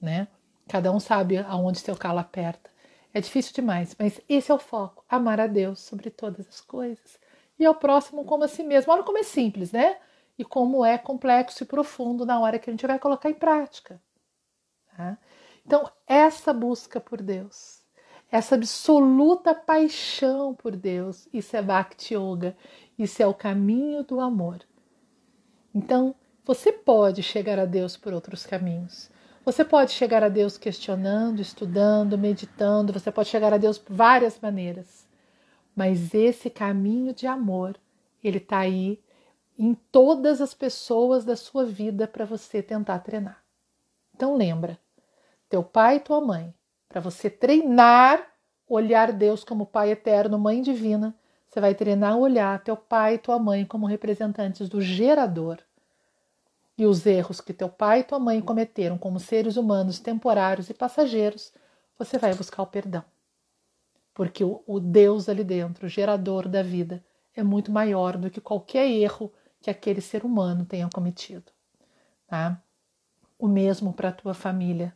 né? 0.00 0.26
Cada 0.66 0.90
um 0.90 0.98
sabe 0.98 1.36
aonde 1.38 1.78
seu 1.78 1.96
calo 1.96 2.18
aperta. 2.18 2.70
É 3.12 3.20
difícil 3.20 3.52
demais, 3.54 3.94
mas 3.98 4.20
esse 4.28 4.50
é 4.50 4.54
o 4.54 4.58
foco: 4.58 5.04
amar 5.08 5.38
a 5.40 5.46
Deus 5.46 5.80
sobre 5.80 6.10
todas 6.10 6.48
as 6.48 6.60
coisas 6.60 7.19
e 7.60 7.66
ao 7.66 7.74
próximo 7.74 8.24
como 8.24 8.42
a 8.42 8.48
si 8.48 8.64
mesmo. 8.64 8.90
Olha 8.90 9.02
como 9.02 9.18
é 9.18 9.22
simples, 9.22 9.70
né? 9.70 9.98
E 10.38 10.44
como 10.44 10.82
é 10.82 10.96
complexo 10.96 11.62
e 11.62 11.66
profundo 11.66 12.24
na 12.24 12.40
hora 12.40 12.58
que 12.58 12.70
a 12.70 12.72
gente 12.72 12.86
vai 12.86 12.98
colocar 12.98 13.28
em 13.28 13.34
prática. 13.34 14.00
Tá? 14.96 15.18
Então, 15.64 15.88
essa 16.06 16.54
busca 16.54 16.98
por 16.98 17.20
Deus, 17.20 17.82
essa 18.32 18.54
absoluta 18.54 19.54
paixão 19.54 20.54
por 20.54 20.74
Deus, 20.74 21.28
isso 21.34 21.54
é 21.54 21.60
Bhakti 21.60 22.14
Yoga, 22.14 22.56
isso 22.98 23.22
é 23.22 23.26
o 23.26 23.34
caminho 23.34 24.02
do 24.02 24.20
amor. 24.20 24.62
Então, 25.74 26.14
você 26.42 26.72
pode 26.72 27.22
chegar 27.22 27.58
a 27.58 27.66
Deus 27.66 27.98
por 27.98 28.14
outros 28.14 28.46
caminhos. 28.46 29.10
Você 29.44 29.64
pode 29.64 29.92
chegar 29.92 30.24
a 30.24 30.28
Deus 30.30 30.56
questionando, 30.56 31.40
estudando, 31.40 32.16
meditando, 32.16 32.92
você 32.92 33.12
pode 33.12 33.28
chegar 33.28 33.52
a 33.52 33.58
Deus 33.58 33.76
por 33.76 33.94
várias 33.94 34.40
maneiras. 34.40 35.09
Mas 35.74 36.14
esse 36.14 36.50
caminho 36.50 37.14
de 37.14 37.26
amor, 37.26 37.76
ele 38.22 38.38
está 38.38 38.58
aí 38.58 39.02
em 39.58 39.74
todas 39.92 40.40
as 40.40 40.54
pessoas 40.54 41.24
da 41.24 41.36
sua 41.36 41.64
vida 41.64 42.06
para 42.06 42.24
você 42.24 42.62
tentar 42.62 42.98
treinar. 43.00 43.42
Então 44.14 44.36
lembra, 44.36 44.78
teu 45.48 45.62
pai 45.62 45.96
e 45.96 46.00
tua 46.00 46.20
mãe, 46.20 46.54
para 46.88 47.00
você 47.00 47.30
treinar 47.30 48.26
olhar 48.68 49.12
Deus 49.12 49.42
como 49.42 49.66
Pai 49.66 49.90
eterno, 49.90 50.38
Mãe 50.38 50.62
divina, 50.62 51.14
você 51.48 51.60
vai 51.60 51.74
treinar 51.74 52.16
olhar 52.16 52.62
teu 52.62 52.76
pai 52.76 53.14
e 53.14 53.18
tua 53.18 53.38
mãe 53.38 53.64
como 53.64 53.86
representantes 53.86 54.68
do 54.68 54.80
gerador 54.80 55.58
e 56.80 56.86
os 56.86 57.04
erros 57.04 57.42
que 57.42 57.52
teu 57.52 57.68
pai 57.68 58.00
e 58.00 58.04
tua 58.04 58.18
mãe 58.18 58.40
cometeram 58.40 58.96
como 58.96 59.20
seres 59.20 59.58
humanos 59.58 59.98
temporários 59.98 60.70
e 60.70 60.74
passageiros, 60.74 61.52
você 61.98 62.16
vai 62.16 62.34
buscar 62.34 62.62
o 62.62 62.66
perdão. 62.66 63.04
Porque 64.20 64.44
o, 64.44 64.62
o 64.66 64.78
Deus 64.78 65.30
ali 65.30 65.42
dentro, 65.42 65.86
o 65.86 65.88
gerador 65.88 66.46
da 66.46 66.62
vida, 66.62 67.02
é 67.34 67.42
muito 67.42 67.72
maior 67.72 68.18
do 68.18 68.28
que 68.28 68.38
qualquer 68.38 68.86
erro 68.86 69.32
que 69.62 69.70
aquele 69.70 70.02
ser 70.02 70.26
humano 70.26 70.66
tenha 70.66 70.90
cometido. 70.92 71.50
Tá? 72.26 72.62
O 73.38 73.48
mesmo 73.48 73.94
para 73.94 74.10
a 74.10 74.12
tua 74.12 74.34
família, 74.34 74.94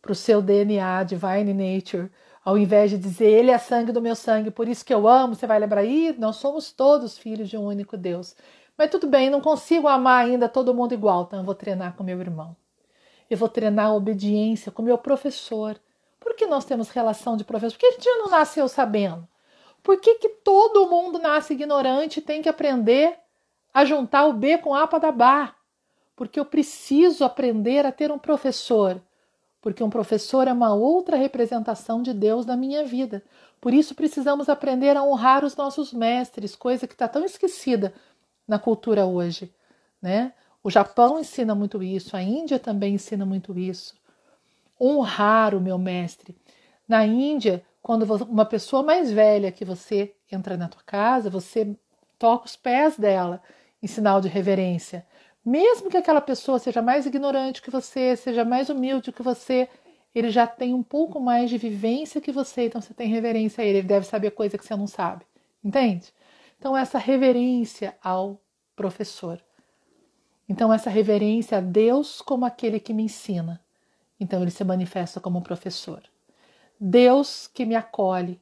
para 0.00 0.12
o 0.12 0.14
seu 0.14 0.40
DNA, 0.40 1.02
Divine 1.02 1.52
Nature, 1.52 2.08
ao 2.44 2.56
invés 2.56 2.92
de 2.92 2.98
dizer 2.98 3.32
ele 3.32 3.50
é 3.50 3.58
sangue 3.58 3.90
do 3.90 4.00
meu 4.00 4.14
sangue, 4.14 4.48
por 4.48 4.68
isso 4.68 4.84
que 4.84 4.94
eu 4.94 5.08
amo, 5.08 5.34
você 5.34 5.44
vai 5.44 5.58
lembrar, 5.58 5.80
aí 5.80 6.14
nós 6.16 6.36
somos 6.36 6.70
todos 6.70 7.18
filhos 7.18 7.48
de 7.48 7.56
um 7.56 7.64
único 7.64 7.96
Deus. 7.96 8.36
Mas 8.78 8.90
tudo 8.90 9.08
bem, 9.08 9.28
não 9.28 9.40
consigo 9.40 9.88
amar 9.88 10.24
ainda 10.24 10.48
todo 10.48 10.72
mundo 10.72 10.94
igual, 10.94 11.24
então 11.24 11.40
eu 11.40 11.44
vou 11.44 11.56
treinar 11.56 11.96
com 11.96 12.04
meu 12.04 12.20
irmão. 12.20 12.56
Eu 13.28 13.36
vou 13.36 13.48
treinar 13.48 13.86
a 13.86 13.92
obediência 13.92 14.70
com 14.70 14.82
meu 14.82 14.98
professor. 14.98 15.80
Por 16.22 16.34
que 16.34 16.46
nós 16.46 16.64
temos 16.64 16.88
relação 16.88 17.36
de 17.36 17.44
professor? 17.44 17.72
Por 17.72 17.80
que 17.80 17.86
a 17.86 17.92
gente 17.92 18.08
não 18.10 18.30
nasceu 18.30 18.68
sabendo? 18.68 19.26
Por 19.82 20.00
que, 20.00 20.14
que 20.14 20.28
todo 20.28 20.88
mundo 20.88 21.18
nasce 21.18 21.54
ignorante 21.54 22.18
e 22.18 22.22
tem 22.22 22.40
que 22.40 22.48
aprender 22.48 23.18
a 23.74 23.84
juntar 23.84 24.26
o 24.26 24.32
B 24.32 24.58
com 24.58 24.74
A 24.74 24.86
para 24.86 25.00
dar 25.00 25.12
bar? 25.12 25.56
Porque 26.14 26.38
eu 26.38 26.44
preciso 26.44 27.24
aprender 27.24 27.84
a 27.84 27.90
ter 27.90 28.12
um 28.12 28.18
professor. 28.18 29.02
Porque 29.60 29.82
um 29.82 29.90
professor 29.90 30.46
é 30.46 30.52
uma 30.52 30.72
outra 30.72 31.16
representação 31.16 32.02
de 32.02 32.12
Deus 32.12 32.46
na 32.46 32.56
minha 32.56 32.84
vida. 32.84 33.22
Por 33.60 33.74
isso 33.74 33.94
precisamos 33.94 34.48
aprender 34.48 34.96
a 34.96 35.02
honrar 35.02 35.44
os 35.44 35.56
nossos 35.56 35.92
mestres, 35.92 36.54
coisa 36.54 36.86
que 36.86 36.94
está 36.94 37.08
tão 37.08 37.24
esquecida 37.24 37.92
na 38.46 38.58
cultura 38.58 39.06
hoje, 39.06 39.52
né? 40.00 40.32
O 40.64 40.70
Japão 40.70 41.18
ensina 41.18 41.54
muito 41.54 41.82
isso, 41.82 42.16
a 42.16 42.22
Índia 42.22 42.58
também 42.58 42.94
ensina 42.94 43.26
muito 43.26 43.58
isso. 43.58 43.94
Honrar 44.80 45.54
o 45.54 45.60
meu 45.60 45.78
mestre. 45.78 46.36
Na 46.88 47.06
Índia, 47.06 47.64
quando 47.80 48.02
uma 48.24 48.44
pessoa 48.44 48.82
mais 48.82 49.10
velha 49.10 49.52
que 49.52 49.64
você 49.64 50.14
entra 50.30 50.56
na 50.56 50.68
tua 50.68 50.82
casa, 50.82 51.30
você 51.30 51.76
toca 52.18 52.46
os 52.46 52.56
pés 52.56 52.96
dela 52.96 53.42
em 53.82 53.86
sinal 53.86 54.20
de 54.20 54.28
reverência. 54.28 55.06
Mesmo 55.44 55.90
que 55.90 55.96
aquela 55.96 56.20
pessoa 56.20 56.58
seja 56.58 56.80
mais 56.80 57.04
ignorante 57.04 57.60
que 57.60 57.70
você, 57.70 58.14
seja 58.14 58.44
mais 58.44 58.68
humilde 58.68 59.10
que 59.10 59.22
você, 59.22 59.68
ele 60.14 60.30
já 60.30 60.46
tem 60.46 60.74
um 60.74 60.82
pouco 60.82 61.18
mais 61.18 61.50
de 61.50 61.58
vivência 61.58 62.20
que 62.20 62.30
você, 62.30 62.66
então 62.66 62.80
você 62.80 62.94
tem 62.94 63.08
reverência 63.08 63.62
a 63.62 63.66
ele, 63.66 63.78
ele 63.78 63.88
deve 63.88 64.06
saber 64.06 64.30
coisa 64.32 64.56
que 64.56 64.64
você 64.64 64.76
não 64.76 64.86
sabe. 64.86 65.24
Entende? 65.64 66.12
Então, 66.58 66.76
essa 66.76 66.98
reverência 66.98 67.96
ao 68.02 68.40
professor. 68.76 69.42
Então, 70.48 70.72
essa 70.72 70.90
reverência 70.90 71.58
a 71.58 71.60
Deus 71.60 72.20
como 72.20 72.44
aquele 72.44 72.78
que 72.78 72.92
me 72.92 73.04
ensina. 73.04 73.61
Então, 74.22 74.40
ele 74.40 74.52
se 74.52 74.62
manifesta 74.62 75.18
como 75.18 75.42
professor. 75.42 76.00
Deus 76.78 77.48
que 77.48 77.66
me 77.66 77.74
acolhe, 77.74 78.40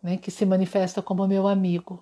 né, 0.00 0.16
que 0.16 0.30
se 0.30 0.46
manifesta 0.46 1.02
como 1.02 1.26
meu 1.26 1.48
amigo. 1.48 2.00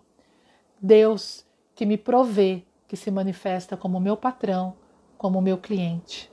Deus 0.79 1.47
que 1.75 1.87
me 1.87 1.97
provê, 1.97 2.65
que 2.87 2.99
se 2.99 3.11
manifesta 3.11 3.79
como 3.79 3.99
meu 3.99 4.15
patrão, 4.15 4.77
como 5.17 5.41
meu 5.41 5.57
cliente. 5.57 6.31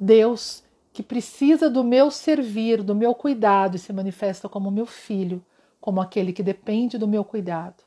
Deus 0.00 0.64
que 0.92 1.00
precisa 1.00 1.70
do 1.70 1.84
meu 1.84 2.10
servir, 2.10 2.82
do 2.82 2.92
meu 2.92 3.14
cuidado 3.14 3.76
e 3.76 3.78
se 3.78 3.92
manifesta 3.92 4.48
como 4.48 4.68
meu 4.68 4.84
filho, 4.84 5.46
como 5.80 6.00
aquele 6.00 6.32
que 6.32 6.42
depende 6.42 6.98
do 6.98 7.06
meu 7.06 7.24
cuidado. 7.24 7.84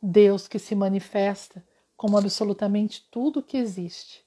Deus 0.00 0.48
que 0.48 0.58
se 0.58 0.74
manifesta 0.74 1.62
como 1.98 2.16
absolutamente 2.16 3.06
tudo 3.10 3.42
que 3.42 3.58
existe. 3.58 4.26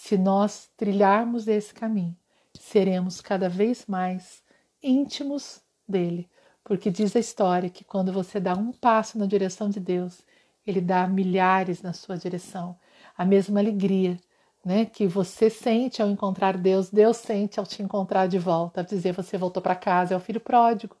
Se 0.00 0.16
nós 0.16 0.70
trilharmos 0.76 1.48
esse 1.48 1.74
caminho, 1.74 2.16
seremos 2.56 3.20
cada 3.20 3.48
vez 3.48 3.84
mais 3.84 4.44
íntimos 4.80 5.60
dele, 5.88 6.30
porque 6.62 6.88
diz 6.88 7.16
a 7.16 7.18
história 7.18 7.68
que 7.68 7.82
quando 7.82 8.12
você 8.12 8.38
dá 8.38 8.54
um 8.54 8.70
passo 8.70 9.18
na 9.18 9.26
direção 9.26 9.68
de 9.68 9.80
Deus, 9.80 10.22
ele 10.64 10.80
dá 10.80 11.08
milhares 11.08 11.82
na 11.82 11.92
sua 11.92 12.16
direção. 12.16 12.78
A 13.16 13.24
mesma 13.24 13.58
alegria 13.58 14.16
né, 14.64 14.86
que 14.86 15.04
você 15.04 15.50
sente 15.50 16.00
ao 16.00 16.08
encontrar 16.08 16.56
Deus, 16.56 16.90
Deus 16.90 17.16
sente 17.16 17.58
ao 17.58 17.66
te 17.66 17.82
encontrar 17.82 18.28
de 18.28 18.38
volta, 18.38 18.84
dizer 18.84 19.12
você 19.12 19.36
voltou 19.36 19.60
para 19.60 19.74
casa, 19.74 20.14
é 20.14 20.16
o 20.16 20.20
filho 20.20 20.40
pródigo. 20.40 20.96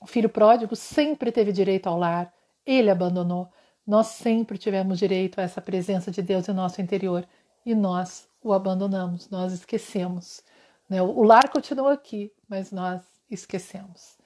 O 0.00 0.06
filho 0.06 0.28
pródigo 0.28 0.74
sempre 0.74 1.30
teve 1.30 1.52
direito 1.52 1.86
ao 1.86 1.96
lar, 1.96 2.34
ele 2.66 2.90
abandonou. 2.90 3.48
Nós 3.86 4.08
sempre 4.08 4.58
tivemos 4.58 4.98
direito 4.98 5.38
a 5.38 5.42
essa 5.42 5.60
presença 5.60 6.10
de 6.10 6.20
Deus 6.20 6.48
em 6.48 6.52
nosso 6.52 6.80
interior 6.80 7.26
e 7.64 7.74
nós 7.74 8.28
o 8.42 8.52
abandonamos, 8.52 9.28
nós 9.30 9.52
esquecemos. 9.52 10.42
Né? 10.88 11.02
O 11.02 11.22
lar 11.22 11.48
continua 11.48 11.92
aqui, 11.92 12.32
mas 12.48 12.70
nós 12.70 13.02
esquecemos. 13.30 14.16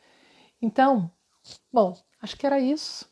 Então, 0.60 1.10
bom, 1.72 1.96
acho 2.20 2.36
que 2.36 2.46
era 2.46 2.60
isso. 2.60 3.08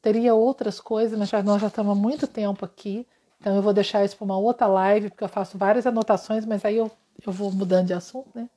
Teria 0.00 0.34
outras 0.34 0.80
coisas, 0.80 1.18
mas 1.18 1.28
já, 1.28 1.42
nós 1.42 1.60
já 1.60 1.68
estamos 1.68 1.92
há 1.92 1.94
muito 1.94 2.26
tempo 2.26 2.64
aqui, 2.64 3.06
então 3.38 3.54
eu 3.56 3.62
vou 3.62 3.72
deixar 3.72 4.04
isso 4.04 4.16
para 4.16 4.24
uma 4.24 4.38
outra 4.38 4.66
live, 4.66 5.10
porque 5.10 5.24
eu 5.24 5.28
faço 5.28 5.58
várias 5.58 5.86
anotações, 5.86 6.46
mas 6.46 6.64
aí 6.64 6.76
eu, 6.76 6.90
eu 7.26 7.32
vou 7.32 7.50
mudando 7.50 7.86
de 7.86 7.94
assunto, 7.94 8.30
né? 8.34 8.48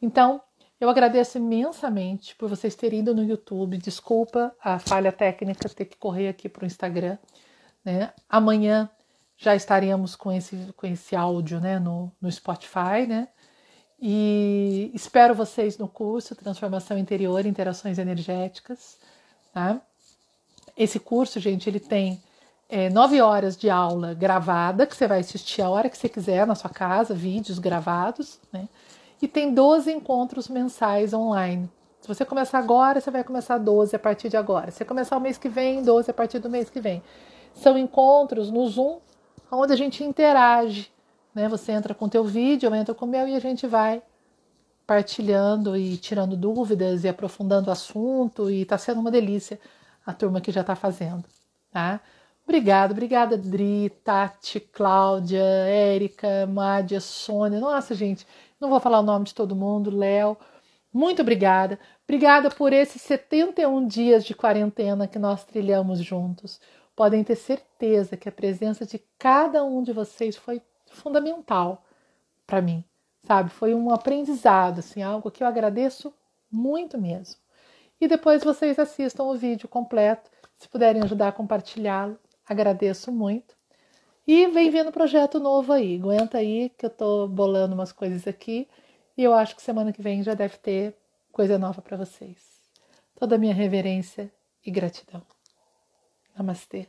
Então, 0.00 0.42
eu 0.80 0.90
agradeço 0.90 1.38
imensamente 1.38 2.34
por 2.36 2.48
vocês 2.48 2.74
terem 2.74 3.00
ido 3.00 3.14
no 3.14 3.24
YouTube. 3.24 3.78
Desculpa 3.78 4.54
a 4.62 4.78
falha 4.78 5.10
técnica 5.10 5.68
ter 5.68 5.86
que 5.86 5.96
correr 5.96 6.28
aqui 6.28 6.48
para 6.48 6.64
o 6.64 6.66
Instagram. 6.66 7.16
Né? 7.84 8.12
Amanhã 8.28 8.90
já 9.38 9.56
estaremos 9.56 10.14
com 10.14 10.30
esse, 10.30 10.56
com 10.76 10.86
esse 10.86 11.16
áudio 11.16 11.60
né? 11.60 11.78
no, 11.78 12.12
no 12.20 12.30
Spotify. 12.30 13.06
Né? 13.08 13.28
E 14.00 14.90
espero 14.92 15.34
vocês 15.34 15.78
no 15.78 15.88
curso 15.88 16.36
Transformação 16.36 16.98
Interior 16.98 17.46
e 17.46 17.48
Interações 17.48 17.98
Energéticas. 17.98 18.98
Tá? 19.54 19.80
Esse 20.76 21.00
curso, 21.00 21.40
gente, 21.40 21.70
ele 21.70 21.80
tem 21.80 22.22
é, 22.68 22.90
nove 22.90 23.18
horas 23.22 23.56
de 23.56 23.70
aula 23.70 24.12
gravada, 24.12 24.86
que 24.86 24.94
você 24.94 25.06
vai 25.06 25.20
assistir 25.20 25.62
a 25.62 25.70
hora 25.70 25.88
que 25.88 25.96
você 25.96 26.08
quiser 26.08 26.46
na 26.46 26.54
sua 26.54 26.68
casa, 26.68 27.14
vídeos 27.14 27.58
gravados, 27.58 28.38
né? 28.52 28.68
E 29.20 29.28
tem 29.28 29.52
12 29.52 29.90
encontros 29.92 30.48
mensais 30.48 31.12
online. 31.12 31.70
Se 32.00 32.08
você 32.08 32.24
começar 32.24 32.58
agora, 32.58 33.00
você 33.00 33.10
vai 33.10 33.24
começar 33.24 33.58
12 33.58 33.96
a 33.96 33.98
partir 33.98 34.28
de 34.28 34.36
agora. 34.36 34.70
Se 34.70 34.78
você 34.78 34.84
começar 34.84 35.16
o 35.16 35.20
mês 35.20 35.38
que 35.38 35.48
vem, 35.48 35.82
12 35.82 36.10
a 36.10 36.14
partir 36.14 36.38
do 36.38 36.48
mês 36.48 36.70
que 36.70 36.80
vem. 36.80 37.02
São 37.54 37.76
encontros 37.76 38.50
no 38.50 38.66
Zoom, 38.68 38.98
onde 39.50 39.72
a 39.72 39.76
gente 39.76 40.04
interage. 40.04 40.90
Né? 41.34 41.48
Você 41.48 41.72
entra 41.72 41.94
com 41.94 42.04
o 42.04 42.08
teu 42.08 42.24
vídeo, 42.24 42.68
eu 42.68 42.74
entro 42.74 42.94
com 42.94 43.06
o 43.06 43.08
meu 43.08 43.26
e 43.26 43.34
a 43.34 43.40
gente 43.40 43.66
vai 43.66 44.02
partilhando 44.86 45.76
e 45.76 45.96
tirando 45.96 46.36
dúvidas 46.36 47.02
e 47.02 47.08
aprofundando 47.08 47.68
o 47.68 47.72
assunto 47.72 48.48
e 48.50 48.62
está 48.62 48.78
sendo 48.78 49.00
uma 49.00 49.10
delícia 49.10 49.58
a 50.06 50.12
turma 50.12 50.40
que 50.40 50.52
já 50.52 50.60
está 50.60 50.76
fazendo, 50.76 51.24
tá? 51.72 52.00
Obrigada, 52.44 52.92
obrigada 52.92 53.36
Dri, 53.36 53.90
Tati, 54.04 54.60
Cláudia, 54.60 55.42
Érica, 55.42 56.46
Mádia, 56.46 57.00
Sônia. 57.00 57.58
Nossa, 57.58 57.92
gente, 57.92 58.24
não 58.60 58.70
vou 58.70 58.80
falar 58.80 59.00
o 59.00 59.04
nome 59.04 59.26
de 59.26 59.34
todo 59.34 59.56
mundo, 59.56 59.90
Léo. 59.90 60.36
Muito 60.92 61.22
obrigada. 61.22 61.78
Obrigada 62.04 62.50
por 62.50 62.72
esses 62.72 63.02
71 63.02 63.86
dias 63.86 64.24
de 64.24 64.34
quarentena 64.34 65.06
que 65.06 65.18
nós 65.18 65.44
trilhamos 65.44 65.98
juntos. 65.98 66.60
Podem 66.94 67.22
ter 67.22 67.36
certeza 67.36 68.16
que 68.16 68.28
a 68.28 68.32
presença 68.32 68.86
de 68.86 68.98
cada 69.18 69.62
um 69.64 69.82
de 69.82 69.92
vocês 69.92 70.36
foi 70.36 70.62
fundamental 70.86 71.84
para 72.46 72.62
mim, 72.62 72.82
sabe? 73.24 73.50
Foi 73.50 73.74
um 73.74 73.92
aprendizado, 73.92 74.78
assim, 74.78 75.02
algo 75.02 75.30
que 75.30 75.42
eu 75.42 75.46
agradeço 75.46 76.14
muito 76.50 76.96
mesmo. 76.96 77.40
E 78.00 78.06
depois 78.06 78.44
vocês 78.44 78.78
assistam 78.78 79.24
o 79.24 79.36
vídeo 79.36 79.68
completo, 79.68 80.30
se 80.56 80.68
puderem 80.68 81.02
ajudar 81.02 81.28
a 81.28 81.32
compartilhá-lo, 81.32 82.18
agradeço 82.46 83.10
muito. 83.12 83.55
E 84.26 84.48
vem 84.48 84.70
vindo 84.70 84.90
projeto 84.90 85.38
novo 85.38 85.72
aí, 85.72 85.96
aguenta 85.96 86.38
aí 86.38 86.68
que 86.70 86.84
eu 86.86 86.90
tô 86.90 87.28
bolando 87.28 87.74
umas 87.74 87.92
coisas 87.92 88.26
aqui 88.26 88.68
e 89.16 89.22
eu 89.22 89.32
acho 89.32 89.54
que 89.54 89.62
semana 89.62 89.92
que 89.92 90.02
vem 90.02 90.22
já 90.22 90.34
deve 90.34 90.56
ter 90.58 90.96
coisa 91.30 91.56
nova 91.58 91.80
para 91.80 91.96
vocês. 91.96 92.60
Toda 93.14 93.36
a 93.36 93.38
minha 93.38 93.54
reverência 93.54 94.32
e 94.64 94.70
gratidão. 94.70 95.22
Namastê. 96.36 96.88